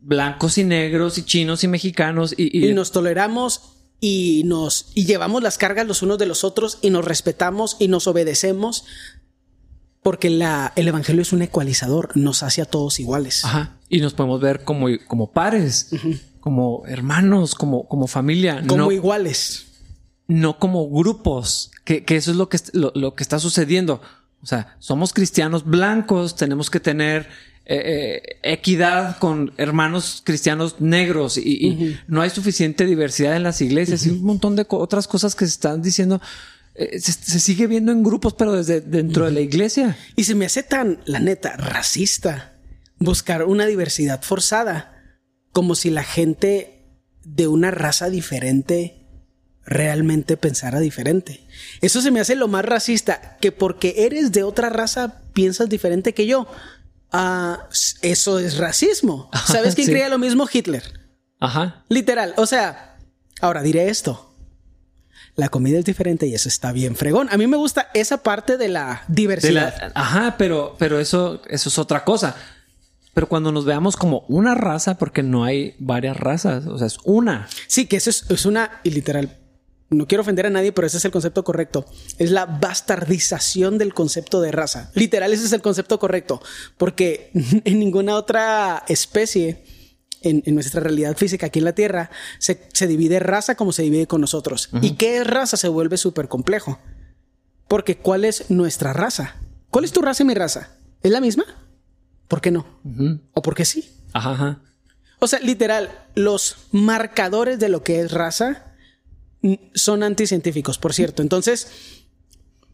blancos 0.00 0.58
y 0.58 0.64
negros 0.64 1.18
y 1.18 1.24
chinos 1.24 1.62
y 1.62 1.68
mexicanos 1.68 2.34
y, 2.36 2.66
y, 2.66 2.72
nos 2.72 2.90
toleramos 2.90 3.60
y 4.00 4.42
nos 4.46 4.92
y 4.94 5.04
llevamos 5.04 5.42
las 5.42 5.58
cargas 5.58 5.86
los 5.86 6.02
unos 6.02 6.18
de 6.18 6.26
los 6.26 6.42
otros 6.44 6.78
y 6.82 6.90
nos 6.90 7.04
respetamos 7.04 7.76
y 7.78 7.88
nos 7.88 8.06
obedecemos 8.06 8.84
porque 10.02 10.30
la, 10.30 10.72
el 10.76 10.88
evangelio 10.88 11.22
es 11.22 11.32
un 11.32 11.42
ecualizador, 11.42 12.16
nos 12.16 12.42
hace 12.42 12.62
a 12.62 12.64
todos 12.64 13.00
iguales. 13.00 13.44
Ajá. 13.44 13.76
Y 13.88 14.00
nos 14.00 14.14
podemos 14.14 14.40
ver 14.40 14.64
como, 14.64 14.86
como 15.06 15.32
pares, 15.32 15.90
como 16.40 16.84
hermanos, 16.86 17.54
como, 17.54 17.88
como 17.88 18.06
familia. 18.06 18.62
Como 18.66 18.92
iguales. 18.92 19.66
No 20.26 20.58
como 20.58 20.88
grupos, 20.90 21.70
que, 21.84 22.04
eso 22.08 22.30
es 22.30 22.36
lo 22.36 22.48
que, 22.48 22.58
lo, 22.74 23.14
que 23.14 23.22
está 23.22 23.38
sucediendo. 23.38 24.02
O 24.42 24.46
sea, 24.46 24.76
somos 24.78 25.12
cristianos 25.12 25.64
blancos, 25.64 26.36
tenemos 26.36 26.70
que 26.70 26.80
tener 26.80 27.28
eh, 27.64 27.82
eh, 27.84 28.36
equidad 28.42 29.18
con 29.18 29.52
hermanos 29.56 30.22
cristianos 30.24 30.80
negros 30.80 31.38
y, 31.38 31.96
no 32.06 32.20
hay 32.20 32.30
suficiente 32.30 32.84
diversidad 32.84 33.36
en 33.36 33.42
las 33.42 33.60
iglesias 33.60 34.06
y 34.06 34.10
un 34.10 34.22
montón 34.22 34.54
de 34.54 34.66
otras 34.68 35.08
cosas 35.08 35.34
que 35.34 35.46
se 35.46 35.52
están 35.52 35.82
diciendo. 35.82 36.20
Eh, 36.78 37.00
se, 37.00 37.40
sigue 37.40 37.66
viendo 37.66 37.90
en 37.92 38.02
grupos, 38.04 38.34
pero 38.34 38.52
desde 38.52 38.80
dentro 38.80 39.24
de 39.24 39.32
la 39.32 39.40
iglesia. 39.40 39.98
Y 40.16 40.24
se 40.24 40.34
me 40.34 40.46
hace 40.46 40.62
tan, 40.62 41.00
la 41.06 41.18
neta, 41.18 41.56
racista 41.56 42.54
buscar 43.00 43.44
una 43.44 43.66
diversidad 43.66 44.22
forzada 44.22 44.94
como 45.52 45.74
si 45.74 45.90
la 45.90 46.04
gente 46.04 46.84
de 47.24 47.48
una 47.48 47.70
raza 47.70 48.10
diferente 48.10 49.06
realmente 49.64 50.36
pensara 50.36 50.80
diferente. 50.80 51.46
Eso 51.80 52.00
se 52.00 52.10
me 52.10 52.20
hace 52.20 52.36
lo 52.36 52.48
más 52.48 52.64
racista, 52.64 53.36
que 53.40 53.52
porque 53.52 53.94
eres 54.06 54.32
de 54.32 54.42
otra 54.42 54.70
raza 54.70 55.20
piensas 55.34 55.68
diferente 55.68 56.14
que 56.14 56.26
yo. 56.26 56.46
Ah, 57.12 57.68
eso 58.02 58.38
es 58.38 58.56
racismo. 58.56 59.30
¿Sabes 59.46 59.74
quién 59.74 59.86
Sí. 59.86 59.92
creía 59.92 60.08
lo 60.08 60.18
mismo? 60.18 60.46
Hitler. 60.50 60.82
Ajá. 61.40 61.84
Literal. 61.88 62.34
O 62.36 62.46
sea, 62.46 62.96
ahora 63.40 63.62
diré 63.62 63.88
esto. 63.90 64.27
La 65.38 65.48
comida 65.48 65.78
es 65.78 65.84
diferente 65.84 66.26
y 66.26 66.34
eso 66.34 66.48
está 66.48 66.72
bien 66.72 66.96
fregón. 66.96 67.28
A 67.30 67.36
mí 67.38 67.46
me 67.46 67.56
gusta 67.56 67.88
esa 67.94 68.18
parte 68.24 68.56
de 68.56 68.68
la 68.68 69.04
De 69.08 69.14
diversidad. 69.22 69.74
la- 69.80 69.92
ajá, 69.94 70.34
pero, 70.36 70.74
pero 70.78 70.98
eso, 70.98 71.40
eso 71.48 71.68
es 71.68 71.78
otra 71.78 72.04
cosa. 72.04 72.34
Pero 73.14 73.28
cuando 73.28 73.50
nos 73.52 73.64
veamos 73.64 73.96
como 73.96 74.24
una 74.28 74.54
raza, 74.56 74.98
porque 74.98 75.22
no 75.22 75.44
hay 75.44 75.74
varias 75.78 76.16
razas, 76.16 76.66
o 76.66 76.76
sea, 76.76 76.86
es 76.88 76.98
una. 77.04 77.48
Sí, 77.68 77.86
que 77.86 77.96
eso 77.96 78.10
es, 78.10 78.24
es 78.28 78.46
una, 78.46 78.80
y 78.82 78.90
literal, 78.90 79.36
no 79.90 80.06
quiero 80.06 80.22
ofender 80.22 80.46
a 80.46 80.50
nadie, 80.50 80.72
pero 80.72 80.86
ese 80.88 80.96
es 80.98 81.04
el 81.04 81.10
concepto 81.12 81.44
correcto. 81.44 81.86
Es 82.18 82.30
la 82.32 82.44
bastardización 82.46 83.78
del 83.78 83.94
concepto 83.94 84.40
de 84.40 84.50
raza. 84.52 84.90
Literal, 84.94 85.32
ese 85.32 85.44
es 85.46 85.52
el 85.52 85.62
concepto 85.62 85.98
correcto, 85.98 86.42
porque 86.76 87.30
en 87.64 87.78
ninguna 87.78 88.14
otra 88.16 88.84
especie, 88.88 89.62
en, 90.22 90.42
en 90.46 90.54
nuestra 90.54 90.80
realidad 90.80 91.16
física 91.16 91.46
aquí 91.46 91.58
en 91.58 91.64
la 91.64 91.74
Tierra, 91.74 92.10
se, 92.38 92.68
se 92.72 92.86
divide 92.86 93.18
raza 93.20 93.54
como 93.54 93.72
se 93.72 93.82
divide 93.82 94.06
con 94.06 94.20
nosotros. 94.20 94.68
¿Y 94.82 94.92
qué 94.92 95.24
raza? 95.24 95.56
Se 95.56 95.68
vuelve 95.68 95.96
súper 95.96 96.28
complejo. 96.28 96.78
Porque 97.68 97.98
¿cuál 97.98 98.24
es 98.24 98.50
nuestra 98.50 98.92
raza? 98.92 99.36
¿Cuál 99.70 99.84
es 99.84 99.92
tu 99.92 100.02
raza 100.02 100.22
y 100.22 100.26
mi 100.26 100.34
raza? 100.34 100.70
¿Es 101.02 101.10
la 101.10 101.20
misma? 101.20 101.44
¿Por 102.26 102.40
qué 102.40 102.50
no? 102.50 102.66
¿O 103.32 103.42
por 103.42 103.54
qué 103.54 103.64
sí? 103.64 103.88
Ajá, 104.12 104.32
ajá. 104.32 104.62
O 105.20 105.26
sea, 105.26 105.40
literal, 105.40 105.90
los 106.14 106.56
marcadores 106.70 107.58
de 107.58 107.68
lo 107.68 107.82
que 107.82 108.00
es 108.00 108.12
raza 108.12 108.74
mm, 109.42 109.54
son 109.74 110.02
anticientíficos, 110.02 110.78
por 110.78 110.94
cierto. 110.94 111.22
Entonces, 111.22 111.68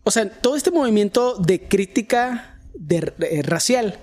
o 0.05 0.11
sea, 0.11 0.29
todo 0.29 0.57
este 0.57 0.71
movimiento 0.71 1.37
de 1.37 1.67
crítica 1.67 2.61
de, 2.75 3.15
eh, 3.19 3.43
racial 3.43 3.99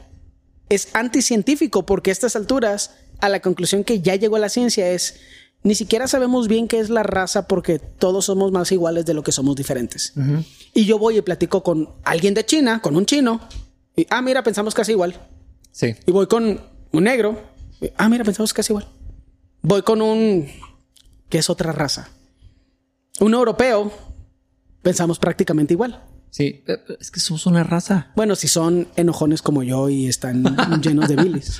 es 0.69 0.89
anticientífico 0.95 1.85
porque 1.85 2.09
a 2.09 2.13
estas 2.13 2.35
alturas, 2.35 2.95
a 3.21 3.29
la 3.29 3.39
conclusión 3.39 3.83
que 3.83 4.01
ya 4.01 4.15
llegó 4.15 4.37
la 4.37 4.49
ciencia 4.49 4.89
es, 4.91 5.19
ni 5.63 5.75
siquiera 5.75 6.07
sabemos 6.07 6.47
bien 6.47 6.67
qué 6.67 6.79
es 6.79 6.89
la 6.89 7.03
raza 7.03 7.47
porque 7.47 7.79
todos 7.79 8.25
somos 8.25 8.51
más 8.51 8.71
iguales 8.71 9.05
de 9.05 9.13
lo 9.13 9.23
que 9.23 9.31
somos 9.31 9.55
diferentes. 9.55 10.13
Y 10.73 10.85
yo 10.85 10.97
voy 10.99 11.17
y 11.17 11.21
platico 11.21 11.63
con 11.63 11.89
alguien 12.03 12.33
de 12.33 12.45
China, 12.45 12.81
con 12.81 12.95
un 12.95 13.05
chino, 13.05 13.39
y, 13.95 14.07
ah, 14.09 14.21
mira, 14.21 14.41
pensamos 14.43 14.73
casi 14.73 14.93
igual. 14.93 15.15
Sí. 15.71 15.95
Y 16.05 16.11
voy 16.11 16.27
con 16.27 16.61
un 16.91 17.03
negro. 17.03 17.41
Ah, 17.97 18.09
mira, 18.09 18.23
pensamos 18.23 18.53
casi 18.53 18.71
igual. 18.71 18.87
Voy 19.61 19.81
con 19.81 20.01
un 20.01 20.47
que 21.29 21.37
es 21.37 21.49
otra 21.49 21.71
raza. 21.71 22.09
Un 23.19 23.33
europeo. 23.33 23.91
Pensamos 24.81 25.19
prácticamente 25.19 25.73
igual. 25.73 26.01
Sí. 26.31 26.63
Eh, 26.67 26.77
Es 26.99 27.11
que 27.11 27.19
somos 27.19 27.45
una 27.45 27.63
raza. 27.63 28.11
Bueno, 28.15 28.35
si 28.35 28.47
son 28.47 28.87
enojones 28.95 29.41
como 29.41 29.61
yo 29.63 29.89
y 29.89 30.07
están 30.07 30.43
llenos 30.81 31.07
de 31.09 31.17
bilis. 31.17 31.59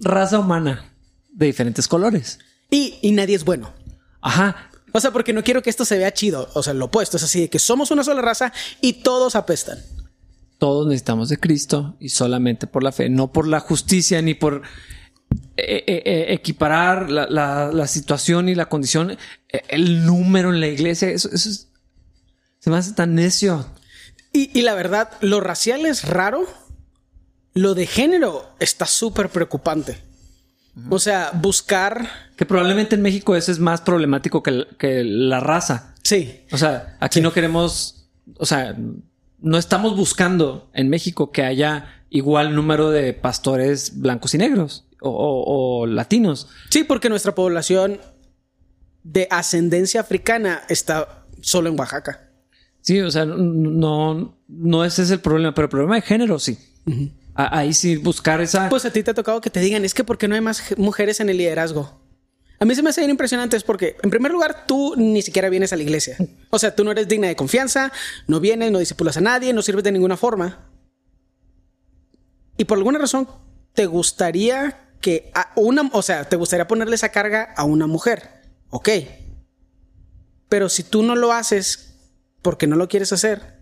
Raza 0.00 0.38
humana 0.38 0.92
de 1.32 1.46
diferentes 1.46 1.88
colores. 1.88 2.38
Y, 2.70 2.98
y 3.02 3.12
nadie 3.12 3.36
es 3.36 3.44
bueno. 3.44 3.72
Ajá. 4.20 4.70
O 4.92 5.00
sea, 5.00 5.10
porque 5.12 5.32
no 5.32 5.42
quiero 5.44 5.62
que 5.62 5.70
esto 5.70 5.84
se 5.84 5.98
vea 5.98 6.12
chido. 6.14 6.48
O 6.54 6.62
sea, 6.62 6.72
lo 6.74 6.86
opuesto 6.86 7.16
es 7.16 7.22
así 7.22 7.40
de 7.42 7.50
que 7.50 7.58
somos 7.58 7.90
una 7.90 8.02
sola 8.04 8.22
raza 8.22 8.52
y 8.80 8.94
todos 8.94 9.36
apestan. 9.36 9.78
Todos 10.58 10.86
necesitamos 10.86 11.28
de 11.28 11.38
Cristo 11.38 11.96
y 12.00 12.08
solamente 12.08 12.66
por 12.66 12.82
la 12.82 12.92
fe, 12.92 13.10
no 13.10 13.30
por 13.30 13.46
la 13.46 13.60
justicia 13.60 14.22
ni 14.22 14.32
por 14.34 14.62
eh, 15.58 15.84
eh, 15.86 16.02
eh, 16.06 16.26
equiparar 16.32 17.10
la, 17.10 17.26
la- 17.28 17.70
la 17.72 17.86
situación 17.86 18.48
y 18.48 18.54
la 18.54 18.68
condición, 18.70 19.18
el 19.68 20.06
número 20.06 20.52
en 20.52 20.60
la 20.60 20.68
iglesia. 20.68 21.10
Eso, 21.10 21.28
eso 21.30 21.50
es- 21.50 21.68
se 22.58 22.70
me 22.70 22.76
hace 22.78 22.92
tan 22.92 23.14
necio. 23.14 23.66
Y, 24.32 24.50
y 24.58 24.62
la 24.62 24.74
verdad, 24.74 25.10
lo 25.20 25.40
racial 25.40 25.84
es 25.84 26.04
raro. 26.04 26.46
Lo 27.56 27.74
de 27.74 27.86
género 27.86 28.44
está 28.60 28.86
súper 28.86 29.28
preocupante. 29.30 29.98
O 30.90 30.98
sea, 30.98 31.30
buscar. 31.32 32.06
Que 32.36 32.44
probablemente 32.44 32.94
en 32.96 33.02
México 33.02 33.34
eso 33.34 33.50
es 33.50 33.58
más 33.58 33.80
problemático 33.80 34.42
que, 34.42 34.66
que 34.78 35.02
la 35.04 35.40
raza. 35.40 35.94
Sí, 36.02 36.42
O 36.52 36.58
sea, 36.58 36.96
aquí 37.00 37.20
no 37.20 37.32
queremos, 37.32 38.08
o 38.38 38.44
sea, 38.46 38.76
no 39.40 39.58
estamos 39.58 39.96
buscando 39.96 40.70
en 40.74 40.88
México 40.90 41.32
que 41.32 41.42
haya 41.42 42.04
igual 42.10 42.54
número 42.54 42.90
de 42.90 43.12
pastores 43.14 43.98
blancos 44.00 44.34
y 44.34 44.38
negros 44.38 44.84
o, 45.00 45.08
o- 45.10 45.80
o 45.80 45.86
latinos. 45.86 46.48
Sí, 46.70 46.84
porque 46.84 47.08
nuestra 47.08 47.34
población 47.34 47.98
de 49.02 49.26
ascendencia 49.30 50.00
africana 50.02 50.62
está 50.68 51.24
solo 51.40 51.70
en 51.70 51.78
Oaxaca. 51.78 52.30
Sí, 52.82 53.00
o 53.00 53.10
sea, 53.10 53.24
no, 53.24 54.36
no 54.46 54.84
ese 54.84 55.02
es 55.02 55.10
el 55.10 55.20
problema, 55.20 55.54
pero 55.54 55.64
el 55.66 55.70
problema 55.70 55.94
de 55.96 56.02
género 56.02 56.38
sí. 56.38 56.56
Ahí 57.36 57.74
sí 57.74 57.96
buscar 57.96 58.40
esa. 58.40 58.68
Pues 58.70 58.84
a 58.86 58.90
ti 58.92 59.02
te 59.02 59.10
ha 59.10 59.14
tocado 59.14 59.40
que 59.40 59.50
te 59.50 59.60
digan, 59.60 59.84
es 59.84 59.92
que 59.94 60.04
¿por 60.04 60.16
qué 60.18 60.26
no 60.26 60.34
hay 60.34 60.40
más 60.40 60.60
je- 60.62 60.76
mujeres 60.76 61.20
en 61.20 61.28
el 61.28 61.36
liderazgo? 61.36 62.00
A 62.58 62.64
mí 62.64 62.74
se 62.74 62.82
me 62.82 62.88
hace 62.88 63.02
bien 63.02 63.10
impresionante 63.10 63.58
es 63.58 63.62
porque, 63.62 63.96
en 64.02 64.08
primer 64.08 64.32
lugar, 64.32 64.64
tú 64.66 64.94
ni 64.96 65.20
siquiera 65.20 65.50
vienes 65.50 65.74
a 65.74 65.76
la 65.76 65.82
iglesia. 65.82 66.16
O 66.48 66.58
sea, 66.58 66.74
tú 66.74 66.82
no 66.84 66.92
eres 66.92 67.06
digna 67.08 67.28
de 67.28 67.36
confianza, 67.36 67.92
no 68.26 68.40
vienes, 68.40 68.72
no 68.72 68.78
discipulas 68.78 69.18
a 69.18 69.20
nadie, 69.20 69.52
no 69.52 69.60
sirves 69.60 69.84
de 69.84 69.92
ninguna 69.92 70.16
forma. 70.16 70.70
Y 72.56 72.64
por 72.64 72.78
alguna 72.78 72.98
razón, 72.98 73.28
te 73.74 73.84
gustaría 73.84 74.88
que 75.02 75.30
una, 75.56 75.90
o 75.92 76.00
sea, 76.00 76.26
te 76.26 76.36
gustaría 76.36 76.66
ponerle 76.66 76.94
esa 76.94 77.10
carga 77.10 77.52
a 77.54 77.64
una 77.64 77.86
mujer. 77.86 78.30
Ok. 78.70 78.88
Pero 80.48 80.70
si 80.70 80.82
tú 80.82 81.02
no 81.02 81.14
lo 81.16 81.34
haces 81.34 81.98
porque 82.40 82.66
no 82.66 82.76
lo 82.76 82.88
quieres 82.88 83.12
hacer, 83.12 83.60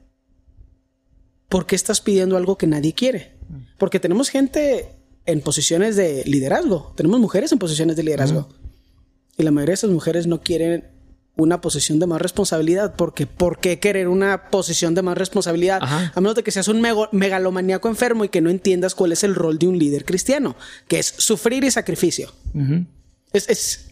¿por 1.48 1.66
qué 1.66 1.74
estás 1.74 2.00
pidiendo 2.00 2.36
algo 2.36 2.56
que 2.58 2.68
nadie 2.68 2.94
quiere? 2.94 3.33
Porque 3.84 4.00
tenemos 4.00 4.30
gente 4.30 4.88
en 5.26 5.42
posiciones 5.42 5.94
de 5.94 6.24
liderazgo, 6.24 6.94
tenemos 6.96 7.20
mujeres 7.20 7.52
en 7.52 7.58
posiciones 7.58 7.96
de 7.96 8.02
liderazgo. 8.02 8.48
Y 9.36 9.42
la 9.42 9.50
mayoría 9.50 9.72
de 9.72 9.74
esas 9.74 9.90
mujeres 9.90 10.26
no 10.26 10.40
quieren 10.40 10.86
una 11.36 11.60
posición 11.60 11.98
de 11.98 12.06
más 12.06 12.22
responsabilidad, 12.22 12.94
porque 12.96 13.26
¿por 13.26 13.58
qué 13.58 13.80
querer 13.80 14.08
una 14.08 14.48
posición 14.48 14.94
de 14.94 15.02
más 15.02 15.18
responsabilidad? 15.18 15.80
Ajá. 15.82 16.12
A 16.14 16.20
menos 16.22 16.34
de 16.34 16.42
que 16.42 16.50
seas 16.50 16.66
un 16.68 16.80
megalomaníaco 16.80 17.90
enfermo 17.90 18.24
y 18.24 18.30
que 18.30 18.40
no 18.40 18.48
entiendas 18.48 18.94
cuál 18.94 19.12
es 19.12 19.22
el 19.22 19.34
rol 19.34 19.58
de 19.58 19.68
un 19.68 19.78
líder 19.78 20.06
cristiano, 20.06 20.56
que 20.88 20.98
es 20.98 21.04
sufrir 21.18 21.62
y 21.64 21.70
sacrificio. 21.70 22.32
Es, 23.34 23.50
es, 23.50 23.90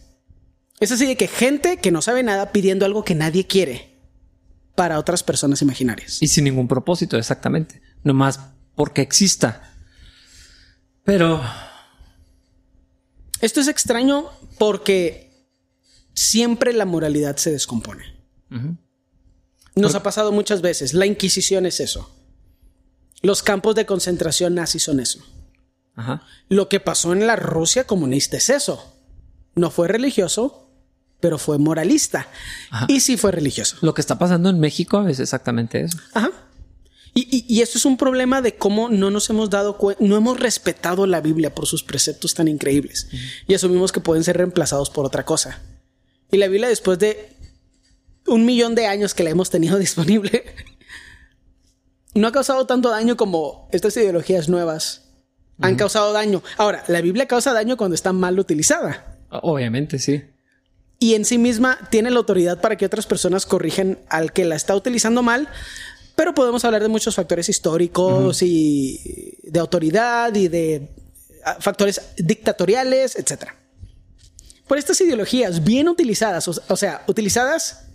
es 0.79 0.91
así 0.91 1.05
de 1.05 1.17
que 1.17 1.27
gente 1.27 1.77
que 1.77 1.91
no 1.91 2.01
sabe 2.01 2.23
nada 2.23 2.51
pidiendo 2.51 2.87
algo 2.87 3.03
que 3.03 3.13
nadie 3.13 3.45
quiere 3.45 3.93
para 4.73 4.97
otras 4.97 5.21
personas 5.21 5.61
imaginarias. 5.61 6.19
Y 6.19 6.29
sin 6.29 6.45
ningún 6.45 6.67
propósito, 6.67 7.15
exactamente. 7.15 7.79
Nomás 8.03 8.39
porque 8.73 9.03
exista. 9.03 9.69
Pero 11.03 11.41
Esto 13.41 13.59
es 13.59 13.67
extraño 13.67 14.29
porque 14.57 15.47
siempre 16.13 16.73
la 16.73 16.85
moralidad 16.85 17.37
se 17.37 17.51
descompone. 17.51 18.13
Nos 19.75 19.95
ha 19.95 20.03
pasado 20.03 20.31
muchas 20.31 20.61
veces. 20.61 20.93
La 20.93 21.05
Inquisición 21.05 21.65
es 21.65 21.79
eso. 21.79 22.09
Los 23.21 23.41
campos 23.41 23.75
de 23.75 23.85
concentración 23.85 24.55
nazis 24.55 24.83
son 24.83 24.99
eso. 24.99 25.19
ajá. 25.95 26.23
Lo 26.49 26.69
que 26.69 26.79
pasó 26.79 27.13
en 27.13 27.25
la 27.25 27.35
Rusia 27.35 27.85
comunista 27.85 28.37
es 28.37 28.49
eso. 28.49 28.93
No 29.55 29.71
fue 29.71 29.87
religioso, 29.87 30.69
pero 31.19 31.37
fue 31.37 31.57
moralista. 31.57 32.27
Ajá. 32.69 32.85
Y 32.89 32.99
sí 32.99 33.17
fue 33.17 33.31
religioso. 33.31 33.77
lo 33.81 33.93
que 33.93 34.01
está 34.01 34.17
pasando 34.19 34.49
en 34.49 34.59
México 34.59 35.07
es 35.07 35.19
exactamente 35.19 35.81
eso. 35.81 35.97
Ajá. 36.13 36.31
Y, 37.13 37.27
y, 37.29 37.45
y 37.47 37.61
esto 37.61 37.77
es 37.77 37.85
un 37.85 37.97
problema 37.97 38.41
de 38.41 38.55
cómo 38.55 38.89
no 38.89 39.11
nos 39.11 39.29
hemos 39.29 39.49
dado 39.49 39.77
cuenta, 39.77 40.03
no 40.03 40.17
hemos 40.17 40.39
respetado 40.39 41.05
la 41.05 41.21
Biblia 41.21 41.53
por 41.53 41.67
sus 41.67 41.83
preceptos 41.83 42.33
tan 42.33 42.47
increíbles 42.47 43.07
y 43.47 43.53
asumimos 43.53 43.91
que 43.91 43.99
pueden 43.99 44.23
ser 44.23 44.37
reemplazados 44.37 44.89
por 44.89 45.05
otra 45.05 45.23
cosa. 45.23 45.61
Y 46.31 46.37
la 46.37 46.47
Biblia, 46.47 46.67
después 46.67 46.97
de 46.97 47.29
un 48.25 48.45
millón 48.45 48.73
de 48.73 48.87
años 48.87 49.13
que 49.13 49.23
la 49.23 49.29
hemos 49.29 49.49
tenido 49.49 49.77
disponible, 49.79 50.43
no 52.15 52.27
ha 52.27 52.31
causado 52.31 52.65
tanto 52.65 52.89
daño 52.89 53.17
como 53.17 53.69
estas 53.71 53.95
ideologías 53.97 54.49
nuevas 54.49 55.03
han 55.61 55.75
causado 55.75 56.13
daño. 56.13 56.41
Ahora, 56.57 56.83
la 56.87 57.01
Biblia 57.01 57.27
causa 57.27 57.53
daño 57.53 57.77
cuando 57.77 57.95
está 57.95 58.11
mal 58.11 58.39
utilizada 58.39 59.17
Obviamente, 59.29 59.99
sí. 59.99 60.23
y 60.99 61.15
en 61.15 61.25
sí 61.25 61.37
misma 61.37 61.79
tiene 61.89 62.11
la 62.11 62.17
autoridad 62.17 62.61
para 62.61 62.75
que 62.75 62.85
otras 62.85 63.05
personas 63.05 63.45
corrijan 63.45 63.99
al 64.09 64.33
que 64.33 64.45
la 64.45 64.55
está 64.55 64.75
utilizando 64.75 65.23
mal. 65.23 65.47
Pero 66.15 66.33
podemos 66.33 66.63
hablar 66.65 66.81
de 66.81 66.89
muchos 66.89 67.15
factores 67.15 67.49
históricos 67.49 68.41
y 68.43 69.37
de 69.43 69.59
autoridad 69.59 70.33
y 70.35 70.47
de 70.47 70.89
ah, 71.45 71.57
factores 71.59 72.01
dictatoriales, 72.17 73.15
etcétera. 73.15 73.55
Por 74.67 74.77
estas 74.77 74.99
ideologías 75.01 75.63
bien 75.63 75.89
utilizadas, 75.89 76.47
o, 76.47 76.75
sea, 76.77 77.03
utilizadas 77.07 77.85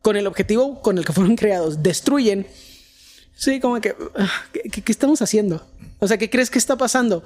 con 0.00 0.16
el 0.16 0.26
objetivo 0.26 0.80
con 0.80 0.98
el 0.98 1.04
que 1.04 1.12
fueron 1.12 1.36
creados, 1.36 1.82
destruyen. 1.82 2.46
Sí, 3.34 3.60
como 3.60 3.80
que, 3.80 3.94
ah, 4.16 4.30
¿qué, 4.52 4.60
qué- 4.70 4.82
qué 4.82 4.92
estamos 4.92 5.20
haciendo? 5.22 5.66
O 5.98 6.08
sea, 6.08 6.18
¿qué 6.18 6.30
crees 6.30 6.50
que 6.50 6.58
está 6.58 6.76
pasando? 6.76 7.24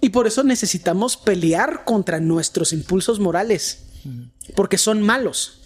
Y 0.00 0.10
por 0.10 0.26
eso 0.26 0.42
necesitamos 0.42 1.16
pelear 1.16 1.84
contra 1.84 2.18
nuestros 2.20 2.72
impulsos 2.72 3.20
morales, 3.20 3.84
porque 4.56 4.78
son 4.78 5.00
malos. 5.00 5.61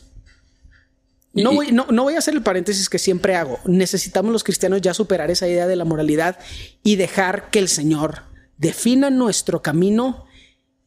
No 1.37 1.53
voy, 1.53 1.71
no, 1.71 1.87
no 1.91 2.05
voy 2.05 2.15
a 2.15 2.19
hacer 2.19 2.35
el 2.35 2.43
paréntesis 2.43 2.89
que 2.89 2.99
siempre 2.99 3.37
hago. 3.37 3.61
Necesitamos 3.67 4.33
los 4.33 4.43
cristianos 4.43 4.81
ya 4.81 4.95
superar 4.95 5.31
esa 5.31 5.47
idea 5.47 5.67
de 5.67 5.77
la 5.77 5.85
moralidad 5.85 6.39
y 6.83 6.97
dejar 6.97 7.51
que 7.51 7.59
el 7.59 7.69
Señor 7.69 8.23
defina 8.57 9.11
nuestro 9.11 9.63
camino 9.63 10.27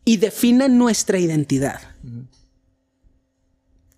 y 0.05 0.17
defina 0.17 0.67
nuestra 0.67 1.19
identidad. 1.19 1.79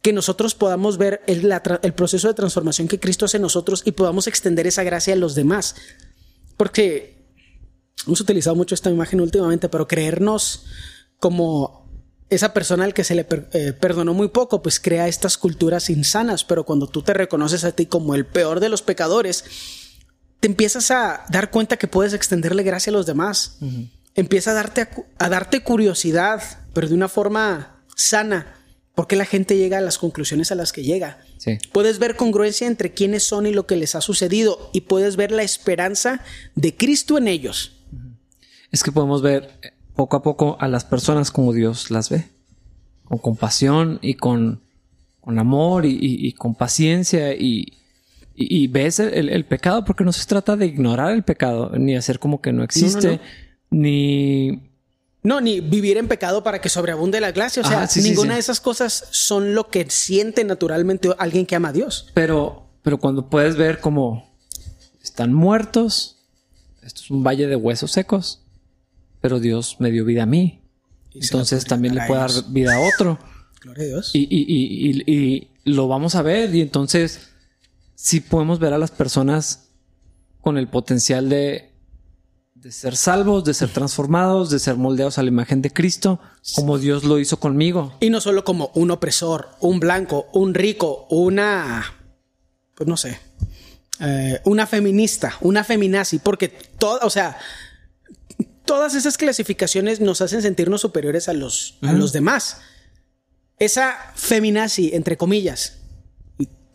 Que 0.01 0.11
nosotros 0.11 0.55
podamos 0.55 0.97
ver 0.97 1.21
el, 1.27 1.49
el, 1.83 1.93
proceso 1.93 2.27
de 2.27 2.33
transformación 2.33 2.87
que 2.87 2.99
Cristo 2.99 3.25
hace 3.25 3.37
en 3.37 3.43
nosotros 3.43 3.83
y 3.85 3.91
podamos 3.91 4.27
extender 4.27 4.67
esa 4.67 4.83
gracia 4.83 5.13
a 5.13 5.17
los 5.17 5.35
demás. 5.35 5.75
Porque 6.57 7.23
hemos 8.05 8.19
utilizado 8.19 8.55
mucho 8.55 8.75
esta 8.75 8.89
imagen 8.89 9.21
últimamente, 9.21 9.69
pero 9.69 9.87
creernos 9.87 10.65
como 11.19 11.80
esa 12.32 12.53
persona 12.53 12.86
al 12.86 12.93
que 12.93 13.03
se 13.03 13.13
le 13.13 13.27
eh, 13.29 13.73
perdonó 13.73 14.13
muy 14.13 14.29
poco, 14.29 14.63
pues 14.63 14.79
crea 14.79 15.09
estas 15.09 15.38
culturas 15.38 15.89
insanas, 15.89 16.45
pero 16.45 16.63
cuando 16.63 16.88
tú 16.88 17.01
te 17.03 17.13
reconoces 17.13 17.65
a 17.65 17.73
ti 17.73 17.86
como 17.86 18.15
el 18.15 18.25
peor 18.25 18.61
de 18.61 18.69
los 18.69 18.82
pecadores, 18.82 19.43
te 20.39 20.47
empiezas 20.47 20.91
a 20.91 21.25
dar 21.29 21.51
cuenta 21.51 21.75
que 21.75 21.88
puedes 21.88 22.13
extenderle 22.13 22.63
gracia 22.63 22.89
a 22.89 22.93
los 22.93 23.05
demás. 23.05 23.57
Empieza 24.15 24.51
a 24.51 24.53
darte, 24.53 24.88
a, 25.19 25.29
darte 25.29 25.61
curiosidad, 25.61 26.41
pero 26.73 26.88
de 26.88 26.95
una 26.95 27.09
forma 27.09 27.84
sana, 27.97 28.55
porque 28.95 29.17
la 29.17 29.25
gente 29.25 29.57
llega 29.57 29.79
a 29.79 29.82
las 29.82 29.97
conclusiones 29.97 30.53
a 30.53 30.55
las 30.55 30.71
que 30.71 30.84
llega. 30.84 31.19
Puedes 31.73 31.99
ver 31.99 32.15
congruencia 32.15 32.65
entre 32.65 32.93
quiénes 32.93 33.23
son 33.23 33.45
y 33.45 33.51
lo 33.51 33.67
que 33.67 33.75
les 33.75 33.93
ha 33.93 34.01
sucedido, 34.01 34.69
y 34.71 34.82
puedes 34.82 35.17
ver 35.17 35.32
la 35.32 35.43
esperanza 35.43 36.23
de 36.55 36.77
Cristo 36.77 37.17
en 37.17 37.27
ellos. 37.27 37.73
Es 38.71 38.84
que 38.84 38.93
podemos 38.93 39.21
ver 39.21 39.59
poco 39.95 40.17
a 40.17 40.23
poco 40.23 40.57
a 40.59 40.67
las 40.67 40.85
personas 40.85 41.31
como 41.31 41.53
Dios 41.53 41.91
las 41.91 42.09
ve, 42.09 42.25
con 43.05 43.17
compasión 43.17 43.99
y 44.01 44.15
con, 44.15 44.61
con 45.19 45.39
amor 45.39 45.85
y, 45.85 46.31
con 46.33 46.55
paciencia 46.55 47.33
y, 47.33 47.73
y 48.35 48.67
ves 48.67 48.99
el, 48.99 49.45
pecado 49.45 49.85
porque 49.85 50.03
no 50.03 50.13
se 50.13 50.25
trata 50.25 50.55
de 50.55 50.65
ignorar 50.65 51.11
el 51.11 51.23
pecado, 51.23 51.71
ni 51.77 51.95
hacer 51.95 52.19
como 52.19 52.41
que 52.41 52.53
no 52.53 52.63
existe, 52.63 53.19
ni... 53.69 54.67
No, 55.23 55.39
ni 55.39 55.59
vivir 55.59 55.97
en 55.97 56.07
pecado 56.07 56.41
para 56.43 56.61
que 56.61 56.67
sobreabunde 56.67 57.21
la 57.21 57.31
gracia. 57.31 57.61
O 57.61 57.67
sea, 57.67 57.87
ninguna 58.01 58.33
de 58.33 58.39
esas 58.39 58.59
cosas 58.59 59.07
son 59.11 59.53
lo 59.53 59.67
que 59.67 59.87
siente 59.87 60.43
naturalmente 60.43 61.09
alguien 61.19 61.45
que 61.45 61.55
ama 61.55 61.69
a 61.69 61.73
Dios. 61.73 62.09
Pero, 62.15 62.71
pero 62.81 62.97
cuando 62.97 63.29
puedes 63.29 63.55
ver 63.55 63.81
como 63.81 64.27
están 65.03 65.31
muertos, 65.31 66.17
esto 66.81 67.01
es 67.03 67.11
un 67.11 67.23
valle 67.23 67.45
de 67.45 67.55
huesos 67.55 67.91
secos 67.91 68.41
pero 69.22 69.39
Dios 69.39 69.78
me 69.80 69.91
dio 69.91 70.03
vida 70.03 70.24
a 70.24 70.26
mí. 70.26 70.61
Entonces 71.13 71.65
también 71.65 71.95
le 71.95 72.05
puede 72.07 72.22
dar 72.22 72.32
vida 72.49 72.76
a 72.76 72.80
otro. 72.80 73.19
Gloria 73.61 73.84
a 73.84 73.88
Dios. 73.88 74.11
Y, 74.13 75.47
lo 75.63 75.88
vamos 75.88 76.15
a 76.15 76.24
ver. 76.24 76.53
Y 76.55 76.61
entonces 76.61 77.30
sí 77.95 78.19
podemos 78.19 78.59
ver 78.59 78.74
a 78.74 78.80
las 78.80 78.89
personas 78.89 79.69
con 80.41 80.57
el 80.57 80.67
potencial 80.67 81.30
de, 81.30 81.72
de 82.55 82.72
ser 82.72 82.95
salvos, 82.95 83.43
de 83.43 83.53
ser 83.53 83.69
transformados, 83.69 84.49
de 84.49 84.57
ser 84.57 84.76
moldeados 84.76 85.19
a 85.19 85.24
la 85.24 85.28
imagen 85.28 85.61
de 85.61 85.72
Cristo, 85.72 86.19
como 86.55 86.80
Dios 86.80 87.03
lo 87.03 87.19
hizo 87.19 87.39
conmigo. 87.39 87.93
Y 87.99 88.09
no 88.09 88.19
solo 88.19 88.43
como 88.43 88.72
un 88.74 88.89
opresor, 88.89 89.49
un 89.59 89.80
blanco, 89.80 90.30
un 90.34 90.55
rico, 90.55 91.05
una, 91.11 91.93
pues 92.74 92.88
no 92.89 92.97
sé, 92.97 93.19
eh, 93.99 94.41
una 94.45 94.65
feminista, 94.65 95.38
una 95.41 95.63
feminazi, 95.63 96.17
porque 96.17 96.49
todo, 96.49 96.99
o 97.03 97.11
sea, 97.11 97.38
todas 98.66 98.95
esas 98.95 99.18
clasificaciones 99.18 99.99
nos 99.99 100.22
hacen 100.22 100.41
sentirnos 100.41 100.82
superiores 100.82 101.30
a 101.30 101.34
los, 101.34 101.78
a 101.82 101.93
los 101.93 102.14
demás. 102.14 102.57
Esa 103.59 103.95
feminazi, 104.16 104.91
entre 104.93 105.18
comillas, 105.18 105.78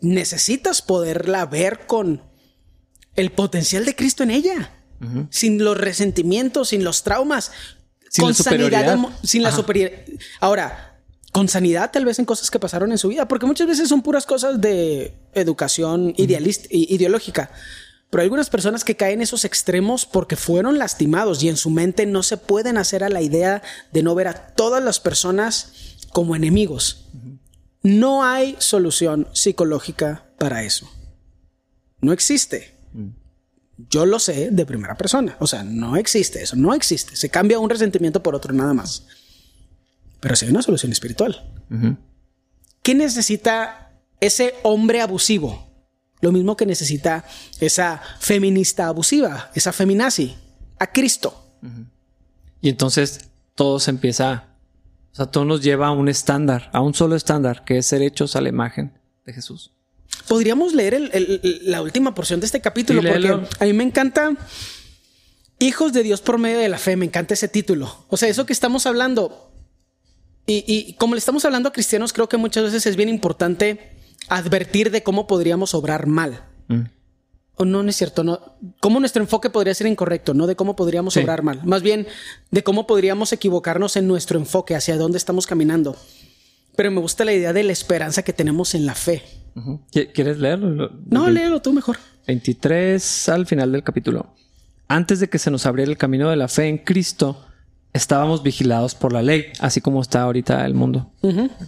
necesitas 0.01 0.81
poderla 0.81 1.45
ver 1.45 1.85
con 1.87 2.21
el 3.15 3.31
potencial 3.31 3.83
de 3.85 3.95
Cristo 3.95 4.23
en 4.23 4.31
ella. 4.31 4.71
Sin 5.29 5.63
los 5.63 5.77
resentimientos, 5.77 6.69
sin 6.69 6.83
los 6.83 7.03
traumas. 7.03 7.51
Sin 8.09 8.23
con 8.23 8.29
la 8.29 8.35
sanidad, 8.35 8.97
sin 9.23 9.43
la 9.43 9.51
superioridad. 9.51 10.01
Ahora, 10.39 10.97
con 11.31 11.47
sanidad 11.47 11.91
tal 11.91 12.05
vez 12.05 12.17
en 12.17 12.25
cosas 12.25 12.49
que 12.49 12.57
pasaron 12.57 12.91
en 12.91 12.97
su 12.97 13.09
vida, 13.09 13.27
porque 13.27 13.45
muchas 13.45 13.67
veces 13.67 13.89
son 13.89 14.01
puras 14.01 14.25
cosas 14.25 14.59
de 14.59 15.13
educación 15.33 16.13
idealista, 16.17 16.67
ideológica. 16.71 17.51
Pero 18.09 18.21
hay 18.21 18.25
algunas 18.25 18.49
personas 18.49 18.83
que 18.83 18.95
caen 18.95 19.15
en 19.15 19.23
esos 19.23 19.43
extremos 19.43 20.05
porque 20.05 20.35
fueron 20.35 20.77
lastimados 20.77 21.43
y 21.43 21.49
en 21.49 21.57
su 21.57 21.69
mente 21.69 22.05
no 22.05 22.23
se 22.23 22.37
pueden 22.37 22.77
hacer 22.77 23.03
a 23.03 23.09
la 23.09 23.21
idea 23.21 23.61
de 23.91 24.03
no 24.03 24.15
ver 24.15 24.29
a 24.29 24.47
todas 24.47 24.81
las 24.81 24.99
personas 24.99 25.97
como 26.13 26.35
enemigos. 26.35 27.09
No 27.83 28.23
hay 28.23 28.55
solución 28.59 29.27
psicológica 29.33 30.25
para 30.39 30.63
eso. 30.63 30.89
No 31.99 32.13
existe. 32.13 32.77
Yo 33.89 34.05
lo 34.05 34.19
sé 34.19 34.49
de 34.51 34.65
primera 34.65 34.95
persona. 34.95 35.35
O 35.39 35.47
sea, 35.47 35.63
no 35.63 35.97
existe 35.97 36.41
eso. 36.41 36.55
No 36.55 36.73
existe. 36.73 37.15
Se 37.15 37.29
cambia 37.29 37.59
un 37.59 37.69
resentimiento 37.69 38.23
por 38.23 38.35
otro 38.35 38.53
nada 38.53 38.73
más. 38.73 39.05
Pero 40.19 40.35
sí 40.35 40.45
hay 40.45 40.51
una 40.51 40.61
solución 40.61 40.91
espiritual. 40.91 41.51
¿Qué 42.81 42.95
necesita 42.95 43.91
ese 44.19 44.55
hombre 44.63 45.01
abusivo? 45.01 45.66
Lo 46.21 46.31
mismo 46.31 46.57
que 46.57 46.65
necesita 46.65 47.25
esa 47.59 48.01
feminista 48.19 48.87
abusiva, 48.87 49.51
esa 49.53 49.71
feminazi, 49.71 50.35
a 50.79 50.87
Cristo. 50.87 51.43
Y 52.61 52.69
entonces 52.69 53.29
todo 53.55 53.79
se 53.79 53.91
empieza, 53.91 54.45
o 55.13 55.15
sea, 55.15 55.27
todo 55.27 55.45
nos 55.45 55.61
lleva 55.61 55.87
a 55.87 55.91
un 55.91 56.09
estándar, 56.09 56.69
a 56.73 56.81
un 56.81 56.93
solo 56.93 57.15
estándar, 57.15 57.63
que 57.65 57.77
es 57.77 57.85
ser 57.85 58.01
hechos 58.01 58.35
a 58.35 58.41
la 58.41 58.49
imagen 58.49 58.99
de 59.25 59.33
Jesús. 59.33 59.71
Podríamos 60.27 60.73
leer 60.73 61.11
la 61.63 61.81
última 61.81 62.13
porción 62.15 62.39
de 62.39 62.47
este 62.47 62.61
capítulo, 62.61 63.01
porque 63.01 63.47
a 63.59 63.65
mí 63.65 63.73
me 63.73 63.83
encanta 63.83 64.35
Hijos 65.59 65.91
de 65.91 66.03
Dios 66.03 66.21
por 66.21 66.37
medio 66.37 66.59
de 66.59 66.69
la 66.69 66.77
fe, 66.77 66.95
me 66.97 67.05
encanta 67.05 67.33
ese 67.33 67.47
título. 67.47 68.05
O 68.09 68.17
sea, 68.17 68.29
eso 68.29 68.45
que 68.45 68.53
estamos 68.53 68.85
hablando, 68.85 69.51
y, 70.45 70.63
y 70.67 70.93
como 70.93 71.15
le 71.15 71.19
estamos 71.19 71.45
hablando 71.45 71.69
a 71.69 71.73
cristianos, 71.73 72.13
creo 72.13 72.29
que 72.29 72.37
muchas 72.37 72.63
veces 72.65 72.85
es 72.85 72.95
bien 72.95 73.09
importante 73.09 73.96
advertir 74.29 74.91
de 74.91 75.03
cómo 75.03 75.27
podríamos 75.27 75.73
obrar 75.73 76.07
mal. 76.07 76.43
Mm. 76.67 76.81
O 77.55 77.65
no, 77.65 77.81
no 77.81 77.89
es 77.89 77.95
cierto, 77.95 78.23
no. 78.23 78.39
Cómo 78.79 78.99
nuestro 78.99 79.21
enfoque 79.23 79.49
podría 79.49 79.73
ser 79.73 79.87
incorrecto, 79.87 80.35
no 80.35 80.45
de 80.45 80.55
cómo 80.55 80.75
podríamos 80.75 81.17
obrar 81.17 81.41
mal. 81.41 81.61
Más 81.65 81.81
bien 81.81 82.07
de 82.51 82.63
cómo 82.63 82.85
podríamos 82.85 83.33
equivocarnos 83.33 83.95
en 83.95 84.07
nuestro 84.07 84.37
enfoque, 84.37 84.75
hacia 84.75 84.95
dónde 84.95 85.17
estamos 85.17 85.47
caminando. 85.47 85.95
Pero 86.75 86.91
me 86.91 87.01
gusta 87.01 87.25
la 87.25 87.33
idea 87.33 87.53
de 87.53 87.63
la 87.63 87.71
esperanza 87.71 88.21
que 88.21 88.31
tenemos 88.31 88.75
en 88.75 88.85
la 88.85 88.93
fe. 88.93 89.23
¿Quieres 89.91 90.37
leerlo? 90.37 90.91
No, 91.09 91.29
léelo 91.31 91.59
tú 91.59 91.73
mejor. 91.73 91.97
23 92.27 93.29
al 93.29 93.47
final 93.47 93.71
del 93.71 93.83
capítulo. 93.83 94.35
Antes 94.87 95.19
de 95.19 95.27
que 95.27 95.39
se 95.39 95.49
nos 95.49 95.65
abriera 95.65 95.89
el 95.89 95.97
camino 95.97 96.29
de 96.29 96.35
la 96.35 96.47
fe 96.47 96.67
en 96.67 96.77
Cristo, 96.77 97.43
estábamos 97.91 98.43
vigilados 98.43 98.93
por 98.93 99.13
la 99.13 99.23
ley, 99.23 99.47
así 99.59 99.81
como 99.81 100.01
está 100.01 100.21
ahorita 100.21 100.63
el 100.63 100.75
mundo. 100.75 101.11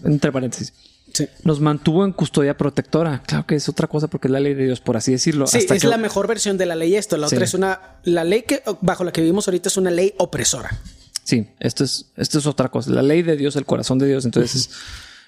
Entre 0.03 0.32
paréntesis. 0.32 0.74
Nos 1.43 1.60
mantuvo 1.60 2.05
en 2.05 2.14
custodia 2.14 2.57
protectora. 2.57 3.22
Claro 3.26 3.45
que 3.45 3.55
es 3.55 3.68
otra 3.70 3.88
cosa 3.88 4.07
porque 4.07 4.28
es 4.28 4.32
la 4.32 4.39
ley 4.39 4.53
de 4.53 4.66
Dios, 4.66 4.82
por 4.82 4.97
así 4.97 5.12
decirlo. 5.12 5.47
Sí, 5.47 5.66
es 5.70 5.84
la 5.84 5.97
mejor 5.97 6.28
versión 6.28 6.57
de 6.57 6.66
la 6.66 6.76
ley 6.76 6.95
esto. 6.95 7.18
La 7.18 7.28
otra 7.28 7.43
es 7.43 7.53
una... 7.53 7.99
La 8.03 8.24
ley 8.24 8.43
que 8.43 8.64
bajo 8.82 9.03
la 9.03 9.12
que 9.12 9.22
vivimos 9.22 9.47
ahorita 9.47 9.70
es 9.70 9.78
una 9.78 9.91
ley 9.91 10.14
opresora. 10.18 10.70
Sí, 11.24 11.47
esto 11.60 11.84
es, 11.84 12.12
esto 12.18 12.39
es 12.39 12.45
otra 12.47 12.70
cosa. 12.70 12.91
La 12.91 13.03
ley 13.03 13.22
de 13.22 13.38
Dios, 13.38 13.55
el 13.55 13.66
corazón 13.66 13.99
de 13.99 14.07
Dios. 14.07 14.26
Entonces, 14.26 14.72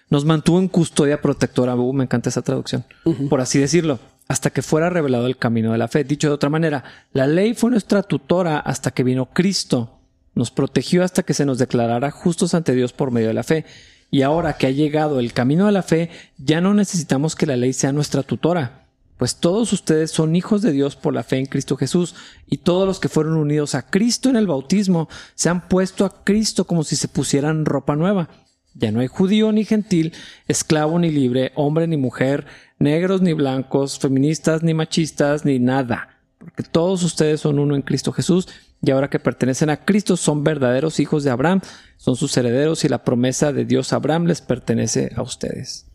nos 0.10 0.26
mantuvo 0.26 0.60
en 0.60 0.68
custodia 0.68 1.22
protectora. 1.22 1.76
Uh, 1.76 1.94
me 1.94 2.06
encanta 2.06 2.30
esa 2.30 2.42
traducción. 2.42 2.86
Por 3.30 3.40
así 3.40 3.60
decirlo. 3.60 4.00
Hasta 4.28 4.50
que 4.50 4.62
fuera 4.62 4.90
revelado 4.90 5.28
el 5.28 5.38
camino 5.38 5.74
de 5.74 5.78
la 5.78 5.88
fe. 5.88 6.04
Dicho 6.04 6.28
de 6.28 6.34
otra 6.34 6.50
manera, 6.50 6.84
la 7.14 7.28
ley 7.28 7.54
fue 7.54 7.70
nuestra 7.70 8.02
tutora 8.02 8.60
hasta 8.60 8.92
que 8.92 9.04
vino 9.04 9.30
Cristo. 9.34 10.00
Nos 10.34 10.52
protegió 10.52 11.04
hasta 11.04 11.24
que 11.24 11.34
se 11.34 11.46
nos 11.46 11.58
declarara 11.58 12.10
justos 12.12 12.54
ante 12.54 12.74
Dios 12.74 12.94
por 12.94 13.12
medio 13.12 13.28
de 13.28 13.34
la 13.34 13.44
fe. 13.44 13.66
Y 14.12 14.22
ahora 14.24 14.58
que 14.58 14.68
ha 14.68 14.72
llegado 14.72 15.20
el 15.20 15.32
camino 15.32 15.66
de 15.66 15.72
la 15.72 15.84
fe, 15.84 16.10
ya 16.38 16.60
no 16.60 16.74
necesitamos 16.74 17.36
que 17.36 17.46
la 17.46 17.56
ley 17.56 17.72
sea 17.72 17.94
nuestra 17.94 18.24
tutora, 18.24 18.82
pues 19.22 19.38
todos 19.38 19.72
ustedes 19.72 20.12
son 20.12 20.36
hijos 20.36 20.62
de 20.62 20.72
Dios 20.72 20.96
por 20.96 21.14
la 21.14 21.24
fe 21.24 21.38
en 21.38 21.46
Cristo 21.46 21.78
Jesús, 21.78 22.16
y 22.48 22.58
todos 22.58 22.88
los 22.88 23.00
que 23.00 23.08
fueron 23.08 23.38
unidos 23.38 23.74
a 23.74 23.90
Cristo 23.90 24.30
en 24.30 24.36
el 24.36 24.48
bautismo 24.48 25.08
se 25.36 25.48
han 25.48 25.70
puesto 25.70 26.06
a 26.06 26.24
Cristo 26.24 26.66
como 26.66 26.84
si 26.84 26.96
se 26.96 27.08
pusieran 27.08 27.66
ropa 27.66 27.96
nueva. 27.96 28.30
Ya 28.74 28.92
no 28.92 29.00
hay 29.00 29.08
judío 29.08 29.52
ni 29.52 29.64
gentil, 29.64 30.14
esclavo 30.48 30.98
ni 30.98 31.10
libre, 31.10 31.52
hombre 31.56 31.88
ni 31.88 31.98
mujer, 31.98 32.48
negros 32.80 33.22
ni 33.22 33.34
blancos, 33.34 34.00
feministas 34.00 34.64
ni 34.64 34.74
machistas, 34.74 35.46
ni 35.46 35.60
nada, 35.60 36.11
porque 36.46 36.64
todos 36.64 37.04
ustedes 37.04 37.42
son 37.42 37.60
uno 37.60 37.76
en 37.76 37.82
Cristo 37.82 38.12
Jesús, 38.12 38.48
y 38.82 38.92
ahora 38.92 39.10
que 39.10 39.20
pertenecen 39.20 39.70
a 39.70 39.86
Cristo 39.86 40.18
son 40.18 40.44
verdaderos 40.44 41.00
hijos 41.00 41.24
de 41.24 41.30
Abraham, 41.30 41.62
son 41.98 42.16
sus 42.16 42.36
herederos 42.36 42.84
y 42.84 42.90
la 42.90 43.04
promesa 43.04 43.54
de 43.54 43.66
Dios 43.66 43.94
a 43.94 43.98
Abraham 43.98 44.26
les 44.26 44.42
pertenece 44.42 45.12
a 45.16 45.22
ustedes. 45.22 45.86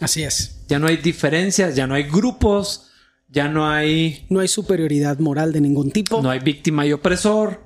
Así 0.00 0.22
es. 0.22 0.64
Ya 0.68 0.78
no 0.78 0.86
hay 0.86 0.98
diferencias, 0.98 1.74
ya 1.74 1.86
no 1.86 1.94
hay 1.94 2.04
grupos, 2.04 2.90
ya 3.28 3.48
no 3.48 3.68
hay... 3.68 4.26
No 4.30 4.40
hay 4.40 4.48
superioridad 4.48 5.18
moral 5.18 5.52
de 5.52 5.60
ningún 5.60 5.90
tipo. 5.90 6.22
No 6.22 6.30
hay 6.30 6.38
víctima 6.38 6.86
y 6.86 6.92
opresor. 6.92 7.60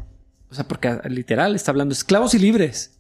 O 0.51 0.55
sea, 0.55 0.67
porque 0.67 0.99
literal 1.09 1.55
está 1.55 1.71
hablando 1.71 1.93
esclavos 1.93 2.35
y 2.35 2.39
libres. 2.39 2.99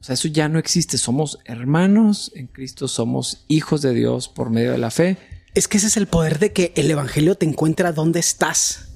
O 0.00 0.04
sea, 0.04 0.14
eso 0.14 0.28
ya 0.28 0.50
no 0.50 0.58
existe. 0.58 0.98
Somos 0.98 1.38
hermanos 1.46 2.30
en 2.34 2.46
Cristo, 2.46 2.88
somos 2.88 3.44
hijos 3.48 3.80
de 3.80 3.94
Dios 3.94 4.28
por 4.28 4.50
medio 4.50 4.72
de 4.72 4.78
la 4.78 4.90
fe. 4.90 5.16
Es 5.54 5.68
que 5.68 5.78
ese 5.78 5.86
es 5.86 5.96
el 5.96 6.06
poder 6.06 6.38
de 6.38 6.52
que 6.52 6.72
el 6.76 6.90
Evangelio 6.90 7.36
te 7.36 7.46
encuentra 7.46 7.92
donde 7.92 8.20
estás. 8.20 8.88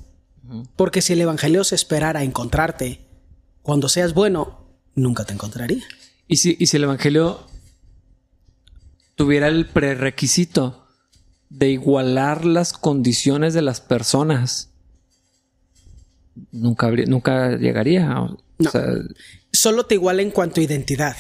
Porque 0.77 1.03
si 1.03 1.13
el 1.13 1.21
Evangelio 1.21 1.63
se 1.63 1.75
esperara 1.75 2.21
a 2.21 2.25
encontrarte 2.25 3.07
cuando 3.63 3.89
seas 3.89 4.15
bueno, 4.15 4.67
nunca 4.95 5.25
te 5.25 5.35
encontraría. 5.35 5.85
Y 6.27 6.37
si, 6.37 6.57
y 6.59 6.67
si 6.67 6.79
el 6.79 6.85
Evangelio 6.85 7.47
tuviera 9.15 9.49
el 9.49 9.67
prerequisito 9.67 10.87
de 11.51 11.71
igualar 11.71 12.45
las 12.45 12.73
condiciones 12.73 13.55
de 13.55 13.63
las 13.63 13.81
personas, 13.81 14.71
nunca, 16.51 16.91
nunca 16.91 17.57
llegaría. 17.57 18.27
Solo 19.53 19.87
te 19.87 19.95
iguala 19.95 20.23
en 20.23 20.31
cuanto 20.31 20.61
a 20.61 20.65
identidad. 20.65 21.17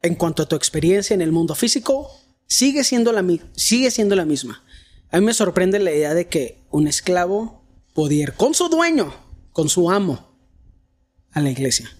En 0.00 0.14
cuanto 0.14 0.42
a 0.44 0.46
tu 0.46 0.56
experiencia 0.56 1.14
en 1.14 1.22
el 1.22 1.32
mundo 1.32 1.54
físico, 1.54 2.10
sigue 2.46 2.84
siendo 2.84 3.12
la, 3.12 3.24
sigue 3.54 3.90
siendo 3.90 4.14
la 4.14 4.24
misma. 4.24 4.62
A 5.10 5.18
mí 5.20 5.26
me 5.26 5.34
sorprende 5.34 5.78
la 5.78 5.90
idea 5.90 6.14
de 6.14 6.28
que 6.28 6.62
un 6.70 6.86
esclavo 6.86 7.62
podía 7.94 8.24
ir 8.24 8.32
con 8.34 8.54
su 8.54 8.68
dueño, 8.68 9.14
con 9.52 9.68
su 9.68 9.90
amo, 9.90 10.28
a 11.32 11.40
la 11.40 11.50
iglesia. 11.50 11.90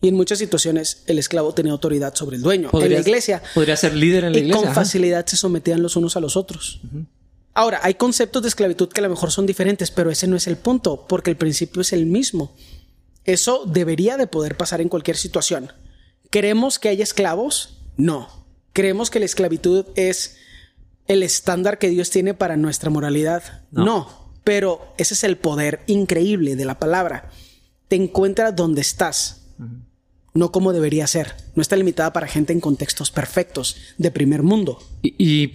Y 0.00 0.08
en 0.08 0.16
muchas 0.16 0.38
situaciones 0.38 1.04
el 1.06 1.20
esclavo 1.20 1.54
tenía 1.54 1.72
autoridad 1.72 2.14
sobre 2.14 2.36
el 2.36 2.42
dueño. 2.42 2.70
en 2.72 2.92
la 2.92 3.00
iglesia. 3.00 3.40
Podría 3.54 3.76
ser 3.76 3.94
líder 3.94 4.24
en 4.24 4.32
la 4.32 4.38
iglesia. 4.38 4.60
Y 4.60 4.64
con 4.64 4.74
facilidad 4.74 5.24
se 5.26 5.36
sometían 5.36 5.80
los 5.80 5.94
unos 5.94 6.16
a 6.16 6.20
los 6.20 6.36
otros. 6.36 6.80
Ahora, 7.54 7.80
hay 7.82 7.94
conceptos 7.94 8.42
de 8.42 8.48
esclavitud 8.48 8.88
que 8.88 9.00
a 9.00 9.04
lo 9.04 9.10
mejor 9.10 9.30
son 9.30 9.46
diferentes, 9.46 9.92
pero 9.92 10.10
ese 10.10 10.26
no 10.26 10.36
es 10.36 10.46
el 10.48 10.56
punto, 10.56 11.06
porque 11.06 11.30
el 11.30 11.36
principio 11.36 11.82
es 11.82 11.92
el 11.92 12.06
mismo. 12.06 12.56
Eso 13.24 13.64
debería 13.66 14.16
de 14.16 14.26
poder 14.26 14.56
pasar 14.56 14.80
en 14.80 14.88
cualquier 14.88 15.16
situación. 15.16 15.72
¿Queremos 16.30 16.80
que 16.80 16.88
haya 16.88 17.04
esclavos? 17.04 17.78
No. 17.96 18.28
¿Creemos 18.72 19.10
que 19.10 19.20
la 19.20 19.26
esclavitud 19.26 19.86
es 19.94 20.36
el 21.06 21.22
estándar 21.22 21.78
que 21.78 21.88
Dios 21.88 22.10
tiene 22.10 22.34
para 22.34 22.56
nuestra 22.56 22.90
moralidad? 22.90 23.64
No. 23.70 24.32
Pero 24.44 24.94
ese 24.98 25.14
es 25.14 25.24
el 25.24 25.36
poder 25.36 25.82
increíble 25.86 26.56
de 26.56 26.64
la 26.64 26.78
palabra. 26.78 27.30
Te 27.88 27.96
encuentras 27.96 28.56
donde 28.56 28.80
estás 28.80 29.42
no 30.34 30.50
como 30.52 30.72
debería 30.72 31.06
ser. 31.06 31.34
No 31.54 31.62
está 31.62 31.76
limitada 31.76 32.12
para 32.12 32.26
gente 32.26 32.52
en 32.52 32.60
contextos 32.60 33.10
perfectos 33.10 33.76
de 33.98 34.10
primer 34.10 34.42
mundo. 34.42 34.78
Y, 35.02 35.52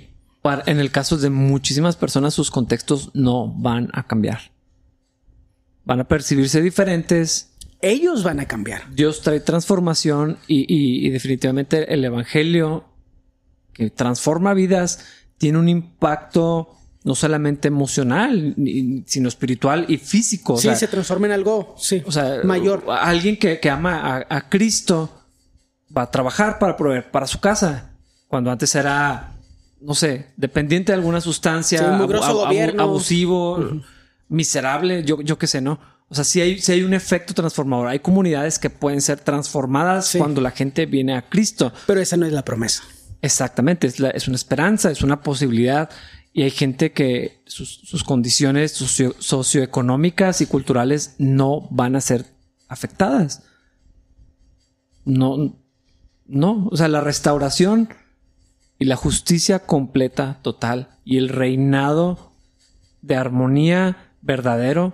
en 0.65 0.79
el 0.79 0.91
caso 0.91 1.17
de 1.17 1.29
muchísimas 1.29 1.95
personas, 1.95 2.33
sus 2.33 2.51
contextos 2.51 3.11
no 3.13 3.47
van 3.47 3.89
a 3.93 4.05
cambiar. 4.05 4.51
Van 5.83 5.99
a 5.99 6.07
percibirse 6.07 6.61
diferentes. 6.61 7.53
Ellos 7.81 8.23
van 8.23 8.39
a 8.39 8.47
cambiar. 8.47 8.93
Dios 8.93 9.21
trae 9.21 9.39
transformación 9.39 10.37
y 10.47 11.09
definitivamente 11.09 11.93
el 11.93 12.03
Evangelio 12.05 12.85
que 13.73 13.89
transforma 13.89 14.53
vidas 14.53 15.05
tiene 15.37 15.57
un 15.57 15.69
impacto 15.69 16.77
no 17.03 17.15
solamente 17.15 17.69
emocional, 17.69 18.53
sino 19.05 19.29
espiritual 19.29 19.85
y 19.87 19.97
físico. 19.97 20.57
Sí, 20.57 20.69
se 20.75 20.87
transforma 20.87 21.27
en 21.27 21.33
algo, 21.33 21.75
sí, 21.77 22.03
o 22.05 22.11
sea, 22.11 22.41
mayor. 22.43 22.83
Alguien 22.89 23.37
que, 23.37 23.69
ama 23.69 24.25
a, 24.29 24.49
Cristo 24.49 25.09
va 25.95 26.03
a 26.03 26.11
trabajar 26.11 26.59
para 26.59 26.75
proveer 26.75 27.09
para 27.09 27.25
su 27.25 27.39
casa, 27.39 27.91
cuando 28.27 28.51
antes 28.51 28.75
era, 28.75 29.37
no 29.79 29.93
sé, 29.93 30.33
dependiente 30.35 30.91
de 30.91 30.97
alguna 30.97 31.21
sustancia, 31.21 31.97
abusivo, 32.77 33.81
miserable, 34.27 35.05
yo, 35.05 35.21
yo 35.21 35.37
qué 35.37 35.47
sé, 35.47 35.61
¿no? 35.61 35.79
O 36.09 36.15
sea, 36.15 36.23
sí 36.23 36.41
hay, 36.41 36.61
hay 36.67 36.83
un 36.83 36.93
efecto 36.93 37.33
transformador. 37.33 37.87
Hay 37.87 37.99
comunidades 37.99 38.59
que 38.59 38.69
pueden 38.69 39.01
ser 39.01 39.19
transformadas 39.19 40.15
cuando 40.17 40.39
la 40.39 40.51
gente 40.51 40.85
viene 40.85 41.15
a 41.15 41.27
Cristo. 41.27 41.73
Pero 41.85 41.99
esa 41.99 42.15
no 42.15 42.25
es 42.25 42.31
la 42.31 42.45
promesa. 42.45 42.83
Exactamente, 43.21 43.87
es, 43.87 43.99
es 43.99 44.27
una 44.27 44.35
esperanza, 44.35 44.91
es 44.91 45.01
una 45.01 45.21
posibilidad 45.21 45.89
y 46.37 46.43
hay 46.43 46.51
gente 46.51 46.91
que 46.91 47.41
sus, 47.47 48.03
condiciones 48.03 48.71
socioeconómicas 48.71 50.39
y 50.41 50.45
culturales 50.45 51.15
no 51.17 51.67
van 51.71 51.95
a 51.95 52.01
ser 52.01 52.27
afectadas. 52.67 53.41
No, 55.03 55.57
no. 56.27 56.67
O 56.69 56.77
sea, 56.77 56.89
la 56.89 57.01
restauración 57.01 57.89
y 58.77 58.85
la 58.85 58.97
justicia 58.97 59.65
completa, 59.65 60.39
total, 60.43 60.89
y 61.03 61.17
el 61.17 61.29
reinado 61.29 62.33
de 63.01 63.15
armonía 63.15 64.13
verdadero 64.21 64.93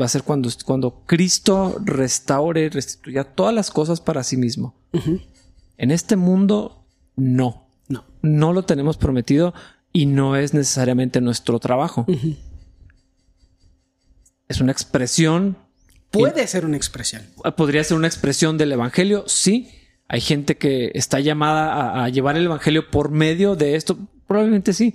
va 0.00 0.06
a 0.06 0.08
ser 0.08 0.24
cuando, 0.24 0.50
cuando 0.64 1.04
Cristo 1.06 1.76
restaure 1.84 2.64
y 2.64 2.68
restituya 2.70 3.22
todas 3.22 3.54
las 3.54 3.70
cosas 3.70 4.00
para 4.00 4.24
sí 4.24 4.36
mismo. 4.36 4.74
En 5.76 5.92
este 5.92 6.16
mundo, 6.16 6.81
no. 7.16 7.68
No. 7.88 8.04
No 8.22 8.52
lo 8.52 8.64
tenemos 8.64 8.96
prometido 8.96 9.54
y 9.92 10.06
no 10.06 10.36
es 10.36 10.54
necesariamente 10.54 11.20
nuestro 11.20 11.58
trabajo. 11.58 12.06
Es 14.48 14.60
una 14.60 14.72
expresión. 14.72 15.56
Puede 16.10 16.46
ser 16.46 16.64
una 16.64 16.76
expresión. 16.76 17.22
Podría 17.56 17.84
ser 17.84 17.96
una 17.96 18.06
expresión 18.06 18.58
del 18.58 18.72
Evangelio, 18.72 19.24
sí. 19.26 19.70
Hay 20.08 20.20
gente 20.20 20.58
que 20.58 20.90
está 20.94 21.20
llamada 21.20 22.04
a 22.04 22.08
llevar 22.10 22.36
el 22.36 22.44
Evangelio 22.44 22.90
por 22.90 23.10
medio 23.10 23.56
de 23.56 23.76
esto. 23.76 23.98
Probablemente 24.26 24.72
sí 24.72 24.94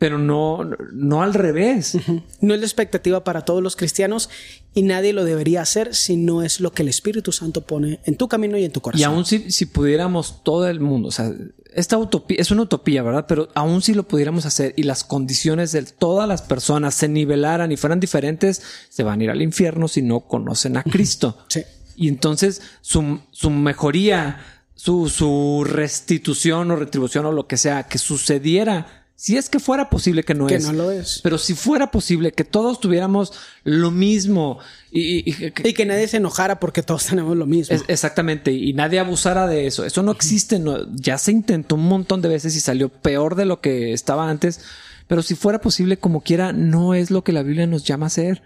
pero 0.00 0.16
no, 0.16 0.64
no 0.94 1.22
al 1.22 1.34
revés. 1.34 1.98
No 2.40 2.54
es 2.54 2.60
la 2.60 2.64
expectativa 2.64 3.22
para 3.22 3.42
todos 3.42 3.62
los 3.62 3.76
cristianos 3.76 4.30
y 4.72 4.82
nadie 4.82 5.12
lo 5.12 5.26
debería 5.26 5.60
hacer 5.60 5.94
si 5.94 6.16
no 6.16 6.42
es 6.42 6.58
lo 6.58 6.72
que 6.72 6.80
el 6.80 6.88
Espíritu 6.88 7.32
Santo 7.32 7.60
pone 7.66 8.00
en 8.04 8.16
tu 8.16 8.26
camino 8.26 8.56
y 8.56 8.64
en 8.64 8.72
tu 8.72 8.80
corazón. 8.80 9.00
Y 9.00 9.04
aún 9.04 9.26
si, 9.26 9.50
si 9.50 9.66
pudiéramos 9.66 10.42
todo 10.42 10.66
el 10.70 10.80
mundo, 10.80 11.08
o 11.08 11.12
sea, 11.12 11.30
esta 11.74 11.98
utopía 11.98 12.38
es 12.40 12.50
una 12.50 12.62
utopía, 12.62 13.02
¿verdad? 13.02 13.26
Pero 13.28 13.50
aún 13.54 13.82
si 13.82 13.92
lo 13.92 14.08
pudiéramos 14.08 14.46
hacer 14.46 14.72
y 14.74 14.84
las 14.84 15.04
condiciones 15.04 15.72
de 15.72 15.82
todas 15.82 16.26
las 16.26 16.40
personas 16.40 16.94
se 16.94 17.06
nivelaran 17.06 17.70
y 17.70 17.76
fueran 17.76 18.00
diferentes, 18.00 18.62
se 18.88 19.02
van 19.02 19.20
a 19.20 19.24
ir 19.24 19.30
al 19.30 19.42
infierno 19.42 19.86
si 19.86 20.00
no 20.00 20.20
conocen 20.20 20.78
a 20.78 20.82
Cristo. 20.82 21.36
Sí. 21.48 21.60
Y 21.94 22.08
entonces 22.08 22.62
su, 22.80 23.20
su 23.32 23.50
mejoría, 23.50 24.62
su, 24.74 25.10
su 25.10 25.62
restitución 25.68 26.70
o 26.70 26.76
retribución 26.76 27.26
o 27.26 27.32
lo 27.32 27.46
que 27.46 27.58
sea 27.58 27.82
que 27.82 27.98
sucediera 27.98 28.99
si 29.20 29.36
es 29.36 29.50
que 29.50 29.60
fuera 29.60 29.90
posible 29.90 30.22
que 30.22 30.32
no 30.32 30.46
que 30.46 30.54
es. 30.54 30.64
no 30.64 30.72
lo 30.72 30.90
es. 30.90 31.20
Pero 31.22 31.36
si 31.36 31.52
fuera 31.52 31.90
posible 31.90 32.32
que 32.32 32.42
todos 32.42 32.80
tuviéramos 32.80 33.34
lo 33.64 33.90
mismo 33.90 34.60
y, 34.90 35.30
y, 35.30 35.74
que 35.74 35.84
nadie 35.84 36.08
se 36.08 36.16
enojara 36.16 36.58
porque 36.58 36.82
todos 36.82 37.04
tenemos 37.04 37.36
lo 37.36 37.44
mismo. 37.44 37.76
exactamente. 37.88 38.50
Y 38.50 38.72
nadie 38.72 38.98
abusara 38.98 39.46
de 39.46 39.66
eso. 39.66 39.84
Eso 39.84 40.02
no 40.02 40.12
existe. 40.12 40.58
ya 40.94 41.18
se 41.18 41.32
intentó 41.32 41.74
un 41.74 41.86
montón 41.86 42.22
de 42.22 42.30
veces 42.30 42.56
y 42.56 42.60
salió 42.60 42.88
peor 42.88 43.34
de 43.34 43.44
lo 43.44 43.60
que 43.60 43.92
estaba 43.92 44.30
antes. 44.30 44.62
Pero 45.06 45.20
si 45.20 45.34
fuera 45.34 45.60
posible, 45.60 45.98
como 45.98 46.22
quiera, 46.22 46.54
no 46.54 46.94
es 46.94 47.10
lo 47.10 47.22
que 47.22 47.32
la 47.32 47.42
Biblia 47.42 47.66
nos 47.66 47.84
llama 47.84 48.06
a 48.06 48.14
hacer. 48.14 48.40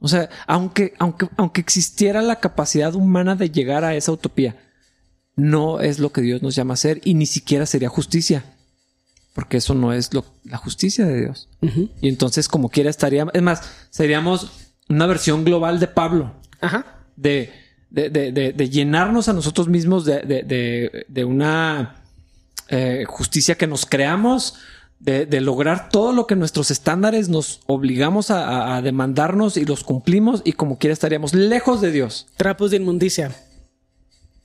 O 0.00 0.08
sea, 0.08 0.28
aunque, 0.46 0.92
aunque, 0.98 1.30
aunque 1.38 1.62
existiera 1.62 2.20
la 2.20 2.40
capacidad 2.40 2.94
humana 2.94 3.36
de 3.36 3.50
llegar 3.50 3.84
a 3.84 3.96
esa 3.96 4.12
utopía, 4.12 4.54
no 5.34 5.80
es 5.80 5.98
lo 5.98 6.12
que 6.12 6.20
Dios 6.20 6.42
nos 6.42 6.54
llama 6.54 6.72
a 6.72 6.74
hacer 6.74 7.00
y 7.04 7.14
ni 7.14 7.24
siquiera 7.24 7.64
sería 7.64 7.88
justicia 7.88 8.44
porque 9.34 9.56
eso 9.56 9.74
no 9.74 9.92
es 9.92 10.14
lo, 10.14 10.24
la 10.44 10.56
justicia 10.56 11.04
de 11.04 11.20
Dios. 11.20 11.48
Y 12.00 12.08
entonces, 12.08 12.48
como 12.48 12.68
quiera, 12.68 12.88
estaríamos, 12.88 13.34
es 13.34 13.42
más, 13.42 13.62
seríamos 13.90 14.50
una 14.88 15.06
versión 15.06 15.44
global 15.44 15.80
de 15.80 15.88
Pablo. 15.88 16.32
Ajá. 16.60 16.86
De, 17.16 17.52
de, 17.90 18.10
de, 18.10 18.30
de 18.30 18.70
llenarnos 18.70 19.28
a 19.28 19.32
nosotros 19.32 19.68
mismos 19.68 20.04
de, 20.04 21.24
una 21.26 21.96
eh, 22.68 23.04
justicia 23.08 23.56
que 23.56 23.66
nos 23.66 23.86
creamos, 23.86 24.54
de, 25.00 25.40
lograr 25.40 25.88
todo 25.88 26.12
lo 26.12 26.28
que 26.28 26.36
nuestros 26.36 26.70
estándares 26.70 27.28
nos 27.28 27.60
obligamos 27.66 28.30
a, 28.30 28.76
a, 28.76 28.82
demandarnos 28.82 29.56
y 29.56 29.64
los 29.64 29.82
cumplimos 29.82 30.42
y 30.44 30.52
como 30.52 30.78
quiera 30.78 30.92
estaríamos 30.92 31.34
lejos 31.34 31.80
de 31.80 31.90
Dios. 31.90 32.28
Trapos 32.36 32.70
de 32.70 32.76
inmundicia. 32.76 33.34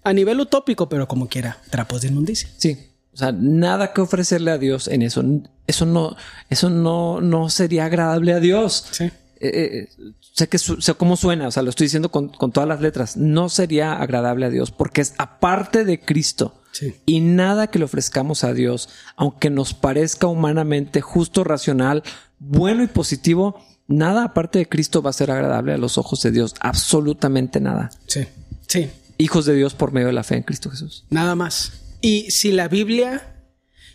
A 0.04 0.14
nivel 0.14 0.40
utópico, 0.40 0.90
pero 0.90 1.08
como 1.08 1.28
quiera, 1.28 1.60
trapos 1.70 2.02
de 2.02 2.08
inmundicia. 2.08 2.50
Sí. 2.58 2.89
O 3.20 3.22
sea, 3.22 3.34
nada 3.34 3.92
que 3.92 4.00
ofrecerle 4.00 4.50
a 4.50 4.58
Dios 4.58 4.88
en 4.88 5.02
eso. 5.02 5.22
Eso 5.68 5.86
no, 5.86 6.16
eso 6.50 6.70
no, 6.70 7.20
no 7.20 7.50
sería 7.50 7.84
agradable 7.84 8.32
a 8.32 8.40
Dios. 8.40 8.86
Sí. 8.92 9.04
Eh, 9.04 9.12
eh, 9.42 9.90
sé 10.34 10.48
que 10.48 10.58
sé 10.58 10.94
cómo 10.94 11.18
suena, 11.18 11.50
o 11.50 11.52
sea, 11.52 11.64
lo 11.64 11.70
estoy 11.70 11.88
diciendo 11.88 12.12
con, 12.12 12.32
todas 12.32 12.70
las 12.70 12.80
letras. 12.80 13.18
No 13.18 13.50
sería 13.50 13.92
agradable 13.92 14.46
a 14.46 14.50
Dios 14.50 14.72
porque 14.72 15.02
es 15.02 15.16
aparte 15.18 15.84
de 15.84 16.00
Cristo. 16.00 16.62
Sí. 16.72 16.96
Y 17.06 17.20
nada 17.20 17.68
que 17.68 17.78
le 17.78 17.84
ofrezcamos 17.84 18.46
a 18.46 18.54
Dios, 18.54 18.88
aunque 19.18 19.50
nos 19.50 19.74
parezca 19.74 20.28
humanamente 20.28 21.02
justo, 21.02 21.44
racional, 21.44 22.04
bueno 22.40 22.84
y 22.84 22.88
positivo, 22.88 23.62
nada 23.90 24.24
aparte 24.24 24.60
de 24.60 24.70
Cristo 24.70 25.02
va 25.02 25.10
a 25.10 25.14
ser 25.14 25.30
agradable 25.30 25.74
a 25.74 25.78
los 25.78 25.98
ojos 25.98 26.22
de 26.22 26.32
Dios. 26.32 26.56
Absolutamente 26.62 27.60
nada. 27.60 27.90
Sí. 28.08 28.26
Sí. 28.66 28.90
Hijos 29.18 29.46
de 29.46 29.56
Dios 29.56 29.74
por 29.74 29.92
medio 29.92 30.08
de 30.08 30.14
la 30.14 30.24
fe 30.24 30.38
en 30.38 30.44
Cristo 30.44 30.70
Jesús. 30.70 31.04
Nada 31.10 31.36
más. 31.36 31.74
Y 32.02 32.32
si 32.32 32.52
la 32.52 32.68
Biblia, 32.68 33.44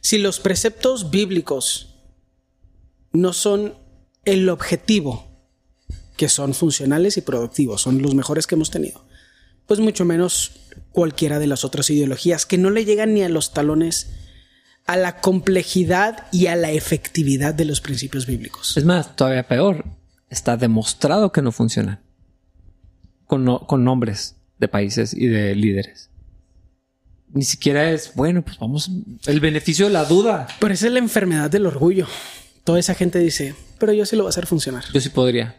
si 0.00 0.18
los 0.18 0.40
preceptos 0.40 1.10
bíblicos 1.10 1.96
no 3.12 3.32
son 3.32 3.74
el 4.24 4.48
objetivo, 4.48 5.26
que 6.16 6.28
son 6.28 6.54
funcionales 6.54 7.16
y 7.16 7.22
productivos, 7.22 7.82
son 7.82 8.00
los 8.02 8.14
mejores 8.14 8.46
que 8.46 8.54
hemos 8.54 8.70
tenido, 8.70 9.04
pues 9.66 9.80
mucho 9.80 10.04
menos 10.04 10.52
cualquiera 10.92 11.38
de 11.38 11.46
las 11.46 11.64
otras 11.64 11.88
ideologías, 11.90 12.46
que 12.46 12.58
no 12.58 12.70
le 12.70 12.84
llegan 12.84 13.14
ni 13.14 13.22
a 13.22 13.28
los 13.28 13.52
talones 13.52 14.10
a 14.86 14.96
la 14.96 15.20
complejidad 15.20 16.26
y 16.30 16.46
a 16.48 16.56
la 16.56 16.70
efectividad 16.70 17.54
de 17.54 17.64
los 17.64 17.80
principios 17.80 18.26
bíblicos. 18.26 18.76
Es 18.76 18.84
más, 18.84 19.16
todavía 19.16 19.48
peor, 19.48 19.84
está 20.28 20.56
demostrado 20.58 21.32
que 21.32 21.40
no 21.42 21.52
funcionan 21.52 22.00
con, 23.26 23.44
no- 23.44 23.60
con 23.66 23.82
nombres 23.84 24.36
de 24.58 24.68
países 24.68 25.14
y 25.14 25.26
de 25.26 25.54
líderes. 25.54 26.10
Ni 27.34 27.44
siquiera 27.44 27.90
es, 27.90 28.12
bueno, 28.14 28.42
pues 28.42 28.58
vamos, 28.58 28.90
el 29.26 29.40
beneficio 29.40 29.86
de 29.86 29.92
la 29.92 30.04
duda. 30.04 30.46
Pero 30.60 30.72
esa 30.72 30.86
es 30.86 30.92
la 30.92 31.00
enfermedad 31.00 31.50
del 31.50 31.66
orgullo. 31.66 32.06
Toda 32.62 32.78
esa 32.78 32.94
gente 32.94 33.18
dice, 33.18 33.54
pero 33.78 33.92
yo 33.92 34.06
sí 34.06 34.14
lo 34.16 34.22
voy 34.22 34.28
a 34.28 34.30
hacer 34.30 34.46
funcionar. 34.46 34.84
Yo 34.94 35.00
sí 35.00 35.08
podría. 35.10 35.56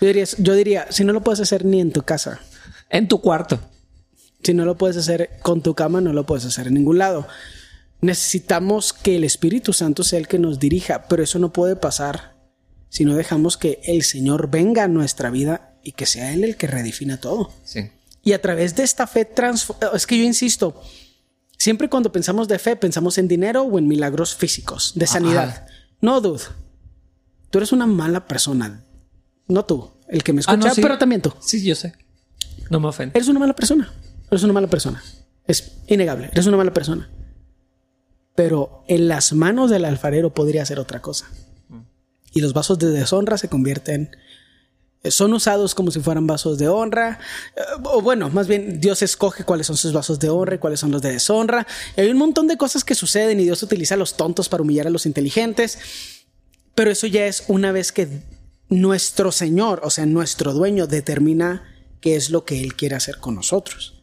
Yo 0.00 0.06
diría, 0.08 0.24
yo 0.38 0.54
diría, 0.54 0.86
si 0.90 1.04
no 1.04 1.12
lo 1.12 1.22
puedes 1.22 1.40
hacer 1.40 1.64
ni 1.64 1.80
en 1.80 1.92
tu 1.92 2.02
casa, 2.02 2.40
En 2.90 3.06
tu 3.06 3.20
cuarto. 3.20 3.60
si 4.42 4.54
no 4.54 4.64
lo 4.64 4.76
puedes 4.76 4.96
hacer 4.96 5.30
con 5.42 5.60
tu 5.62 5.74
cama, 5.74 6.00
no 6.00 6.12
lo 6.12 6.24
puedes 6.26 6.44
hacer 6.46 6.66
en 6.68 6.74
ningún 6.74 6.98
lado. 6.98 7.28
Necesitamos 8.00 8.92
que 8.92 9.16
el 9.16 9.24
Espíritu 9.24 9.72
Santo 9.72 10.04
sea 10.04 10.18
el 10.18 10.28
que 10.28 10.38
nos 10.38 10.58
dirija, 10.58 11.06
pero 11.08 11.22
eso 11.22 11.38
no 11.38 11.52
puede 11.52 11.76
pasar 11.76 12.34
si 12.88 13.04
no 13.04 13.14
dejamos 13.14 13.56
que 13.56 13.80
el 13.84 14.02
Señor 14.04 14.50
venga 14.50 14.84
a 14.84 14.88
nuestra 14.88 15.30
vida 15.30 15.74
y 15.82 15.92
que 15.92 16.06
sea 16.06 16.32
Él 16.32 16.44
el 16.44 16.56
que 16.56 16.66
redefina 16.66 17.18
todo. 17.20 17.52
Sí. 17.64 17.90
Y 18.26 18.32
a 18.32 18.42
través 18.42 18.74
de 18.74 18.82
esta 18.82 19.06
fe 19.06 19.30
Es 19.94 20.04
que 20.04 20.18
yo 20.18 20.24
insisto, 20.24 20.82
siempre 21.56 21.88
cuando 21.88 22.10
pensamos 22.10 22.48
de 22.48 22.58
fe, 22.58 22.74
pensamos 22.74 23.18
en 23.18 23.28
dinero 23.28 23.62
o 23.62 23.78
en 23.78 23.86
milagros 23.86 24.34
físicos, 24.34 24.92
de 24.96 25.06
sanidad. 25.06 25.48
Ajá. 25.48 25.66
No, 26.00 26.20
dude. 26.20 26.42
Tú 27.50 27.58
eres 27.58 27.70
una 27.70 27.86
mala 27.86 28.26
persona. 28.26 28.82
No 29.46 29.64
tú, 29.64 29.92
el 30.08 30.24
que 30.24 30.32
me 30.32 30.40
Ah, 30.40 30.50
escucha, 30.52 30.68
no, 30.68 30.74
sí. 30.74 30.82
pero 30.82 30.98
también 30.98 31.22
tú. 31.22 31.32
Sí, 31.40 31.64
yo 31.64 31.76
sé. 31.76 31.94
No 32.68 32.80
me 32.80 32.88
ofende. 32.88 33.16
Eres 33.16 33.28
una 33.28 33.38
mala 33.38 33.54
persona. 33.54 33.92
Eres 34.28 34.42
una 34.42 34.52
mala 34.52 34.66
persona. 34.66 35.00
Es 35.46 35.74
innegable. 35.86 36.28
Eres 36.32 36.46
una 36.48 36.56
mala 36.56 36.72
persona. 36.72 37.08
Pero 38.34 38.82
en 38.88 39.06
las 39.06 39.32
manos 39.34 39.70
del 39.70 39.84
alfarero 39.84 40.34
podría 40.34 40.66
ser 40.66 40.80
otra 40.80 41.00
cosa. 41.00 41.30
Y 42.32 42.40
los 42.40 42.52
vasos 42.54 42.80
de 42.80 42.88
deshonra 42.90 43.38
se 43.38 43.48
convierten. 43.48 44.10
Eh, 45.06 45.10
Son 45.10 45.32
usados 45.32 45.74
como 45.74 45.90
si 45.90 46.00
fueran 46.00 46.26
vasos 46.26 46.58
de 46.58 46.68
honra. 46.68 47.18
eh, 47.56 47.60
O 47.84 48.00
bueno, 48.02 48.28
más 48.30 48.46
bien 48.46 48.80
Dios 48.80 49.02
escoge 49.02 49.44
cuáles 49.44 49.66
son 49.66 49.76
sus 49.76 49.92
vasos 49.92 50.18
de 50.18 50.28
honra 50.28 50.56
y 50.56 50.58
cuáles 50.58 50.80
son 50.80 50.90
los 50.90 51.02
de 51.02 51.12
deshonra. 51.12 51.66
Y 51.96 52.00
hay 52.02 52.08
un 52.08 52.18
montón 52.18 52.46
de 52.46 52.56
cosas 52.56 52.84
que 52.84 52.94
suceden 52.94 53.40
y 53.40 53.44
Dios 53.44 53.62
utiliza 53.62 53.94
a 53.94 53.98
los 53.98 54.16
tontos 54.16 54.48
para 54.48 54.62
humillar 54.62 54.86
a 54.86 54.90
los 54.90 55.06
inteligentes. 55.06 55.78
Pero 56.74 56.90
eso 56.90 57.06
ya 57.06 57.26
es 57.26 57.44
una 57.48 57.72
vez 57.72 57.92
que 57.92 58.08
nuestro 58.68 59.32
Señor, 59.32 59.80
o 59.84 59.90
sea, 59.90 60.06
nuestro 60.06 60.52
dueño, 60.52 60.86
determina 60.86 61.64
qué 62.00 62.16
es 62.16 62.30
lo 62.30 62.44
que 62.44 62.60
Él 62.60 62.74
quiere 62.74 62.96
hacer 62.96 63.18
con 63.18 63.34
nosotros. 63.34 63.94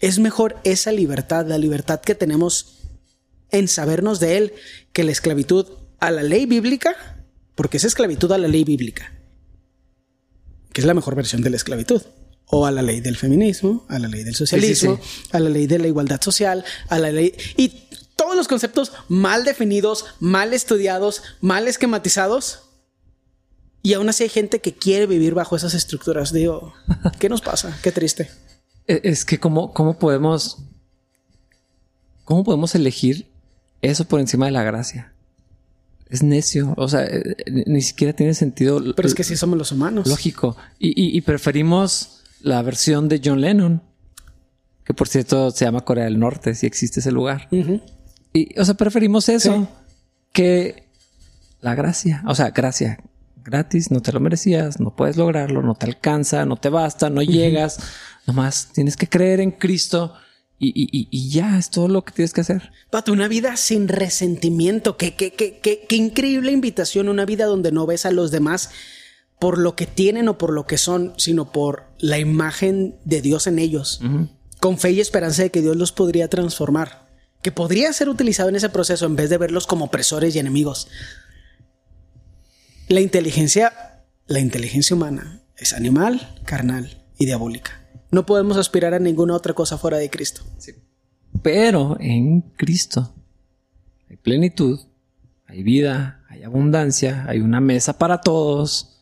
Es 0.00 0.18
mejor 0.18 0.56
esa 0.64 0.92
libertad, 0.92 1.46
la 1.46 1.56
libertad 1.56 2.00
que 2.00 2.14
tenemos 2.14 2.80
en 3.50 3.68
sabernos 3.68 4.20
de 4.20 4.36
Él, 4.36 4.52
que 4.92 5.04
la 5.04 5.12
esclavitud 5.12 5.66
a 6.00 6.10
la 6.10 6.22
ley 6.22 6.44
bíblica, 6.44 7.13
porque 7.54 7.76
es 7.76 7.84
esclavitud 7.84 8.30
a 8.32 8.38
la 8.38 8.48
ley 8.48 8.64
bíblica, 8.64 9.12
que 10.72 10.80
es 10.80 10.86
la 10.86 10.94
mejor 10.94 11.14
versión 11.14 11.42
de 11.42 11.50
la 11.50 11.56
esclavitud. 11.56 12.02
O 12.46 12.66
a 12.66 12.70
la 12.70 12.82
ley 12.82 13.00
del 13.00 13.16
feminismo, 13.16 13.86
a 13.88 13.98
la 13.98 14.06
ley 14.06 14.22
del 14.22 14.34
socialismo, 14.34 15.00
a 15.32 15.40
la 15.40 15.48
ley 15.48 15.66
de 15.66 15.78
la 15.78 15.86
igualdad 15.86 16.20
social, 16.20 16.62
a 16.90 16.98
la 16.98 17.10
ley... 17.10 17.34
Y 17.56 17.88
todos 18.16 18.36
los 18.36 18.48
conceptos 18.48 18.92
mal 19.08 19.44
definidos, 19.44 20.04
mal 20.20 20.52
estudiados, 20.52 21.22
mal 21.40 21.66
esquematizados. 21.68 22.64
Y 23.82 23.94
aún 23.94 24.10
así 24.10 24.24
hay 24.24 24.28
gente 24.28 24.60
que 24.60 24.74
quiere 24.74 25.06
vivir 25.06 25.32
bajo 25.32 25.56
esas 25.56 25.72
estructuras. 25.72 26.34
Digo, 26.34 26.74
¿qué 27.18 27.30
nos 27.30 27.40
pasa? 27.40 27.78
Qué 27.82 27.92
triste. 27.92 28.30
E- 28.86 29.00
Es 29.04 29.24
que 29.24 29.40
cómo, 29.40 29.72
cómo 29.72 29.98
podemos... 29.98 30.58
¿Cómo 32.24 32.44
podemos 32.44 32.74
elegir 32.74 33.26
eso 33.80 34.04
por 34.04 34.20
encima 34.20 34.46
de 34.46 34.52
la 34.52 34.64
gracia? 34.64 35.13
Es 36.14 36.22
necio. 36.22 36.74
O 36.76 36.88
sea, 36.88 37.04
eh, 37.04 37.36
ni 37.66 37.82
siquiera 37.82 38.12
tiene 38.12 38.34
sentido 38.34 38.80
Pero 38.94 39.08
es 39.08 39.14
que 39.14 39.24
sí 39.24 39.36
somos 39.36 39.58
los 39.58 39.72
humanos. 39.72 40.06
lógico. 40.06 40.56
Y, 40.78 40.88
y- 40.90 41.16
y 41.16 41.20
preferimos 41.22 42.22
la 42.40 42.62
versión 42.62 43.08
de 43.08 43.20
John 43.24 43.40
Lennon, 43.40 43.82
que 44.84 44.94
por 44.94 45.08
cierto 45.08 45.50
se 45.50 45.64
llama 45.64 45.80
Corea 45.84 46.04
del 46.04 46.18
Norte, 46.18 46.54
si 46.54 46.66
existe 46.66 47.00
ese 47.00 47.10
lugar. 47.10 47.48
Y, 48.32 48.58
o 48.58 48.64
sea, 48.64 48.74
preferimos 48.74 49.28
eso 49.28 49.54
Sí. 49.54 49.66
que 50.32 50.84
la 51.60 51.74
gracia. 51.74 52.22
O 52.26 52.34
sea, 52.34 52.50
gracia 52.50 52.98
gratis, 53.44 53.90
no 53.90 54.00
te 54.00 54.10
lo 54.12 54.20
merecías, 54.20 54.80
no 54.80 54.96
puedes 54.96 55.16
lograrlo, 55.18 55.60
no 55.62 55.74
te 55.74 55.84
alcanza, 55.86 56.46
no 56.46 56.56
te 56.56 56.70
basta, 56.70 57.10
no 57.10 57.20
llegas. 57.22 57.78
Nomás 58.26 58.70
tienes 58.72 58.96
que 58.96 59.06
creer 59.08 59.40
en 59.40 59.50
Cristo 59.50 60.14
y, 60.58 60.68
y- 60.68 61.08
y- 61.10 61.28
ya 61.30 61.58
es 61.58 61.70
todo 61.70 61.88
lo 61.88 62.04
que 62.04 62.12
tienes 62.12 62.32
que 62.32 62.40
hacer. 62.40 62.70
Pato, 62.90 63.12
una 63.12 63.28
vida 63.28 63.56
sin 63.56 63.88
resentimiento. 63.88 64.96
Qué, 64.96 65.14
qué, 65.14 65.32
qué, 65.32 65.58
qué, 65.60 65.84
qué 65.88 65.96
increíble 65.96 66.52
invitación. 66.52 67.08
Una 67.08 67.24
vida 67.26 67.44
donde 67.46 67.72
no 67.72 67.86
ves 67.86 68.06
a 68.06 68.10
los 68.12 68.30
demás 68.30 68.70
por 69.40 69.58
lo 69.58 69.74
que 69.76 69.86
tienen 69.86 70.28
o 70.28 70.38
por 70.38 70.52
lo 70.52 70.66
que 70.66 70.78
son, 70.78 71.12
sino 71.18 71.50
por 71.52 71.84
la 71.98 72.18
imagen 72.18 72.96
de 73.04 73.20
Dios 73.20 73.46
en 73.46 73.58
ellos. 73.58 74.00
Con 74.60 74.78
fe 74.78 74.92
y 74.92 75.00
esperanza 75.00 75.42
de 75.42 75.50
que 75.50 75.60
Dios 75.60 75.76
los 75.76 75.92
podría 75.92 76.28
transformar. 76.28 77.08
Que 77.42 77.52
podría 77.52 77.92
ser 77.92 78.08
utilizado 78.08 78.48
en 78.48 78.56
ese 78.56 78.70
proceso 78.70 79.04
en 79.04 79.16
vez 79.16 79.28
de 79.28 79.36
verlos 79.38 79.66
como 79.66 79.86
opresores 79.86 80.34
y 80.34 80.38
enemigos. 80.38 80.88
La 82.88 83.00
inteligencia, 83.00 84.04
la 84.26 84.40
inteligencia 84.40 84.94
humana 84.96 85.42
es 85.56 85.72
animal, 85.72 86.40
carnal 86.46 87.02
y 87.18 87.26
diabólica. 87.26 87.83
No 88.14 88.24
podemos 88.26 88.56
aspirar 88.56 88.94
a 88.94 89.00
ninguna 89.00 89.34
otra 89.34 89.54
cosa 89.54 89.76
fuera 89.76 89.98
de 89.98 90.08
Cristo. 90.08 90.42
Pero 91.42 91.96
en 91.98 92.42
Cristo 92.56 93.12
hay 94.08 94.16
plenitud, 94.16 94.78
hay 95.46 95.64
vida, 95.64 96.22
hay 96.28 96.44
abundancia, 96.44 97.24
hay 97.28 97.40
una 97.40 97.60
mesa 97.60 97.98
para 97.98 98.20
todos, 98.20 99.00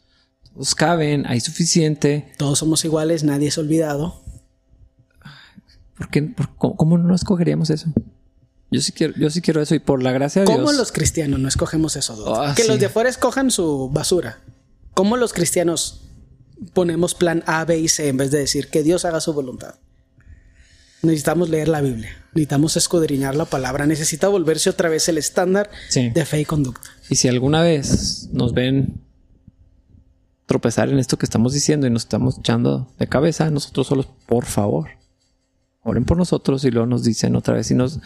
todos 0.55 0.75
caben, 0.75 1.27
hay 1.27 1.41
suficiente. 1.41 2.33
Todos 2.39 2.59
somos 2.61 2.85
iguales, 2.87 3.23
nadie 3.23 3.49
es 3.49 3.59
olvidado. 3.59 4.23
¿Por 5.99 6.09
qué? 6.09 6.23
por- 6.23 6.57
cómo, 6.57 6.77
cómo 6.77 6.97
no 6.99 7.15
escogeríamos 7.15 7.69
eso? 7.69 7.93
Yo 8.71 8.81
sí 8.81 8.93
quiero, 8.93 9.13
yo 9.19 9.29
sí 9.29 9.43
quiero 9.43 9.61
eso 9.61 9.75
y 9.75 9.79
por 9.79 10.03
la 10.03 10.13
gracia 10.13 10.41
de 10.41 10.47
¿Cómo 10.47 10.61
Dios. 10.71 10.77
los 10.77 10.91
cristianos 10.93 11.39
no 11.39 11.49
escogemos 11.49 11.97
eso? 11.97 12.35
Ah, 12.35 12.55
que 12.57 12.63
sí. 12.63 12.69
los 12.69 12.81
de 12.81 12.87
afuera 12.87 13.11
escojan 13.11 13.51
su 13.51 13.91
basura. 13.91 14.41
¿Cómo 14.95 15.19
los 15.19 15.35
cristianos 15.35 16.01
ponemos 16.75 17.15
plan 17.15 17.43
A, 17.47 17.65
B 17.65 17.79
y 17.79 17.89
C 17.89 18.09
en 18.09 18.17
vez 18.17 18.31
de 18.31 18.39
decir 18.39 18.69
que 18.69 18.83
Dios 18.83 19.05
haga 19.05 19.21
su 19.21 19.33
voluntad? 19.33 19.75
Necesitamos 21.03 21.49
leer 21.51 21.67
la 21.69 21.81
Biblia, 21.81 22.11
necesitamos 22.33 22.77
escudriñar 22.77 23.35
la 23.35 23.45
palabra, 23.47 23.87
necesita 23.87 24.29
volverse 24.29 24.71
otra 24.71 24.89
vez 24.89 25.09
el 25.09 25.19
estándar 25.19 25.69
Sí. 25.89 26.11
de 26.11 26.25
fe 26.25 26.41
y 26.41 26.45
conducta. 26.45 26.89
Y 27.11 27.17
si 27.17 27.27
alguna 27.29 27.61
vez 27.63 28.29
nos 28.33 28.53
ven 28.55 29.01
tropezar 30.47 30.89
en 30.91 30.99
esto 30.99 31.17
que 31.19 31.27
estamos 31.27 31.53
diciendo 31.55 31.87
y 31.87 31.91
nos 31.91 32.03
estamos 32.03 32.39
echando 32.39 32.93
de 32.99 33.07
cabeza, 33.09 33.51
nosotros 33.51 33.87
solos, 33.89 34.07
por 34.27 34.45
favor, 34.45 34.91
oren 35.83 36.05
por 36.05 36.17
nosotros 36.17 36.65
y 36.65 36.71
luego 36.71 36.87
nos 36.87 37.03
dicen 37.03 37.35
otra 37.37 37.55
vez 37.55 37.71
y 37.71 37.75
nos, 37.75 37.99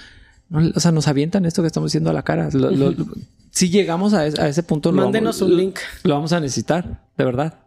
no, 0.48 0.70
o 0.74 0.80
sea, 0.80 0.92
nos 0.92 1.07
avientan 1.09 1.44
esto 1.44 1.61
que 1.62 1.66
estamos 1.66 1.88
diciendo 1.90 2.09
a 2.11 2.12
la 2.14 2.22
cara. 2.22 2.48
Lo- 2.52 2.70
lo- 2.70 2.92
lo- 2.92 3.07
si 3.50 3.68
llegamos 3.68 4.14
a, 4.14 4.26
es- 4.26 4.38
a 4.38 4.48
ese 4.48 4.62
punto, 4.62 4.90
lo 4.92 5.02
Mándenos 5.02 5.40
vamos- 5.40 5.52
un 5.52 5.59
link. 5.59 5.78
Lo 6.04 6.14
vamos 6.14 6.32
a 6.32 6.40
necesitar, 6.40 7.04
de 7.18 7.24
verdad. 7.24 7.59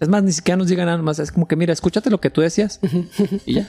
Es 0.00 0.08
más, 0.08 0.22
ni 0.22 0.32
siquiera 0.32 0.56
nos 0.56 0.68
digan 0.68 0.86
nada 0.86 0.98
más. 1.02 1.18
Es 1.18 1.30
como 1.30 1.46
que, 1.46 1.56
mira, 1.56 1.72
escúchate 1.72 2.10
lo 2.10 2.20
que 2.20 2.30
tú 2.30 2.40
decías 2.40 2.80
y 3.46 3.54
ya. 3.54 3.68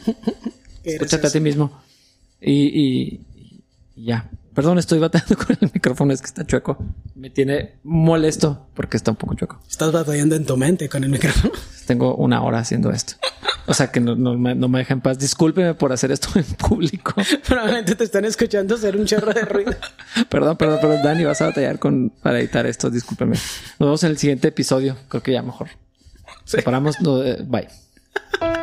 Escúchate 0.84 1.28
a 1.28 1.32
ti 1.32 1.40
mismo. 1.40 1.72
Y, 2.40 2.52
y- 2.54 3.22
y 3.96 4.06
ya. 4.06 4.30
Perdón, 4.56 4.80
estoy 4.80 5.00
batallando 5.00 5.38
con 5.46 5.58
el 5.62 5.70
micrófono, 5.74 6.12
es 6.14 6.22
que 6.22 6.28
está 6.28 6.46
chueco. 6.46 6.78
Me 7.16 7.30
tiene 7.30 7.76
molesto 7.84 8.68
porque 8.74 8.98
está 8.98 9.12
un 9.12 9.18
poco 9.18 9.34
chueco. 9.36 9.62
Estás 9.70 9.92
batallando 9.92 10.36
en 10.36 10.46
tu 10.46 10.58
mente 10.58 10.90
con 10.90 11.04
el 11.04 11.10
micrófono. 11.10 11.54
Tengo 11.86 12.16
una 12.16 12.42
hora 12.44 12.60
haciendo 12.60 12.92
esto. 12.92 13.14
O 13.68 13.74
sea 13.74 13.92
que 13.92 14.00
no, 14.00 14.16
no 14.16 14.38
me, 14.38 14.56
no 14.56 14.68
me 14.68 14.80
deja 14.80 14.94
en 14.94 15.02
paz. 15.02 15.20
Discúlpeme 15.20 15.74
por 15.76 15.94
hacer 15.94 16.12
esto 16.12 16.30
en 16.36 16.44
público. 16.56 17.14
Probablemente 17.48 17.96
te 17.96 18.04
están 18.04 18.26
escuchando 18.26 18.76
hacer 18.76 18.98
un 18.98 19.06
chorro 19.06 19.34
de 19.34 19.42
ruido. 19.44 19.74
Perdón, 20.30 20.58
perdón, 20.58 20.80
perdón. 20.82 21.02
Dani, 21.04 21.24
vas 21.26 21.42
a 21.42 21.46
batallar 21.48 21.78
con, 21.80 22.10
para 22.22 22.40
editar 22.40 22.66
esto. 22.66 22.90
Discúlpeme. 22.90 23.34
Nos 23.34 23.80
vemos 23.80 24.04
en 24.04 24.12
el 24.12 24.18
siguiente 24.18 24.48
episodio. 24.48 24.98
Creo 25.10 25.22
que 25.24 25.32
ya 25.34 25.42
mejor. 25.44 25.68
Separamos. 26.52 27.00
no, 27.02 27.24
eh, 27.24 27.38
bye. 27.44 27.68